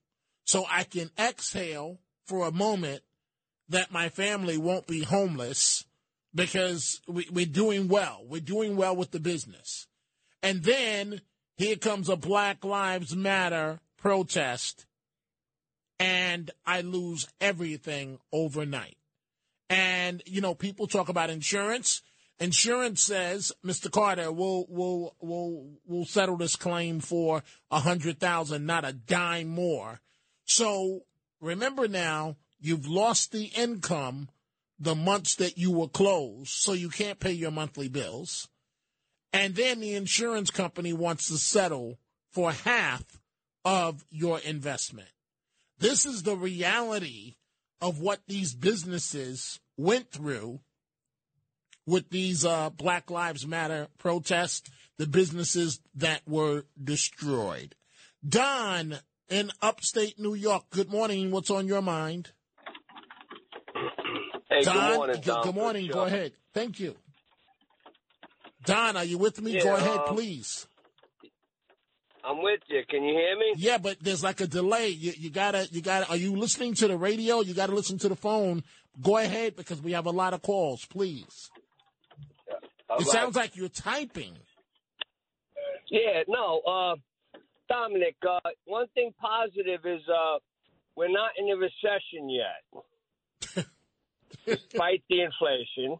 so 0.46 0.64
I 0.70 0.84
can 0.84 1.10
exhale 1.18 1.98
for 2.24 2.46
a 2.46 2.52
moment 2.52 3.02
that 3.68 3.92
my 3.92 4.08
family 4.08 4.56
won't 4.56 4.86
be 4.86 5.02
homeless 5.02 5.84
because 6.34 7.02
we, 7.06 7.28
we're 7.30 7.44
doing 7.44 7.88
well. 7.88 8.22
We're 8.26 8.40
doing 8.40 8.76
well 8.76 8.96
with 8.96 9.10
the 9.10 9.20
business, 9.20 9.86
and 10.42 10.62
then 10.62 11.20
here 11.58 11.76
comes 11.76 12.08
a 12.08 12.16
Black 12.16 12.64
Lives 12.64 13.14
Matter 13.14 13.80
protest 13.98 14.86
and 15.98 16.50
I 16.66 16.82
lose 16.82 17.26
everything 17.40 18.18
overnight. 18.32 18.96
And 19.68 20.22
you 20.26 20.40
know, 20.40 20.54
people 20.54 20.86
talk 20.86 21.08
about 21.08 21.30
insurance. 21.30 22.02
Insurance 22.38 23.02
says, 23.02 23.52
Mr. 23.64 23.90
Carter, 23.90 24.30
we'll 24.30 24.66
we'll 24.68 25.16
we'll 25.20 25.66
we'll 25.86 26.04
settle 26.04 26.36
this 26.36 26.54
claim 26.54 27.00
for 27.00 27.42
a 27.70 27.80
hundred 27.80 28.20
thousand, 28.20 28.66
not 28.66 28.84
a 28.84 28.92
dime 28.92 29.48
more. 29.48 30.00
So 30.46 31.02
remember 31.40 31.88
now, 31.88 32.36
you've 32.58 32.86
lost 32.86 33.32
the 33.32 33.46
income 33.56 34.28
the 34.78 34.94
months 34.94 35.36
that 35.36 35.58
you 35.58 35.70
were 35.70 35.88
closed, 35.88 36.50
so 36.50 36.72
you 36.72 36.88
can't 36.88 37.20
pay 37.20 37.32
your 37.32 37.50
monthly 37.50 37.88
bills. 37.88 38.48
And 39.32 39.54
then 39.54 39.80
the 39.80 39.94
insurance 39.94 40.50
company 40.50 40.92
wants 40.92 41.28
to 41.28 41.38
settle 41.38 41.98
for 42.32 42.52
half 42.52 43.04
of 43.64 44.04
your 44.10 44.38
investment. 44.40 45.08
This 45.78 46.06
is 46.06 46.22
the 46.22 46.36
reality 46.36 47.36
of 47.80 48.00
what 48.00 48.20
these 48.26 48.54
businesses 48.54 49.60
went 49.76 50.10
through 50.10 50.60
with 51.86 52.10
these 52.10 52.44
uh, 52.44 52.70
Black 52.70 53.10
Lives 53.10 53.46
Matter 53.46 53.88
protests, 53.98 54.70
the 54.98 55.06
businesses 55.06 55.80
that 55.94 56.22
were 56.26 56.64
destroyed. 56.82 57.74
Don 58.26 58.98
in 59.28 59.50
upstate 59.62 60.18
New 60.18 60.34
York, 60.34 60.64
good 60.70 60.90
morning. 60.90 61.30
What's 61.30 61.50
on 61.50 61.66
your 61.66 61.82
mind? 61.82 62.32
Hey, 64.48 64.62
good 64.62 64.72
Don, 64.72 64.94
morning, 64.94 65.16
good- 65.16 65.24
Tom. 65.24 65.42
Good 65.42 65.54
morning. 65.56 65.86
Good 65.86 65.92
Go 65.92 66.04
ahead. 66.04 66.32
Thank 66.54 66.78
you. 66.78 66.94
Don, 68.64 68.96
are 68.96 69.04
you 69.04 69.18
with 69.18 69.40
me? 69.42 69.54
Yeah, 69.56 69.62
Go 69.64 69.74
ahead, 69.74 69.98
um, 69.98 70.14
please. 70.14 70.68
I'm 72.24 72.40
with 72.42 72.60
you. 72.68 72.82
Can 72.88 73.02
you 73.02 73.12
hear 73.14 73.36
me? 73.36 73.54
Yeah, 73.56 73.78
but 73.78 73.96
there's 74.00 74.22
like 74.22 74.40
a 74.40 74.46
delay. 74.46 74.88
You, 74.88 75.12
you 75.16 75.30
gotta, 75.30 75.66
you 75.72 75.82
gotta. 75.82 76.08
Are 76.08 76.16
you 76.16 76.36
listening 76.36 76.74
to 76.74 76.86
the 76.86 76.96
radio? 76.96 77.40
You 77.40 77.54
gotta 77.54 77.74
listen 77.74 77.98
to 77.98 78.08
the 78.08 78.14
phone. 78.14 78.62
Go 79.02 79.16
ahead 79.16 79.56
because 79.56 79.82
we 79.82 79.92
have 79.92 80.06
a 80.06 80.10
lot 80.12 80.32
of 80.32 80.42
calls. 80.42 80.84
Please. 80.86 81.50
All 82.88 82.98
it 82.98 83.00
right. 83.00 83.06
sounds 83.08 83.34
like 83.34 83.56
you're 83.56 83.68
typing. 83.68 84.36
Yeah, 85.90 86.22
no, 86.28 86.60
uh, 86.60 86.94
Dominic, 87.68 88.16
uh, 88.28 88.40
one 88.64 88.86
thing 88.94 89.12
positive 89.20 89.80
is 89.84 90.02
uh, 90.08 90.38
we're 90.94 91.08
not 91.10 91.30
in 91.38 91.50
a 91.50 91.56
recession 91.56 92.28
yet, 92.30 93.64
despite 94.46 95.02
the 95.10 95.22
inflation. 95.22 95.98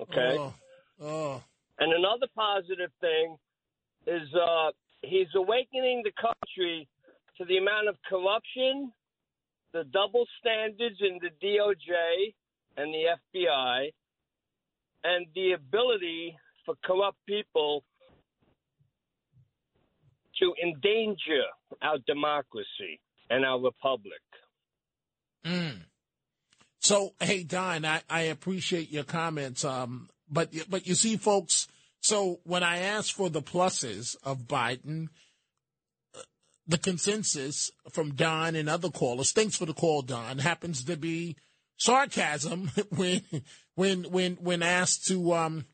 Okay. 0.00 0.36
Oh, 0.38 0.54
oh. 1.00 1.42
And 1.78 1.92
another 1.92 2.26
positive 2.34 2.90
thing 3.00 3.36
is 4.06 4.28
uh, 4.34 4.70
he's 5.02 5.28
awakening 5.34 6.02
the 6.04 6.12
country 6.20 6.88
to 7.38 7.44
the 7.44 7.58
amount 7.58 7.88
of 7.88 7.96
corruption, 8.08 8.92
the 9.72 9.84
double 9.84 10.26
standards 10.40 10.96
in 11.00 11.18
the 11.20 11.30
DOJ 11.46 12.34
and 12.76 12.92
the 12.92 13.16
FBI, 13.34 13.92
and 15.04 15.26
the 15.34 15.52
ability 15.52 16.36
for 16.64 16.74
corrupt 16.84 17.18
people 17.26 17.84
to 20.40 20.54
endanger 20.62 21.44
our 21.82 21.98
democracy 22.06 23.00
and 23.30 23.44
our 23.44 23.60
republic. 23.60 24.20
Mm. 25.44 25.82
So, 26.80 27.14
hey, 27.20 27.42
Don, 27.42 27.84
I, 27.84 28.02
I 28.08 28.22
appreciate 28.22 28.90
your 28.90 29.04
comments. 29.04 29.64
Um, 29.64 30.08
but 30.30 30.52
but 30.68 30.86
you 30.86 30.94
see, 30.94 31.16
folks. 31.16 31.68
So 32.00 32.40
when 32.44 32.62
I 32.62 32.78
asked 32.78 33.14
for 33.14 33.28
the 33.28 33.42
pluses 33.42 34.14
of 34.22 34.46
Biden, 34.46 35.08
uh, 36.16 36.20
the 36.66 36.78
consensus 36.78 37.70
from 37.90 38.14
Don 38.14 38.54
and 38.54 38.68
other 38.68 38.90
callers, 38.90 39.32
thanks 39.32 39.56
for 39.56 39.66
the 39.66 39.74
call, 39.74 40.02
Don, 40.02 40.38
happens 40.38 40.84
to 40.84 40.96
be 40.96 41.36
sarcasm 41.78 42.70
when 42.90 43.22
when 43.74 44.04
when 44.04 44.34
when 44.34 44.62
asked 44.62 45.06
to 45.06 45.32
um, 45.32 45.64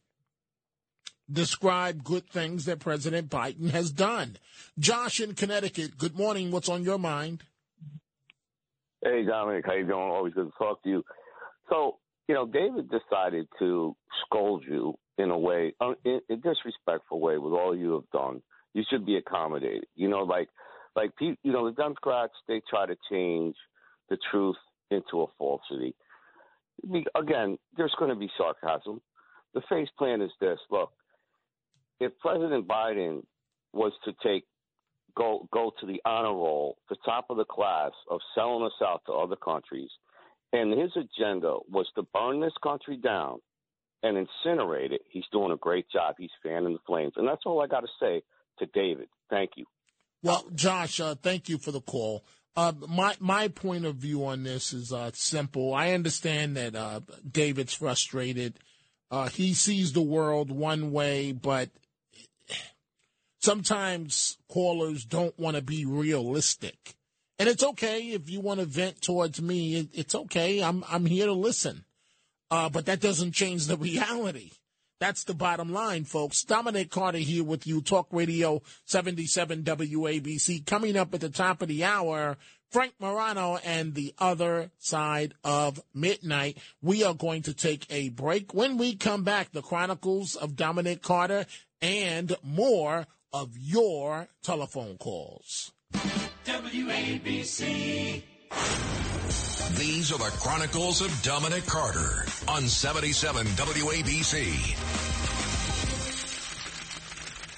describe 1.33 2.05
good 2.05 2.29
things 2.29 2.67
that 2.67 2.81
President 2.81 3.31
Biden 3.31 3.71
has 3.71 3.91
done. 3.91 4.37
Josh 4.79 5.21
in 5.21 5.35
Connecticut, 5.35 5.99
good 5.99 6.17
morning. 6.17 6.51
What's 6.51 6.69
on 6.69 6.83
your 6.83 6.99
mind? 6.99 7.43
Hey, 9.03 9.25
Dominic, 9.25 9.65
how 9.67 9.75
you 9.75 9.87
doing? 9.87 9.99
Always 9.99 10.35
good 10.35 10.47
to 10.47 10.59
talk 10.59 10.83
to 10.85 10.89
you. 10.89 11.05
So, 11.69 11.99
you 12.29 12.35
know, 12.35 12.47
David 12.47 12.89
decided 12.89 13.49
to 13.59 13.97
scold 14.25 14.65
you 14.69 14.95
in 15.19 15.31
a 15.31 15.39
way, 15.39 15.75
in 16.05 16.21
a 16.31 16.37
disrespectful 16.37 17.21
way, 17.21 17.39
with 17.39 17.53
all 17.53 17.77
you 17.77 17.93
have 17.95 18.11
done. 18.13 18.43
You 18.75 18.85
should 18.89 19.05
be 19.05 19.17
accommodated. 19.17 19.87
You 19.97 20.09
know, 20.09 20.23
like, 20.23 20.49
like 20.95 21.11
you 21.21 21.37
know, 21.45 21.69
the 21.69 21.75
Democrats 21.75 22.33
they 22.49 22.63
try 22.69 22.87
to 22.87 22.97
change 23.11 23.57
the 24.09 24.19
truth 24.31 24.57
into 24.91 25.23
a 25.23 25.27
falsity. 25.37 25.95
Again, 27.15 27.59
there's 27.77 27.95
going 27.99 28.11
to 28.11 28.17
be 28.17 28.31
sarcasm. 28.37 29.01
The 29.55 29.63
face 29.69 29.89
plan 29.99 30.23
is 30.23 30.31
this: 30.41 30.59
look, 30.71 30.93
if 32.03 32.19
President 32.21 32.67
Biden 32.67 33.23
was 33.73 33.93
to 34.05 34.13
take 34.23 34.45
go 35.17 35.49
go 35.53 35.73
to 35.81 35.87
the 35.87 36.01
honor 36.05 36.35
roll, 36.35 36.77
the 36.89 36.97
top 37.05 37.27
of 37.31 37.37
the 37.37 37.45
class 37.45 37.93
of 38.11 38.21
selling 38.35 38.65
us 38.65 38.73
out 38.83 39.03
to 39.07 39.13
other 39.13 39.37
countries, 39.37 39.91
and 40.53 40.79
his 40.79 40.91
agenda 40.97 41.59
was 41.71 41.87
to 41.95 42.03
burn 42.15 42.41
this 42.41 42.55
country 42.63 42.97
down 42.97 43.39
and 44.03 44.17
incinerate 44.17 44.91
it, 44.91 45.03
he's 45.09 45.25
doing 45.33 45.53
a 45.53 45.57
great 45.57 45.87
job. 45.91 46.17
He's 46.19 46.31
fanning 46.43 46.73
the 46.73 46.81
flames, 46.87 47.13
and 47.17 47.27
that's 47.27 47.43
all 47.47 47.63
I 47.63 47.69
got 47.69 47.81
to 47.81 47.89
say 48.01 48.23
to 48.59 48.67
David. 48.67 49.09
Thank 49.31 49.51
you. 49.57 49.65
Well, 50.23 50.45
Josh, 50.55 51.01
uh, 51.01 51.15
thank 51.15 51.49
you 51.49 51.59
for 51.59 51.71
the 51.71 51.81
call. 51.81 52.25
Uh, 52.55 52.73
my 52.89 53.15
my 53.19 53.49
point 53.49 53.87
of 53.87 53.97
view 53.97 54.27
on 54.27 54.43
this 54.43 54.73
is 54.73 54.93
uh, 54.93 55.11
simple. 55.15 55.73
I 55.73 55.93
understand 55.93 56.57
that 56.57 56.75
uh, 56.75 57.01
David's 57.31 57.73
frustrated. 57.73 58.59
Uh, 59.11 59.29
he 59.29 59.55
sees 59.55 59.93
the 59.93 60.03
world 60.03 60.51
one 60.51 60.91
way, 60.91 61.33
but 61.33 61.71
sometimes 63.43 64.39
callers 64.49 65.05
don't 65.05 65.39
want 65.39 65.57
to 65.57 65.63
be 65.63 65.85
realistic. 65.85 66.95
And 67.39 67.49
it's 67.49 67.65
okay 67.65 68.11
if 68.11 68.31
you 68.31 68.41
want 68.41 68.61
to 68.61 68.67
vent 68.67 69.03
towards 69.03 69.43
me. 69.43 69.89
It's 69.93 70.15
okay. 70.15 70.63
I'm 70.63 70.85
I'm 70.89 71.07
here 71.07 71.27
to 71.27 71.33
listen. 71.33 71.85
Uh, 72.51 72.69
but 72.69 72.87
that 72.87 73.01
doesn't 73.01 73.33
change 73.33 73.67
the 73.67 73.77
reality. 73.79 74.53
That's 75.01 75.25
the 75.25 75.35
bottom 75.35 75.73
line, 75.73 76.05
folks. 76.05 76.45
Dominic 76.45 76.91
Carter 76.91 77.19
here 77.19 77.43
with 77.43 77.67
you, 77.67 77.81
Talk 77.81 78.07
Radio 78.13 78.63
77 78.85 79.65
WABC. 79.65 80.65
Coming 80.65 80.97
up 80.97 81.13
at 81.13 81.21
the 81.21 81.29
top 81.29 81.61
of 81.61 81.67
the 81.67 81.83
hour, 81.83 82.37
Frank 82.71 82.95
Morano 83.01 83.59
and 83.65 83.95
the 83.95 84.15
other 84.19 84.71
side 84.79 85.35
of 85.43 85.83
midnight. 85.93 86.59
We 86.81 87.03
are 87.03 87.15
going 87.15 87.43
to 87.43 87.55
take 87.55 87.85
a 87.91 88.11
break. 88.11 88.55
When 88.55 88.79
we 88.79 88.95
come 88.95 89.25
back, 89.25 89.51
the 89.51 89.61
Chronicles 89.61 90.37
of 90.37 90.55
Dominic 90.55 91.03
Carter 91.03 91.47
and 91.81 92.37
more 92.45 93.09
of 93.33 93.57
your 93.59 94.29
telephone 94.43 94.97
calls. 94.99 95.73
WABC. 96.45 98.23
These 99.79 100.13
are 100.13 100.19
the 100.19 100.31
Chronicles 100.39 101.01
of 101.01 101.23
Dominic 101.23 101.65
Carter 101.67 102.27
on 102.47 102.67
77 102.67 103.47
WABC. 103.47 105.13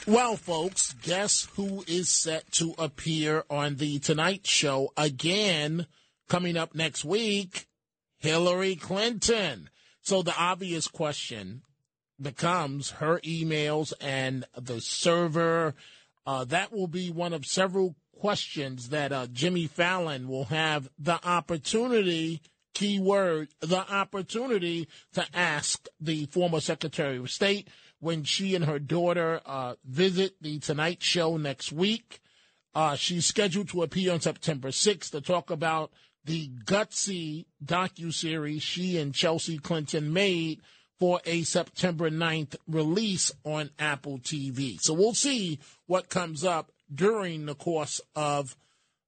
Well, 0.06 0.36
folks, 0.36 0.92
guess 1.02 1.48
who 1.56 1.82
is 1.88 2.10
set 2.10 2.52
to 2.52 2.74
appear 2.78 3.44
on 3.48 3.76
The 3.76 3.98
Tonight 3.98 4.46
Show 4.46 4.92
again 4.96 5.86
coming 6.28 6.56
up 6.56 6.74
next 6.74 7.04
week? 7.04 7.66
Hillary 8.18 8.76
Clinton. 8.76 9.70
So 10.02 10.22
the 10.22 10.34
obvious 10.38 10.88
question 10.88 11.62
becomes 12.20 12.92
her 12.92 13.20
emails 13.20 13.92
and 14.00 14.44
the 14.56 14.80
server. 14.80 15.74
Uh, 16.26 16.44
that 16.44 16.72
will 16.72 16.86
be 16.86 17.10
one 17.10 17.32
of 17.32 17.46
several 17.46 17.96
questions 18.18 18.88
that 18.90 19.12
uh, 19.12 19.26
Jimmy 19.32 19.66
Fallon 19.66 20.28
will 20.28 20.44
have 20.44 20.88
the 20.98 21.18
opportunity, 21.26 22.40
keyword, 22.72 23.48
the 23.60 23.84
opportunity 23.92 24.88
to 25.12 25.24
ask 25.34 25.86
the 26.00 26.26
former 26.26 26.60
Secretary 26.60 27.18
of 27.18 27.30
State 27.30 27.68
when 28.00 28.24
she 28.24 28.54
and 28.54 28.64
her 28.64 28.78
daughter 28.78 29.40
uh, 29.46 29.74
visit 29.84 30.34
the 30.40 30.58
Tonight 30.58 31.02
Show 31.02 31.36
next 31.36 31.72
week. 31.72 32.20
Uh, 32.74 32.96
she's 32.96 33.26
scheduled 33.26 33.68
to 33.68 33.82
appear 33.82 34.12
on 34.12 34.20
September 34.20 34.68
6th 34.68 35.10
to 35.10 35.20
talk 35.20 35.50
about 35.50 35.90
the 36.24 36.48
gutsy 36.64 37.46
docu-series 37.64 38.62
she 38.62 38.98
and 38.98 39.14
Chelsea 39.14 39.58
Clinton 39.58 40.12
made 40.12 40.60
for 41.04 41.20
a 41.26 41.42
September 41.42 42.08
9th 42.08 42.56
release 42.66 43.30
on 43.44 43.68
Apple 43.78 44.16
TV. 44.16 44.80
So 44.80 44.94
we'll 44.94 45.12
see 45.12 45.58
what 45.86 46.08
comes 46.08 46.42
up 46.42 46.72
during 46.90 47.44
the 47.44 47.54
course 47.54 48.00
of 48.16 48.56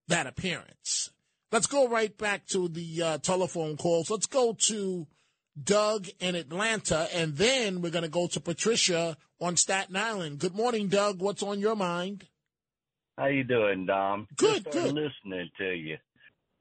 that 0.06 0.26
appearance. 0.26 1.08
Let's 1.50 1.66
go 1.66 1.88
right 1.88 2.14
back 2.18 2.44
to 2.48 2.68
the 2.68 3.02
uh, 3.02 3.16
telephone 3.16 3.78
calls. 3.78 4.10
Let's 4.10 4.26
go 4.26 4.54
to 4.66 5.06
Doug 5.58 6.08
in 6.20 6.34
Atlanta, 6.34 7.08
and 7.14 7.34
then 7.34 7.80
we're 7.80 7.88
going 7.88 8.02
to 8.02 8.10
go 8.10 8.26
to 8.26 8.40
Patricia 8.40 9.16
on 9.40 9.56
Staten 9.56 9.96
Island. 9.96 10.38
Good 10.38 10.54
morning, 10.54 10.88
Doug. 10.88 11.22
What's 11.22 11.42
on 11.42 11.60
your 11.60 11.76
mind? 11.76 12.26
How 13.16 13.28
you 13.28 13.42
doing, 13.42 13.86
Dom? 13.86 14.28
Good, 14.36 14.64
Just 14.64 14.76
good. 14.76 14.92
Listening 14.92 15.48
to 15.56 15.72
you, 15.72 15.96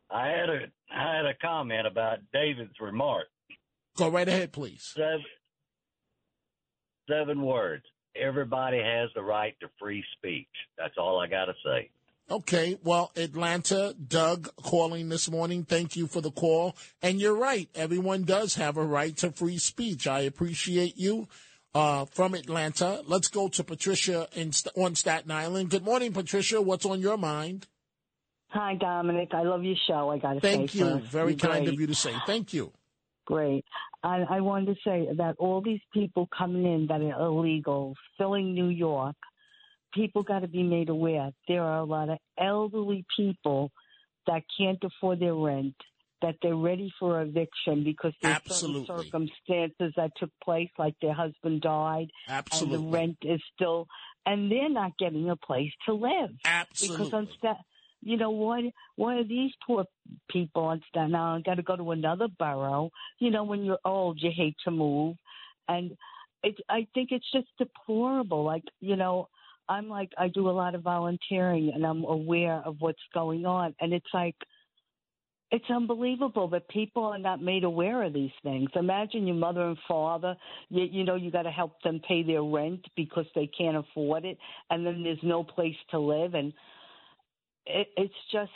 I 0.10 0.28
had 0.28 0.50
a 0.50 0.60
I 0.98 1.18
had 1.18 1.26
a 1.26 1.34
comment 1.42 1.88
about 1.88 2.20
David's 2.32 2.80
remark. 2.80 3.26
Go 3.96 4.10
right 4.10 4.28
ahead, 4.28 4.52
please. 4.52 4.92
Seven, 4.96 5.24
seven 7.10 7.42
words. 7.42 7.84
Everybody 8.16 8.80
has 8.80 9.10
the 9.16 9.22
right 9.22 9.56
to 9.62 9.68
free 9.80 10.04
speech. 10.18 10.48
That's 10.78 10.94
all 10.98 11.20
I 11.20 11.28
got 11.28 11.46
to 11.46 11.54
say. 11.66 11.90
Okay, 12.30 12.78
well, 12.84 13.12
Atlanta, 13.16 13.94
Doug 13.94 14.50
calling 14.64 15.10
this 15.10 15.30
morning. 15.30 15.64
Thank 15.64 15.96
you 15.96 16.08
for 16.08 16.22
the 16.22 16.32
call. 16.32 16.76
And 17.02 17.20
you're 17.20 17.38
right. 17.38 17.70
Everyone 17.76 18.24
does 18.24 18.56
have 18.56 18.78
a 18.78 18.84
right 18.84 19.16
to 19.18 19.32
free 19.32 19.60
speech. 19.60 20.08
I 20.08 20.22
appreciate 20.22 20.98
you 20.98 21.28
uh, 21.76 22.06
from 22.06 22.34
Atlanta. 22.34 23.04
Let's 23.06 23.28
go 23.28 23.48
to 23.50 23.64
Patricia 23.64 24.28
in, 24.34 24.52
on 24.76 24.96
Staten 24.96 25.30
Island. 25.30 25.70
Good 25.70 25.84
morning, 25.86 26.14
Patricia. 26.14 26.62
What's 26.62 26.86
on 26.86 27.00
your 27.00 27.18
mind? 27.18 27.68
Hi, 28.48 28.76
Dominic. 28.76 29.30
I 29.34 29.44
love 29.44 29.64
your 29.64 29.76
show. 29.86 30.10
I 30.10 30.18
got 30.18 30.34
to 30.34 30.40
say 30.40 30.56
Thank 30.56 30.74
you. 30.74 30.86
first. 30.86 31.08
Very 31.08 31.32
You're 31.32 31.40
kind 31.40 31.66
great. 31.66 31.74
of 31.76 31.80
you 31.80 31.88
to 31.88 31.96
say. 31.96 32.14
Thank 32.26 32.54
you. 32.54 32.72
Great. 33.26 33.66
I, 34.04 34.24
I 34.30 34.42
wanted 34.42 34.68
to 34.68 34.76
say 34.84 35.08
that 35.18 35.36
all 35.40 35.62
these 35.62 35.82
people 35.94 36.30
coming 36.38 36.66
in 36.66 36.88
that 36.88 37.02
are 37.02 37.26
illegal, 37.26 37.96
filling 38.18 38.54
New 38.54 38.68
York, 38.70 39.16
people 39.94 40.24
got 40.24 40.40
to 40.40 40.48
be 40.48 40.64
made 40.64 40.90
aware. 40.90 41.32
There 41.48 41.64
are 41.64 41.80
a 41.80 41.86
lot 41.86 42.10
of 42.10 42.20
elderly 42.40 43.06
people 43.18 43.72
that 44.28 44.44
can't 44.58 44.84
afford 44.84 45.20
their 45.20 45.36
rent, 45.36 45.76
that 46.22 46.36
they're 46.42 46.56
ready 46.56 46.92
for 47.00 47.22
eviction 47.22 47.84
because 47.84 48.14
there's 48.22 48.36
Absolutely. 48.36 48.86
certain 48.88 49.04
circumstances 49.06 49.94
that 49.98 50.12
took 50.18 50.32
place, 50.44 50.70
like 50.78 50.96
their 51.02 51.14
husband 51.14 51.62
died, 51.62 52.08
and 52.52 52.72
the 52.72 52.80
rent 52.80 53.18
is 53.24 53.42
still, 53.56 53.88
and 54.26 54.52
they're 54.52 54.70
not 54.70 54.92
getting 55.00 55.30
a 55.30 55.36
place 55.36 55.72
to 55.88 55.94
live. 55.94 56.32
Absolutely. 56.46 57.06
Because 57.06 57.14
on 57.14 57.28
Sta- 57.38 57.64
you 58.06 58.18
know 58.18 58.30
what? 58.30 58.64
Why 58.96 59.16
are 59.16 59.24
these 59.24 59.52
poor 59.66 59.84
people 60.30 60.64
on 60.64 60.82
Staten 60.90 61.16
Island 61.16 61.44
got 61.44 61.56
to 61.56 61.64
go 61.64 61.76
to 61.76 61.92
another 61.92 62.28
borough? 62.40 62.92
You 63.20 63.32
know, 63.32 63.44
when 63.44 63.66
you're 63.66 63.80
old, 63.84 64.20
you 64.22 64.30
hate 64.34 64.56
to 64.64 64.72
move, 64.72 65.18
and 65.68 65.98
it, 66.44 66.56
I 66.70 66.88
think 66.94 67.10
it's 67.12 67.30
just 67.34 67.48
deplorable. 67.58 68.44
Like, 68.46 68.64
you 68.80 68.96
know, 68.96 69.28
I'm 69.68 69.90
like 69.90 70.12
I 70.20 70.28
do 70.28 70.48
a 70.48 70.52
lot 70.52 70.76
of 70.76 70.84
volunteering, 70.84 71.72
and 71.74 71.84
I'm 71.84 72.04
aware 72.04 72.62
of 72.64 72.76
what's 72.80 73.02
going 73.12 73.48
on, 73.48 73.74
and 73.82 73.92
it's 73.92 74.14
like 74.14 74.36
it's 75.50 75.70
unbelievable 75.72 76.48
that 76.50 76.68
people 76.70 77.06
are 77.06 77.18
not 77.18 77.42
made 77.42 77.64
aware 77.64 78.04
of 78.04 78.14
these 78.14 78.32
things. 78.44 78.70
Imagine 78.76 79.26
your 79.26 79.36
mother 79.36 79.68
and 79.68 79.78
father, 79.88 80.36
you, 80.70 80.84
you 80.84 81.04
know, 81.04 81.16
you 81.16 81.32
got 81.32 81.44
to 81.44 81.52
help 81.52 81.82
them 81.82 82.02
pay 82.08 82.24
their 82.24 82.44
rent 82.44 82.86
because 82.96 83.26
they 83.34 83.48
can't 83.48 83.78
afford 83.78 84.26
it, 84.26 84.38
and 84.70 84.86
then 84.86 85.02
there's 85.02 85.18
no 85.24 85.44
place 85.44 85.76
to 85.90 85.98
live, 85.98 86.36
and 86.36 86.54
it, 87.66 87.88
it's 87.98 88.14
just 88.32 88.52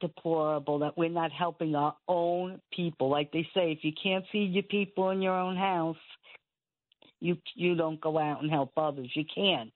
deplorable 0.00 0.80
that 0.80 0.96
we're 0.96 1.08
not 1.08 1.32
helping 1.32 1.74
our 1.74 1.96
own 2.08 2.60
people. 2.74 3.08
Like 3.08 3.32
they 3.32 3.46
say, 3.54 3.72
if 3.72 3.78
you 3.82 3.92
can't 4.00 4.24
feed 4.30 4.52
your 4.52 4.62
people 4.62 5.10
in 5.10 5.22
your 5.22 5.38
own 5.38 5.56
house, 5.56 5.96
you 7.20 7.38
you 7.54 7.74
don't 7.74 8.00
go 8.00 8.18
out 8.18 8.42
and 8.42 8.50
help 8.50 8.72
others. 8.76 9.10
You 9.14 9.24
can't. 9.32 9.72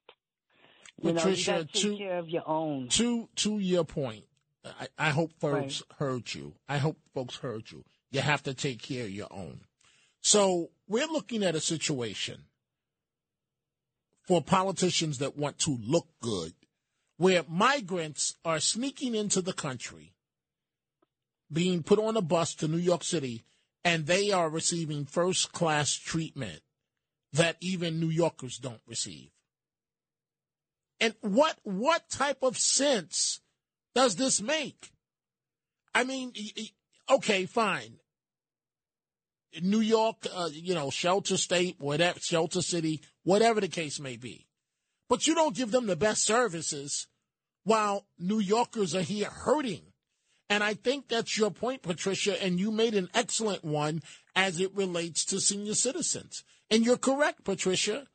You 1.02 1.12
know, 1.14 1.20
Patricia, 1.20 1.66
take 1.72 1.82
to- 1.82 1.96
care 1.96 2.18
of 2.18 2.28
your 2.28 2.46
own. 2.46 2.88
To 2.90 3.28
to 3.36 3.58
your 3.58 3.84
point, 3.84 4.24
I, 4.64 4.88
I 4.98 5.10
hope 5.10 5.32
folks 5.40 5.82
Right. 5.90 5.98
heard 5.98 6.34
you. 6.34 6.54
I 6.68 6.76
hope 6.78 6.98
folks 7.14 7.36
heard 7.36 7.70
you. 7.70 7.84
You 8.10 8.20
have 8.20 8.42
to 8.42 8.54
take 8.54 8.82
care 8.82 9.04
of 9.04 9.10
your 9.10 9.28
own. 9.30 9.60
So 10.20 10.70
we're 10.86 11.06
looking 11.06 11.42
at 11.42 11.54
a 11.54 11.60
situation 11.60 12.44
for 14.22 14.42
politicians 14.42 15.18
that 15.18 15.36
want 15.38 15.58
to 15.60 15.78
look 15.82 16.08
good, 16.20 16.52
where 17.20 17.44
migrants 17.46 18.34
are 18.46 18.58
sneaking 18.58 19.14
into 19.14 19.42
the 19.42 19.52
country, 19.52 20.14
being 21.52 21.82
put 21.82 21.98
on 21.98 22.16
a 22.16 22.22
bus 22.22 22.54
to 22.54 22.66
New 22.66 22.78
York 22.78 23.04
City, 23.04 23.44
and 23.84 24.06
they 24.06 24.32
are 24.32 24.48
receiving 24.48 25.04
first 25.04 25.52
class 25.52 25.92
treatment 25.92 26.62
that 27.34 27.58
even 27.60 28.00
New 28.00 28.08
Yorkers 28.08 28.56
don't 28.56 28.80
receive. 28.86 29.28
And 30.98 31.12
what 31.20 31.58
what 31.62 32.08
type 32.08 32.38
of 32.42 32.56
sense 32.56 33.40
does 33.94 34.16
this 34.16 34.40
make? 34.40 34.90
I 35.94 36.04
mean, 36.04 36.32
okay, 37.10 37.44
fine. 37.44 37.98
New 39.60 39.80
York, 39.80 40.26
uh, 40.34 40.48
you 40.50 40.74
know, 40.74 40.88
shelter 40.88 41.36
state, 41.36 41.76
whatever, 41.78 42.18
shelter 42.18 42.62
city, 42.62 43.02
whatever 43.24 43.60
the 43.60 43.68
case 43.68 44.00
may 44.00 44.16
be. 44.16 44.46
But 45.10 45.26
you 45.26 45.34
don't 45.34 45.56
give 45.56 45.70
them 45.70 45.86
the 45.86 45.96
best 45.96 46.24
services 46.24 47.08
while 47.64 48.06
New 48.18 48.38
Yorkers 48.38 48.94
are 48.94 49.02
here 49.02 49.28
hurting. 49.28 49.82
And 50.48 50.64
I 50.64 50.74
think 50.74 51.08
that's 51.08 51.38
your 51.38 51.50
point, 51.50 51.82
Patricia, 51.82 52.42
and 52.42 52.58
you 52.58 52.70
made 52.70 52.94
an 52.94 53.08
excellent 53.14 53.64
one 53.64 54.02
as 54.34 54.60
it 54.60 54.74
relates 54.74 55.24
to 55.26 55.40
senior 55.40 55.74
citizens. 55.74 56.42
And 56.70 56.84
you're 56.84 56.96
correct, 56.96 57.44
Patricia. 57.44 58.06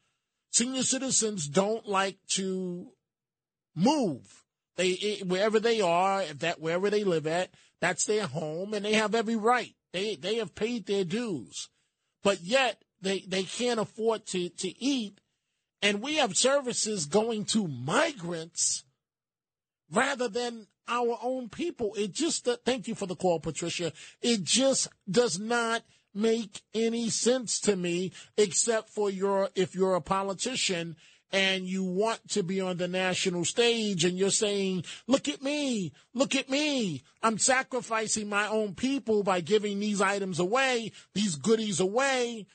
Senior 0.51 0.83
citizens 0.83 1.47
don't 1.47 1.85
like 1.85 2.17
to 2.31 2.91
move. 3.75 4.43
They 4.77 4.97
eh, 5.01 5.23
wherever 5.25 5.59
they 5.59 5.81
are, 5.81 6.21
if 6.21 6.39
that 6.39 6.61
wherever 6.61 6.89
they 6.89 7.03
live 7.03 7.27
at, 7.27 7.51
that's 7.81 8.05
their 8.05 8.27
home, 8.27 8.73
and 8.73 8.85
they 8.85 8.93
have 8.93 9.15
every 9.15 9.35
right. 9.35 9.75
They 9.91 10.15
they 10.15 10.35
have 10.35 10.55
paid 10.55 10.85
their 10.85 11.03
dues, 11.03 11.69
but 12.23 12.41
yet 12.41 12.81
they 13.01 13.19
they 13.27 13.43
can't 13.43 13.79
afford 13.79 14.25
to 14.27 14.49
to 14.49 14.83
eat, 14.83 15.19
and 15.81 16.01
we 16.01 16.15
have 16.15 16.37
services 16.37 17.05
going 17.05 17.45
to 17.45 17.67
migrants 17.67 18.84
rather 19.91 20.27
than 20.27 20.67
our 20.87 21.17
own 21.21 21.49
people. 21.49 21.93
It 21.95 22.13
just 22.13 22.47
uh, 22.47 22.57
thank 22.65 22.87
you 22.87 22.95
for 22.95 23.07
the 23.07 23.15
call, 23.15 23.39
Patricia. 23.39 23.91
It 24.21 24.43
just 24.43 24.87
does 25.09 25.39
not 25.39 25.83
make 26.13 26.61
any 26.73 27.09
sense 27.09 27.59
to 27.61 27.75
me, 27.75 28.11
except 28.37 28.89
for 28.89 29.09
your 29.09 29.49
if 29.55 29.75
you're 29.75 29.95
a 29.95 30.01
politician 30.01 30.95
and 31.31 31.67
you 31.67 31.83
want 31.83 32.29
to 32.29 32.43
be 32.43 32.61
on 32.61 32.77
the 32.77 32.87
national 32.87 33.43
stage 33.43 34.05
and 34.05 34.17
you're 34.17 34.29
saying, 34.29 34.85
look 35.07 35.27
at 35.27 35.41
me, 35.41 35.91
look 36.13 36.35
at 36.35 36.49
me. 36.49 37.03
I'm 37.21 37.37
sacrificing 37.37 38.29
my 38.29 38.47
own 38.47 38.75
people 38.75 39.23
by 39.23 39.41
giving 39.41 39.79
these 39.79 40.01
items 40.01 40.39
away, 40.39 40.91
these 41.13 41.35
goodies 41.35 41.79
away, 41.79 42.47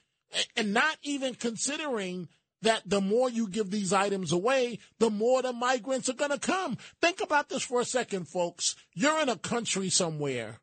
and 0.56 0.72
not 0.72 0.96
even 1.02 1.34
considering 1.34 2.28
that 2.62 2.82
the 2.86 3.00
more 3.00 3.30
you 3.30 3.48
give 3.48 3.70
these 3.70 3.92
items 3.92 4.32
away, 4.32 4.78
the 4.98 5.10
more 5.10 5.42
the 5.42 5.52
migrants 5.52 6.08
are 6.08 6.14
going 6.14 6.30
to 6.30 6.38
come. 6.38 6.76
Think 7.00 7.20
about 7.20 7.48
this 7.48 7.62
for 7.62 7.80
a 7.80 7.84
second, 7.84 8.28
folks. 8.28 8.76
You're 8.94 9.20
in 9.22 9.28
a 9.28 9.36
country 9.36 9.88
somewhere 9.88 10.60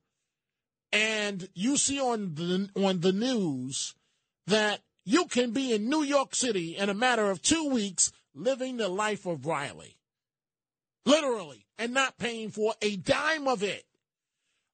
and 0.92 1.50
you 1.54 1.78
see 1.78 2.00
on 2.00 2.36
the, 2.36 2.70
on 2.76 3.02
the 3.02 3.12
news 3.12 3.96
that 4.48 4.82
you 5.04 5.26
can 5.26 5.52
be 5.52 5.74
in 5.74 5.90
New 5.90 6.04
York 6.04 6.36
City 6.36 6.76
in 6.76 6.90
a 6.90 6.94
matter 6.94 7.30
of 7.30 7.42
two 7.42 7.70
weeks 7.70 8.12
living 8.34 8.78
the 8.78 8.88
life 8.88 9.26
of 9.26 9.46
Riley. 9.46 9.98
Literally, 11.06 11.66
and 11.78 11.94
not 11.94 12.18
paying 12.18 12.50
for 12.50 12.74
a 12.82 12.98
dime 12.98 13.48
of 13.48 13.64
it. 13.64 13.86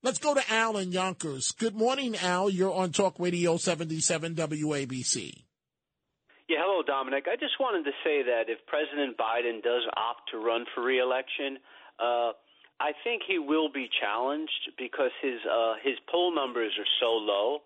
Let's 0.01 0.17
go 0.17 0.34
to 0.34 0.43
Al 0.51 0.78
in 0.78 0.91
Yonkers. 0.91 1.51
Good 1.51 1.76
morning, 1.76 2.15
Al. 2.17 2.49
You're 2.49 2.74
on 2.74 2.91
Talk 2.91 3.19
Radio 3.19 3.57
77 3.57 4.36
WABC. 4.36 5.43
Yeah, 6.54 6.62
hello, 6.70 6.86
Dominic. 6.86 7.26
I 7.26 7.34
just 7.34 7.58
wanted 7.58 7.82
to 7.89 7.97
say 8.06 8.22
that 8.22 8.45
if 8.45 8.62
President 8.70 9.18
Biden 9.18 9.66
does 9.66 9.82
opt 9.97 10.30
to 10.30 10.38
run 10.38 10.70
for 10.70 10.86
reelection, 10.86 11.58
uh, 11.97 12.38
I 12.78 12.93
think 13.01 13.26
he 13.26 13.41
will 13.41 13.74
be 13.74 13.89
challenged 13.89 14.70
because 14.78 15.10
his 15.18 15.41
uh, 15.49 15.82
his 15.82 15.97
poll 16.06 16.30
numbers 16.30 16.70
are 16.78 16.86
so 17.01 17.18
low 17.18 17.66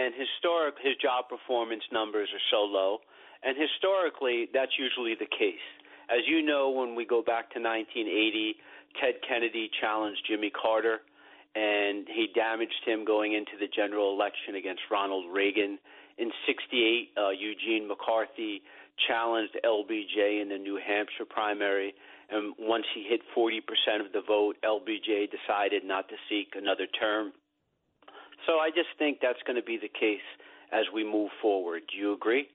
and 0.00 0.16
historic 0.16 0.80
his 0.80 0.96
job 0.96 1.28
performance 1.28 1.84
numbers 1.92 2.32
are 2.32 2.46
so 2.48 2.64
low, 2.64 3.04
and 3.44 3.52
historically 3.52 4.48
that's 4.48 4.72
usually 4.80 5.12
the 5.12 5.28
case. 5.28 5.68
As 6.08 6.24
you 6.24 6.40
know, 6.40 6.72
when 6.72 6.96
we 6.96 7.04
go 7.04 7.20
back 7.20 7.52
to 7.52 7.60
1980, 7.60 8.56
Ted 8.96 9.20
Kennedy 9.28 9.68
challenged 9.76 10.24
Jimmy 10.24 10.48
Carter, 10.48 11.04
and 11.52 12.08
he 12.08 12.32
damaged 12.32 12.80
him 12.88 13.04
going 13.04 13.36
into 13.36 13.60
the 13.60 13.68
general 13.68 14.16
election 14.16 14.56
against 14.56 14.88
Ronald 14.88 15.28
Reagan. 15.28 15.76
In 16.22 16.30
'68, 16.46 17.10
uh, 17.18 17.30
Eugene 17.30 17.88
McCarthy 17.88 18.62
challenged 19.08 19.58
LBJ 19.64 20.40
in 20.40 20.50
the 20.50 20.58
New 20.58 20.78
Hampshire 20.78 21.26
primary, 21.28 21.94
and 22.30 22.54
once 22.60 22.84
he 22.94 23.04
hit 23.08 23.20
40% 23.36 23.58
of 24.06 24.12
the 24.12 24.22
vote, 24.26 24.56
LBJ 24.64 25.28
decided 25.30 25.82
not 25.84 26.08
to 26.10 26.14
seek 26.28 26.54
another 26.54 26.86
term. 26.86 27.32
So 28.46 28.54
I 28.54 28.70
just 28.70 28.88
think 28.98 29.18
that's 29.20 29.42
going 29.46 29.56
to 29.56 29.64
be 29.64 29.78
the 29.78 29.88
case 29.88 30.20
as 30.72 30.84
we 30.94 31.02
move 31.04 31.30
forward. 31.40 31.82
Do 31.90 31.98
you 31.98 32.12
agree? 32.14 32.48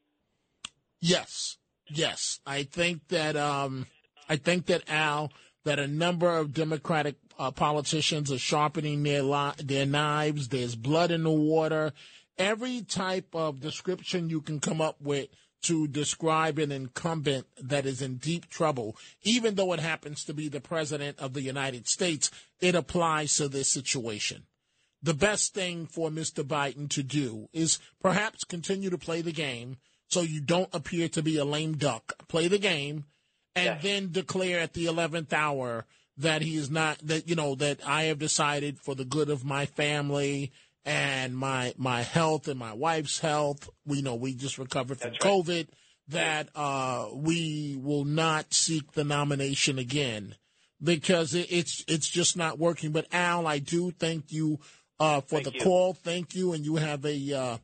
Yes, 1.02 1.58
yes. 1.90 2.40
I 2.46 2.64
think 2.64 3.10
that 3.10 3.36
um, 3.36 3.88
I 4.30 4.38
think 4.38 4.68
that 4.68 4.84
Al 4.90 5.32
that 5.66 5.80
a 5.80 5.88
number 5.88 6.38
of 6.38 6.54
Democratic 6.54 7.16
uh, 7.38 7.52
politicians 7.52 8.32
are 8.32 8.40
sharpening 8.40 9.04
their 9.04 9.22
li- 9.22 9.52
their 9.64 9.86
knives. 9.86 10.48
There's 10.48 10.76
blood 10.76 11.12
in 11.12 11.24
the 11.24 11.32
water. 11.32 11.94
Every 12.38 12.82
type 12.82 13.34
of 13.34 13.60
description 13.60 14.30
you 14.30 14.42
can 14.42 14.60
come 14.60 14.82
up 14.82 15.02
with 15.02 15.30
to 15.64 15.88
describe 15.88 16.60
an 16.60 16.72
incumbent 16.72 17.48
that 17.62 17.86
is 17.86 18.02
in 18.02 18.18
deep 18.18 18.50
trouble, 18.50 18.96
even 19.24 19.56
though 19.56 19.74
it 19.74 19.80
happens 19.80 20.24
to 20.26 20.34
be 20.34 20.48
the 20.48 20.62
president 20.62 21.18
of 21.20 21.34
the 21.34 21.42
United 21.42 21.88
States, 21.88 22.30
it 22.62 22.76
applies 22.76 23.36
to 23.38 23.48
this 23.48 23.72
situation 23.72 24.46
the 25.02 25.14
best 25.14 25.54
thing 25.54 25.86
for 25.86 26.10
Mr. 26.10 26.44
Biden 26.44 26.90
to 26.90 27.04
do 27.04 27.50
is 27.54 27.80
perhaps 28.02 28.44
continue 28.44 28.90
to 28.90 28.98
play 28.98 29.22
the 29.22 29.32
game 29.32 29.78
so 30.10 30.22
you 30.22 30.42
don't 30.42 30.74
appear 30.74 31.08
to 31.10 31.22
be 31.22 31.38
a 31.38 31.46
lame 31.46 31.78
duck. 31.78 32.28
Play 32.28 32.48
the 32.48 32.58
game 32.58 33.06
and 33.56 33.66
yes. 33.66 33.84
then 33.84 34.12
declare 34.12 34.60
at 34.60 34.74
the 34.74 34.86
11th 34.86 35.34
hour 35.34 35.86
that 36.18 36.42
he 36.42 36.56
is 36.56 36.72
not, 36.72 36.98
that, 37.04 37.28
you 37.28 37.36
know, 37.36 37.56
that 37.56 37.80
I 37.86 38.04
have 38.04 38.18
decided 38.18 38.80
for 38.80 38.96
the 38.96 39.06
good 39.06 39.30
of 39.30 39.46
my 39.46 39.66
family 39.66 40.52
and 40.88 41.38
my 41.38 41.74
my 41.78 42.02
health 42.02 42.48
and 42.48 42.58
my 42.58 42.74
wife's 42.74 43.20
health. 43.20 43.70
We 43.86 44.02
know 44.02 44.16
we 44.16 44.34
just 44.34 44.58
recovered 44.58 45.00
from 45.00 45.12
That's 45.12 45.24
COVID. 45.24 45.68
Right. 45.68 45.70
That 46.10 46.50
uh, 46.56 47.10
we 47.14 47.78
will 47.78 48.06
not 48.06 48.54
seek 48.54 48.94
the 48.94 49.04
nomination 49.04 49.78
again 49.78 50.36
because 50.82 51.36
it, 51.36 51.48
it's 51.52 51.84
it's 51.90 52.10
just 52.10 52.38
not 52.38 52.58
working. 52.58 52.92
But 52.92 53.08
Al, 53.12 53.46
I 53.46 53.60
do 53.60 53.92
thank 53.92 54.32
you 54.32 54.60
uh, 55.02 55.20
for 55.20 55.42
Thank 55.42 55.44
the 55.44 55.54
you. 55.56 55.60
call. 55.60 55.94
Thank 55.94 56.34
you, 56.34 56.54
and 56.54 56.64
you 56.64 56.78
have 56.78 57.06
a 57.06 57.34
uh, 57.34 57.58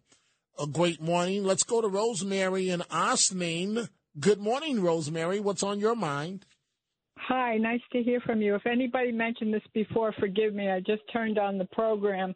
a 0.60 0.68
great 0.68 1.02
morning. 1.02 1.46
Let's 1.46 1.64
go 1.64 1.80
to 1.80 1.88
Rosemary 1.88 2.70
and 2.70 2.84
Ossining. 2.92 3.88
Good 4.20 4.40
morning, 4.40 4.82
Rosemary. 4.82 5.40
What's 5.40 5.64
on 5.64 5.80
your 5.80 5.96
mind? 5.96 6.46
Hi, 7.28 7.58
nice 7.58 7.82
to 7.94 8.04
hear 8.04 8.20
from 8.20 8.42
you. 8.42 8.56
If 8.56 8.66
anybody 8.66 9.12
mentioned 9.12 9.54
this 9.54 9.64
before, 9.74 10.14
forgive 10.20 10.54
me. 10.54 10.70
I 10.70 10.82
just 10.82 11.04
turned 11.12 11.38
on 11.38 11.58
the 11.58 11.66
program. 11.66 12.36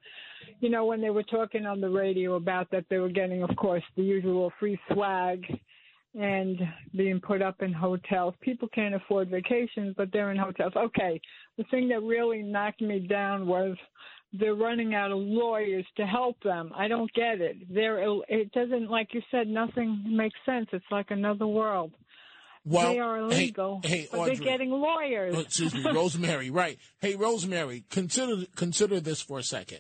You 0.62 0.70
know, 0.70 0.86
when 0.86 1.02
they 1.02 1.10
were 1.10 1.24
talking 1.24 1.66
on 1.66 1.82
the 1.82 1.90
radio 1.90 2.36
about 2.36 2.72
that 2.72 2.86
they 2.90 2.98
were 2.98 3.10
getting, 3.10 3.44
of 3.44 3.54
course, 3.58 3.84
the 3.98 4.04
usual 4.04 4.52
free 4.60 4.80
swag 4.92 5.44
and 6.18 6.58
being 6.96 7.20
put 7.20 7.42
up 7.42 7.62
in 7.62 7.74
hotels. 7.74 8.34
People 8.40 8.70
can't 8.74 8.96
afford 8.96 9.30
vacations, 9.30 9.94
but 9.98 10.10
they're 10.14 10.32
in 10.32 10.38
hotels. 10.38 10.74
Okay. 10.76 11.20
The 11.58 11.66
thing 11.66 11.90
that 11.90 12.02
really 12.02 12.42
knocked 12.42 12.82
me 12.82 13.00
down 13.00 13.46
was 13.46 13.76
they're 14.34 14.56
running 14.56 14.96
out 14.96 15.12
of 15.12 15.20
lawyers 15.20 15.86
to 15.98 16.06
help 16.06 16.42
them. 16.44 16.72
I 16.76 16.88
don't 16.88 17.12
get 17.14 17.42
it. 17.42 17.58
They're 17.74 18.00
it 18.28 18.52
doesn't 18.54 18.90
like 18.90 19.14
you 19.14 19.22
said 19.32 19.48
nothing 19.48 20.04
makes 20.08 20.40
sense. 20.46 20.68
It's 20.72 20.86
like 20.92 21.12
another 21.12 21.48
world. 21.48 21.92
Well, 22.68 22.94
they 22.94 23.00
are 23.00 23.18
illegal, 23.18 23.82
hey, 23.84 23.90
hey, 23.90 24.08
but 24.12 24.20
Audrey. 24.20 24.36
they're 24.36 24.46
getting 24.46 24.72
lawyers. 24.72 25.36
Oh, 25.36 25.40
excuse 25.40 25.74
me, 25.74 25.84
Rosemary. 25.94 26.50
Right. 26.50 26.78
Hey, 27.00 27.16
Rosemary, 27.16 27.86
consider 27.90 28.46
consider 28.56 29.00
this 29.00 29.22
for 29.22 29.40
a 29.40 29.44
second. 29.44 29.80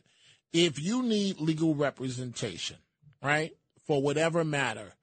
If 0.53 0.81
you 0.81 1.03
need 1.03 1.39
legal 1.39 1.75
representation, 1.75 2.77
right, 3.21 3.51
for 3.85 4.01
whatever 4.01 4.43
matter, 4.43 4.93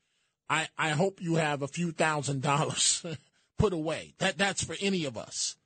I 0.48 0.68
I 0.78 0.90
hope 0.90 1.20
you 1.20 1.34
have 1.34 1.62
a 1.62 1.68
few 1.68 1.92
thousand 1.92 2.42
dollars 2.42 3.04
put 3.58 3.72
away. 3.72 4.14
That 4.18 4.38
that's 4.38 4.64
for 4.64 4.76
any 4.80 5.04
of 5.04 5.18
us. 5.18 5.56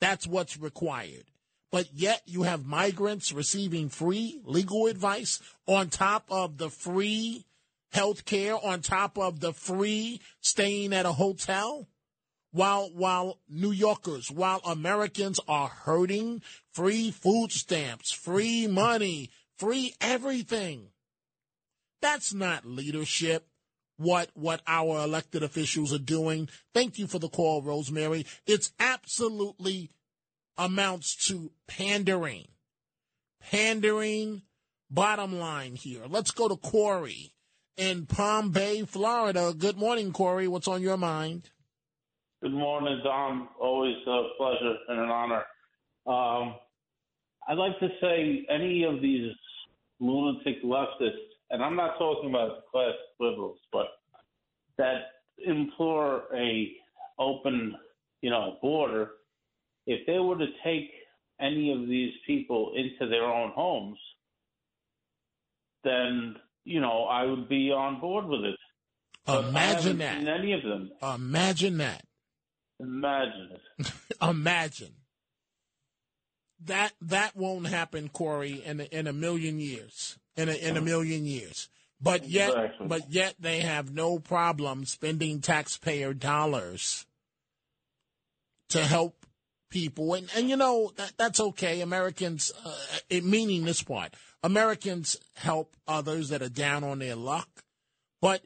That's 0.00 0.26
what's 0.26 0.58
required 0.58 1.24
but 1.70 1.92
yet 1.92 2.22
you 2.26 2.42
have 2.44 2.66
migrants 2.66 3.32
receiving 3.32 3.88
free 3.88 4.40
legal 4.44 4.86
advice 4.86 5.40
on 5.66 5.88
top 5.88 6.26
of 6.30 6.58
the 6.58 6.70
free 6.70 7.44
health 7.90 8.24
care, 8.24 8.56
on 8.64 8.80
top 8.80 9.18
of 9.18 9.40
the 9.40 9.52
free 9.52 10.20
staying 10.40 10.92
at 10.92 11.06
a 11.06 11.12
hotel? 11.12 11.88
While 12.50 12.90
while 12.94 13.40
New 13.48 13.72
Yorkers, 13.72 14.30
while 14.30 14.60
Americans 14.64 15.38
are 15.46 15.68
hurting, 15.68 16.42
free 16.72 17.10
food 17.10 17.52
stamps, 17.52 18.10
free 18.10 18.66
money, 18.66 19.30
free 19.56 19.94
everything. 20.00 20.88
That's 22.00 22.32
not 22.32 22.64
leadership. 22.64 23.46
What 23.98 24.30
what 24.34 24.62
our 24.66 25.04
elected 25.04 25.42
officials 25.42 25.92
are 25.92 25.98
doing. 25.98 26.48
Thank 26.72 26.98
you 26.98 27.06
for 27.06 27.18
the 27.18 27.28
call, 27.28 27.62
Rosemary. 27.62 28.24
It's 28.46 28.72
absolutely 28.78 29.90
amounts 30.56 31.16
to 31.28 31.50
pandering. 31.66 32.48
Pandering. 33.40 34.42
Bottom 34.90 35.38
line 35.38 35.74
here. 35.74 36.04
Let's 36.08 36.30
go 36.30 36.48
to 36.48 36.56
Corey 36.56 37.34
in 37.78 38.06
Palm 38.06 38.50
Bay, 38.50 38.82
Florida. 38.82 39.54
Good 39.56 39.78
morning, 39.78 40.12
Corey. 40.12 40.48
What's 40.48 40.68
on 40.68 40.82
your 40.82 40.96
mind? 40.96 41.48
Good 42.42 42.52
morning, 42.52 43.00
Dom. 43.04 43.48
Always 43.60 43.96
a 44.06 44.22
pleasure 44.36 44.74
and 44.88 45.00
an 45.00 45.08
honor. 45.08 45.44
Um, 46.06 46.56
I'd 47.48 47.56
like 47.56 47.78
to 47.78 47.88
say 48.00 48.44
any 48.50 48.82
of 48.82 49.00
these 49.00 49.32
lunatic 50.00 50.62
leftists, 50.64 51.28
and 51.50 51.62
I'm 51.62 51.76
not 51.76 51.96
talking 51.98 52.30
about 52.30 52.66
class 52.70 52.94
liberals, 53.20 53.58
but 53.72 53.86
that 54.76 55.02
implore 55.46 56.24
a 56.34 56.72
open, 57.18 57.74
you 58.22 58.30
know, 58.30 58.56
border. 58.60 59.10
If 59.86 60.06
they 60.06 60.18
were 60.18 60.36
to 60.36 60.46
take 60.64 60.90
any 61.40 61.72
of 61.72 61.88
these 61.88 62.12
people 62.26 62.72
into 62.76 63.08
their 63.08 63.24
own 63.24 63.52
homes, 63.54 63.98
then 65.84 66.36
you 66.68 66.80
know 66.80 67.04
I 67.04 67.24
would 67.24 67.48
be 67.48 67.72
on 67.72 68.00
board 68.00 68.26
with 68.26 68.40
it. 68.44 68.56
Imagine 69.26 69.98
that. 69.98 70.26
any 70.26 70.52
of 70.52 70.62
them. 70.62 70.90
Imagine 71.02 71.78
that. 71.78 72.02
Imagine 72.80 73.48
it. 73.52 73.92
Imagine. 74.22 74.94
That 76.64 76.92
that 77.02 77.36
won't 77.36 77.66
happen, 77.66 78.08
Corey, 78.08 78.62
in 78.64 78.80
a, 78.80 78.84
in 78.84 79.06
a 79.06 79.12
million 79.12 79.60
years. 79.60 80.18
In 80.36 80.48
a, 80.48 80.52
in 80.52 80.76
a 80.76 80.80
million 80.80 81.26
years. 81.26 81.68
But 82.00 82.28
yet, 82.28 82.50
Exactly. 82.50 82.86
but 82.86 83.10
yet 83.10 83.34
they 83.40 83.58
have 83.60 83.92
no 83.92 84.20
problem 84.20 84.84
spending 84.84 85.40
taxpayer 85.40 86.14
dollars 86.14 87.06
to 88.68 88.84
help 88.84 89.26
people, 89.68 90.14
and 90.14 90.28
and 90.36 90.48
you 90.48 90.56
know 90.56 90.92
that 90.96 91.14
that's 91.16 91.40
okay. 91.40 91.80
Americans, 91.80 92.52
uh, 92.64 92.74
it, 93.10 93.24
meaning 93.24 93.64
this 93.64 93.82
part, 93.82 94.14
Americans 94.42 95.16
help 95.34 95.76
others 95.86 96.28
that 96.28 96.42
are 96.42 96.48
down 96.48 96.84
on 96.84 96.98
their 97.00 97.16
luck, 97.16 97.48
but 98.20 98.42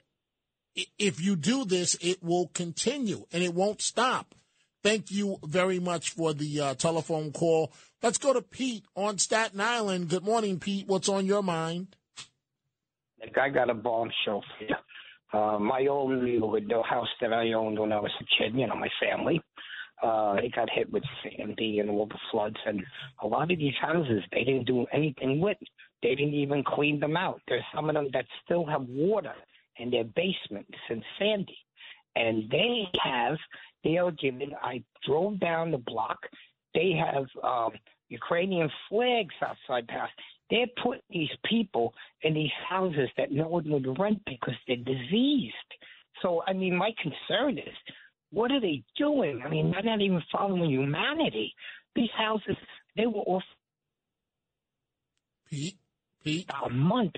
if 0.98 1.20
you 1.20 1.36
do 1.36 1.64
this, 1.64 1.96
it 2.00 2.22
will 2.22 2.48
continue 2.48 3.26
and 3.32 3.42
it 3.42 3.54
won't 3.54 3.82
stop. 3.82 4.34
Thank 4.82 5.10
you 5.10 5.38
very 5.44 5.78
much 5.78 6.10
for 6.10 6.32
the 6.34 6.60
uh, 6.60 6.74
telephone 6.74 7.30
call. 7.30 7.72
Let's 8.02 8.18
go 8.18 8.32
to 8.32 8.42
Pete 8.42 8.84
on 8.96 9.18
Staten 9.18 9.60
Island. 9.60 10.08
Good 10.08 10.24
morning, 10.24 10.58
Pete. 10.58 10.88
What's 10.88 11.08
on 11.08 11.26
your 11.26 11.42
mind? 11.42 11.94
I 13.40 13.48
got 13.50 13.70
a 13.70 13.74
bombshell 13.74 14.42
for 14.58 14.64
you. 14.64 14.74
Uh, 15.32 15.58
my 15.58 15.86
old 15.88 16.22
neighborhood, 16.22 16.66
the 16.68 16.82
house 16.82 17.08
that 17.20 17.32
I 17.32 17.52
owned 17.52 17.78
when 17.78 17.92
I 17.92 18.00
was 18.00 18.10
a 18.20 18.24
kid, 18.36 18.54
you 18.58 18.66
know, 18.66 18.74
my 18.74 18.88
family, 19.00 19.40
uh, 20.02 20.36
it 20.42 20.54
got 20.54 20.68
hit 20.70 20.90
with 20.92 21.04
Sandy 21.22 21.78
and 21.78 21.90
all 21.90 22.06
the 22.06 22.18
floods. 22.30 22.56
And 22.66 22.82
a 23.22 23.26
lot 23.26 23.50
of 23.50 23.58
these 23.58 23.74
houses, 23.80 24.22
they 24.32 24.44
didn't 24.44 24.66
do 24.66 24.86
anything 24.92 25.40
with. 25.40 25.58
They 26.02 26.14
didn't 26.14 26.34
even 26.34 26.64
clean 26.64 26.98
them 26.98 27.16
out. 27.16 27.40
There's 27.46 27.64
some 27.74 27.88
of 27.88 27.94
them 27.94 28.08
that 28.12 28.26
still 28.44 28.66
have 28.66 28.82
water 28.82 29.34
in 29.76 29.90
their 29.90 30.04
basements 30.04 30.72
since 30.88 31.04
Sandy. 31.18 31.58
And 32.16 32.50
they 32.50 32.84
have, 33.02 33.36
they 33.84 33.96
are 33.98 34.10
given, 34.10 34.50
I 34.62 34.82
drove 35.06 35.40
down 35.40 35.70
the 35.70 35.78
block, 35.78 36.18
they 36.74 36.92
have 36.92 37.26
um, 37.42 37.72
Ukrainian 38.08 38.70
flags 38.88 39.34
outside 39.40 39.86
the 39.86 39.94
house. 39.94 40.10
They're 40.50 40.66
putting 40.82 41.00
these 41.10 41.30
people 41.46 41.94
in 42.22 42.34
these 42.34 42.50
houses 42.68 43.08
that 43.16 43.32
no 43.32 43.48
one 43.48 43.70
would 43.70 43.98
rent 43.98 44.20
because 44.26 44.54
they're 44.66 44.76
diseased. 44.76 45.54
So, 46.20 46.42
I 46.46 46.52
mean, 46.52 46.76
my 46.76 46.90
concern 47.02 47.58
is, 47.58 47.74
what 48.32 48.50
are 48.50 48.60
they 48.60 48.82
doing? 48.96 49.42
I 49.44 49.48
mean, 49.48 49.70
they're 49.70 49.82
not 49.82 50.00
even 50.00 50.22
following 50.32 50.70
humanity. 50.70 51.54
These 51.94 52.10
houses, 52.16 52.56
they 52.96 53.06
were 53.06 53.20
off 53.20 53.42
Pete, 55.50 55.76
Pete, 56.24 56.50
a 56.64 56.70
month. 56.70 57.12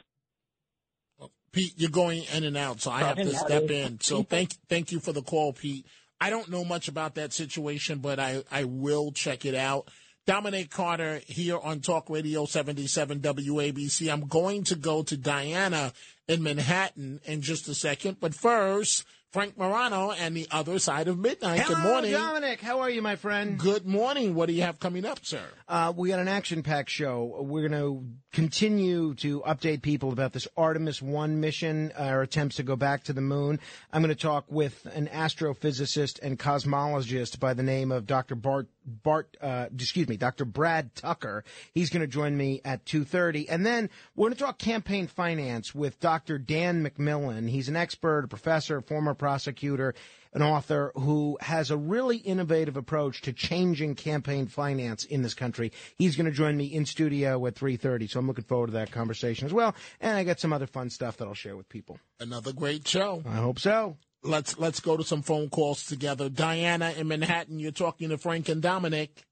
Oh, 1.21 1.31
Pete, 1.53 1.73
you're 1.77 1.89
going 1.91 2.25
in 2.35 2.43
and 2.43 2.57
out, 2.57 2.81
so 2.81 2.91
I 2.91 3.01
have 3.01 3.17
to 3.17 3.33
step 3.33 3.71
in. 3.71 4.01
So 4.01 4.25
thank 4.25 4.55
thank 4.69 4.91
you 4.91 4.99
for 4.99 5.12
the 5.12 5.23
call, 5.23 5.53
Pete. 5.53 5.87
I 6.21 6.31
don't 6.31 6.49
know 6.49 6.65
much 6.65 6.89
about 6.89 7.15
that 7.15 7.33
situation, 7.33 7.99
but 7.99 8.19
I, 8.19 8.43
I 8.51 8.65
will 8.65 9.12
check 9.12 9.45
it 9.45 9.55
out. 9.55 9.89
Dominic 10.27 10.71
Carter 10.71 11.21
here 11.27 11.59
on 11.59 11.81
Talk 11.81 12.09
Radio 12.09 12.47
77 12.47 13.21
WABC. 13.21 14.11
I'm 14.11 14.27
going 14.27 14.65
to 14.65 14.75
go 14.75 15.03
to 15.03 15.17
Diana 15.17 15.93
in 16.27 16.43
Manhattan 16.43 17.21
in 17.25 17.43
just 17.43 17.69
a 17.69 17.75
second, 17.75 18.19
but 18.21 18.35
first, 18.35 19.05
Frank 19.35 19.59
Morano 19.59 20.12
and 20.12 20.37
the 20.37 20.47
other 20.53 20.78
side 20.78 21.09
of 21.09 21.18
midnight. 21.18 21.59
Hello, 21.59 21.74
Good 21.74 21.82
morning. 21.82 22.12
Dominic. 22.12 22.61
How 22.61 22.78
are 22.78 22.89
you, 22.89 23.03
my 23.03 23.16
friend? 23.16 23.59
Good 23.59 23.85
morning. 23.85 24.37
What 24.37 24.47
do 24.47 24.53
you 24.53 24.62
have 24.62 24.78
coming 24.78 25.05
up, 25.05 25.26
sir? 25.26 25.43
Uh, 25.68 25.93
we 25.97 26.11
got 26.11 26.20
an 26.20 26.28
action-packed 26.28 26.89
show. 26.89 27.39
We're 27.41 27.68
going 27.68 27.82
to 27.82 28.07
continue 28.32 29.14
to 29.14 29.41
update 29.41 29.82
people 29.82 30.12
about 30.12 30.35
this 30.35 30.47
Artemis 30.57 31.03
One 31.03 31.41
mission, 31.41 31.91
our 31.99 32.22
attempts 32.22 32.57
to 32.57 32.62
go 32.62 32.76
back 32.76 33.03
to 33.05 33.12
the 33.12 33.22
moon. 33.22 33.59
I'm 33.93 34.03
going 34.03 34.14
to 34.14 34.22
talk 34.22 34.45
with 34.49 34.87
an 34.95 35.09
astrophysicist 35.09 36.20
and 36.22 36.39
cosmologist 36.39 37.41
by 37.41 37.55
the 37.55 37.64
name 37.64 37.91
of 37.91 38.07
Dr. 38.07 38.37
Bart 38.37 38.68
Bart, 38.85 39.37
uh, 39.41 39.66
excuse 39.74 40.09
me, 40.09 40.16
Dr. 40.16 40.45
Brad 40.45 40.95
Tucker. 40.95 41.45
He's 41.72 41.91
going 41.91 42.03
to 42.03 42.07
join 42.07 42.37
me 42.37 42.61
at 42.64 42.85
2.30. 42.85 43.47
And 43.49 43.64
then 43.64 43.91
we're 44.14 44.28
going 44.28 44.37
to 44.37 44.45
talk 44.45 44.59
campaign 44.59 45.07
finance 45.07 45.74
with 45.74 46.01
Dr. 46.01 46.39
Dan 46.39 46.85
McMillan. 46.85 47.49
He's 47.49 47.68
an 47.68 47.76
expert, 47.76 48.24
a 48.24 48.28
professor, 48.28 48.80
former 48.80 49.14
prosecutor, 49.14 49.95
an 50.32 50.43
author 50.43 50.93
who 50.97 51.39
has 51.41 51.70
a 51.70 51.76
really 51.76 52.16
innovative 52.18 52.76
approach 52.76 53.22
to 53.22 53.32
changing 53.32 53.95
campaign 53.95 54.47
finance 54.47 55.05
in 55.05 55.22
this 55.22 55.35
country. 55.35 55.72
He's 55.97 56.16
going 56.16 56.26
to 56.26 56.32
join 56.32 56.57
me 56.57 56.66
in 56.66 56.87
studio 56.87 57.45
at 57.47 57.55
3.30. 57.55 58.11
So 58.11 58.20
I'm 58.20 58.26
looking 58.26 58.45
forward 58.45 58.66
to 58.66 58.72
that 58.74 58.91
conversation 58.91 59.47
as 59.47 59.53
well. 59.53 59.74
And 60.01 60.16
I 60.16 60.24
got 60.24 60.41
some 60.41 60.53
other 60.53 60.66
fun 60.66 60.91
stuff 60.91 61.16
that 61.18 61.28
I'll 61.28 61.35
share 61.35 61.57
with 61.57 61.68
people. 61.68 61.99
Another 62.20 62.53
great 62.53 62.87
show. 62.87 63.22
I 63.26 63.37
hope 63.37 63.59
so. 63.59 63.97
Let's 64.25 64.59
let's 64.59 64.81
go 64.81 64.97
to 64.97 65.05
some 65.05 65.22
phone 65.22 65.51
calls 65.51 65.85
together. 65.85 66.29
Diana 66.29 66.95
in 66.97 67.09
Manhattan, 67.09 67.59
you're 67.59 67.72
talking 67.72 68.09
to 68.09 68.18
Frank 68.18 68.49
and 68.49 68.62
Dominic. 68.62 69.22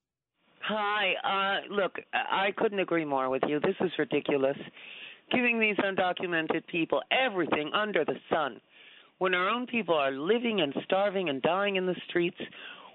Hi. 0.60 1.14
Uh, 1.24 1.74
look, 1.74 1.98
I 2.12 2.52
couldn't 2.56 2.78
agree 2.78 3.04
more 3.04 3.30
with 3.30 3.42
you. 3.48 3.58
This 3.58 3.74
is 3.80 3.90
ridiculous. 3.98 4.56
Giving 5.32 5.58
these 5.58 5.76
undocumented 5.76 6.66
people 6.66 7.00
everything 7.10 7.70
under 7.74 8.04
the 8.04 8.16
sun 8.30 8.60
when 9.22 9.34
our 9.34 9.48
own 9.48 9.68
people 9.68 9.94
are 9.94 10.10
living 10.10 10.60
and 10.60 10.74
starving 10.84 11.28
and 11.28 11.40
dying 11.42 11.76
in 11.76 11.86
the 11.86 11.94
streets, 12.08 12.38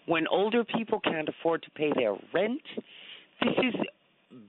when 0.08 0.28
older 0.28 0.66
people 0.66 1.00
can't 1.00 1.30
afford 1.30 1.64
to 1.64 1.72
pay 1.72 1.90
their 1.96 2.18
rent. 2.34 2.62
This 3.42 3.54
is 3.60 3.76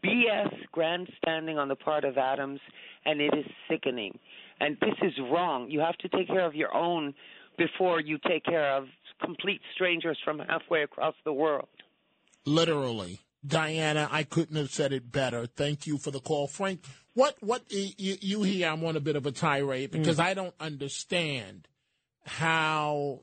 BS 0.05 0.53
grandstanding 0.72 1.57
on 1.57 1.68
the 1.68 1.76
part 1.76 2.05
of 2.05 2.18
Adams, 2.18 2.59
and 3.05 3.20
it 3.20 3.32
is 3.32 3.44
sickening. 3.70 4.18
And 4.59 4.76
this 4.80 4.94
is 5.03 5.12
wrong. 5.30 5.70
You 5.70 5.78
have 5.78 5.96
to 5.99 6.09
take 6.09 6.26
care 6.26 6.44
of 6.44 6.57
your 6.57 6.74
own 6.74 7.14
before 7.59 8.00
you 8.00 8.18
take 8.26 8.44
care 8.44 8.76
of 8.76 8.86
complete 9.22 9.61
strangers 9.74 10.18
from 10.24 10.38
halfway 10.38 10.82
across 10.82 11.14
the 11.24 11.32
world. 11.32 11.68
Literally. 12.46 13.20
Diana, 13.46 14.09
I 14.11 14.22
couldn't 14.24 14.56
have 14.56 14.70
said 14.70 14.92
it 14.92 15.12
better. 15.12 15.46
Thank 15.46 15.86
you 15.86 15.98
for 15.98 16.11
the 16.11 16.20
call. 16.20 16.46
Frank, 16.48 16.84
what 17.14 17.36
what 17.40 17.62
you, 17.70 18.16
you 18.20 18.42
hear 18.42 18.68
I'm 18.68 18.84
on 18.84 18.96
a 18.96 19.00
bit 19.00 19.16
of 19.16 19.26
a 19.26 19.32
tirade 19.32 19.90
because 19.90 20.18
Mm. 20.18 20.24
I 20.24 20.34
don't 20.34 20.54
understand 20.59 21.68
how 22.24 23.20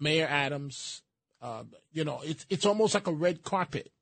Mayor 0.00 0.26
Adams 0.26 1.02
uh, 1.40 1.64
you 1.92 2.04
know, 2.04 2.20
it's 2.24 2.46
it's 2.48 2.66
almost 2.66 2.94
like 2.94 3.06
a 3.06 3.12
red 3.12 3.42
carpet 3.42 3.92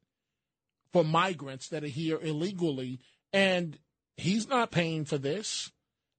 for 0.93 1.05
migrants 1.05 1.68
that 1.68 1.85
are 1.85 1.89
here 1.89 2.18
illegally 2.22 3.01
and 3.33 3.79
he's 4.16 4.49
not 4.49 4.70
paying 4.70 5.05
for 5.05 5.18
this. 5.18 5.72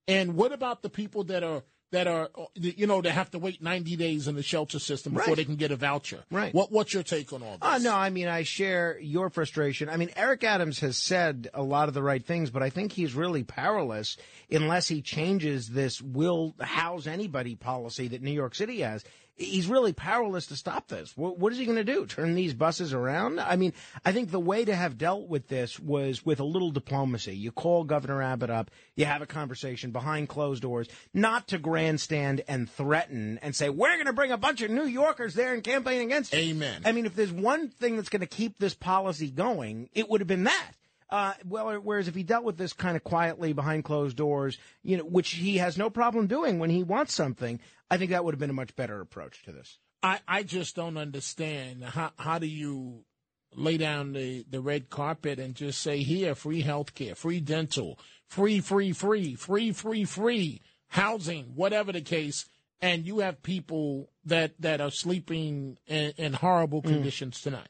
And 0.08 0.36
what 0.36 0.52
about 0.52 0.84
the 0.84 0.90
people 0.90 1.24
that 1.26 1.44
are 1.44 1.64
that 1.92 2.08
are 2.08 2.30
you 2.56 2.88
know, 2.88 3.02
that 3.02 3.12
have 3.12 3.32
to 3.32 3.40
wait 3.40 3.62
90 3.62 3.96
days 3.96 4.28
in 4.28 4.36
the 4.36 4.44
shelter 4.44 4.80
system 4.80 5.14
before 5.14 5.28
Right. 5.30 5.38
they 5.38 5.46
can 5.46 5.56
get 5.56 5.72
a 5.72 5.76
voucher? 5.76 6.24
Right. 6.32 6.54
What 6.54 6.72
what's 6.72 6.94
your 6.94 7.04
take 7.04 7.32
on 7.32 7.42
all 7.44 7.52
this? 7.58 7.60
Uh, 7.62 7.78
no, 7.78 7.94
I 7.96 8.10
mean, 8.10 8.28
I 8.28 8.44
share 8.44 9.00
your 9.00 9.30
frustration. 9.30 9.88
I 9.90 9.98
mean, 9.98 10.10
Eric 10.16 10.44
Adams 10.44 10.80
has 10.80 10.98
said 10.98 11.50
a 11.54 11.64
lot 11.64 11.88
of 11.88 11.94
the 11.94 12.04
right 12.04 12.26
things, 12.26 12.50
but 12.50 12.64
I 12.64 12.70
think 12.70 12.92
he's 12.92 13.14
really 13.14 13.44
powerless 13.44 14.18
unless 14.52 14.88
he 14.88 15.02
changes 15.02 15.70
this 15.70 16.02
will 16.02 16.56
house 16.60 17.08
anybody 17.08 17.56
policy 17.56 18.08
that 18.10 18.22
New 18.22 18.32
York 18.32 18.56
City 18.56 18.82
has. 18.82 19.04
He's 19.38 19.68
really 19.68 19.92
powerless 19.92 20.48
to 20.48 20.56
stop 20.56 20.88
this. 20.88 21.16
What, 21.18 21.38
what 21.38 21.52
is 21.52 21.58
he 21.58 21.66
going 21.66 21.78
to 21.78 21.84
do? 21.84 22.06
Turn 22.06 22.36
these 22.36 22.54
buses 22.54 22.94
around? 22.94 23.40
I 23.40 23.58
mean, 23.58 23.74
I 24.06 24.14
think 24.14 24.32
the 24.32 24.40
way 24.40 24.64
to 24.64 24.74
have 24.74 24.98
dealt 24.98 25.28
with 25.28 25.50
this 25.50 25.78
was 25.78 26.26
with 26.26 26.40
a 26.40 26.46
little 26.46 26.72
diplomacy. 26.72 27.36
You 27.36 27.52
call 27.52 27.84
Governor 27.84 28.22
Abbott 28.22 28.50
up, 28.50 28.72
you 28.96 29.06
have 29.06 29.22
a 29.22 29.26
conversation 29.26 29.92
behind 29.92 30.30
closed 30.30 30.62
doors, 30.62 30.88
not 31.14 31.50
to 31.50 31.58
grandstand 31.58 32.44
and 32.48 32.70
threaten 32.70 33.40
and 33.42 33.54
say, 33.54 33.70
we're 33.70 33.96
going 33.96 34.06
to 34.06 34.14
bring 34.14 34.32
a 34.32 34.38
bunch 34.38 34.62
of 34.62 34.72
New 34.72 34.86
Yorkers 34.86 35.34
there 35.34 35.54
and 35.54 35.64
campaign 35.64 36.02
against 36.02 36.34
you. 36.34 36.40
Amen. 36.40 36.84
I 36.86 36.94
mean, 36.94 37.06
if 37.06 37.16
there's 37.16 37.32
one 37.32 37.70
thing 37.70 37.98
that's 37.98 38.10
going 38.10 38.22
to 38.22 38.28
keep 38.28 38.58
this 38.58 38.74
policy 38.74 39.30
going, 39.30 39.90
it 39.94 40.10
would 40.10 40.22
have 40.22 40.28
been 40.28 40.46
that. 40.46 40.72
Uh, 41.10 41.34
well, 41.46 41.80
whereas 41.82 42.08
if 42.08 42.16
he 42.16 42.24
dealt 42.24 42.44
with 42.44 42.58
this 42.58 42.74
kind 42.74 42.96
of 42.98 43.04
quietly 43.04 43.54
behind 43.54 43.84
closed 43.84 44.18
doors, 44.18 44.58
you 44.82 44.98
know, 44.98 45.04
which 45.04 45.32
he 45.32 45.58
has 45.58 45.78
no 45.78 45.90
problem 45.90 46.26
doing 46.28 46.58
when 46.58 46.72
he 46.72 46.84
wants 46.84 47.14
something, 47.14 47.60
I 47.92 47.98
think 47.98 48.12
that 48.12 48.26
would 48.26 48.34
have 48.34 48.40
been 48.40 48.50
a 48.50 48.54
much 48.54 48.76
better 48.76 49.00
approach 49.02 49.44
to 49.44 49.52
this. 49.52 49.78
I, 50.02 50.20
I 50.28 50.44
just 50.44 50.76
don't 50.76 50.98
understand 50.98 51.84
how 51.84 52.12
how 52.18 52.40
do 52.40 52.48
you 52.48 53.06
lay 53.54 53.78
down 53.78 54.14
the, 54.14 54.46
the 54.50 54.62
red 54.62 54.90
carpet 54.90 55.40
and 55.40 55.56
just 55.56 55.82
say 55.82 56.04
here 56.04 56.36
free 56.36 56.62
health 56.62 56.94
care, 56.94 57.16
free 57.16 57.40
dental, 57.40 58.00
free 58.28 58.60
free 58.60 58.92
free 58.92 59.36
free 59.36 59.72
free 59.72 60.06
free 60.06 60.62
housing, 60.90 61.46
whatever 61.56 61.92
the 61.92 62.02
case, 62.02 62.46
and 62.82 63.06
you 63.06 63.20
have 63.20 63.42
people 63.44 64.10
that 64.26 64.54
that 64.60 64.82
are 64.82 64.92
sleeping 64.92 65.78
in, 65.88 66.14
in 66.18 66.34
horrible 66.34 66.82
conditions 66.82 67.42
tonight. 67.42 67.70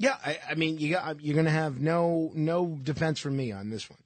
Yeah, 0.00 0.16
I, 0.24 0.38
I 0.48 0.54
mean, 0.54 0.78
you 0.78 0.94
got, 0.94 1.20
you're 1.20 1.34
going 1.34 1.44
to 1.44 1.50
have 1.50 1.78
no 1.78 2.32
no 2.34 2.78
defense 2.82 3.20
from 3.20 3.36
me 3.36 3.52
on 3.52 3.68
this 3.68 3.88
one. 3.90 3.98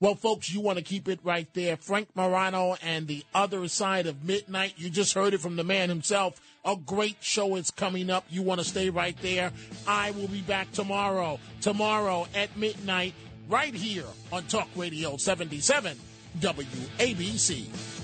Well, 0.00 0.16
folks, 0.16 0.52
you 0.52 0.60
want 0.60 0.78
to 0.78 0.84
keep 0.84 1.08
it 1.08 1.20
right 1.22 1.46
there. 1.54 1.76
Frank 1.76 2.08
Morano 2.16 2.76
and 2.82 3.06
the 3.06 3.24
other 3.32 3.68
side 3.68 4.08
of 4.08 4.24
midnight. 4.24 4.74
You 4.76 4.90
just 4.90 5.14
heard 5.14 5.34
it 5.34 5.40
from 5.40 5.54
the 5.54 5.62
man 5.62 5.90
himself. 5.90 6.40
A 6.64 6.74
great 6.74 7.18
show 7.20 7.54
is 7.54 7.70
coming 7.70 8.10
up. 8.10 8.24
You 8.28 8.42
want 8.42 8.60
to 8.60 8.66
stay 8.66 8.90
right 8.90 9.16
there. 9.22 9.52
I 9.86 10.10
will 10.10 10.26
be 10.26 10.40
back 10.40 10.72
tomorrow. 10.72 11.38
Tomorrow 11.60 12.26
at 12.34 12.56
midnight, 12.56 13.14
right 13.48 13.74
here 13.74 14.06
on 14.32 14.42
Talk 14.44 14.68
Radio 14.74 15.16
77 15.16 15.96
WABC. 16.40 17.97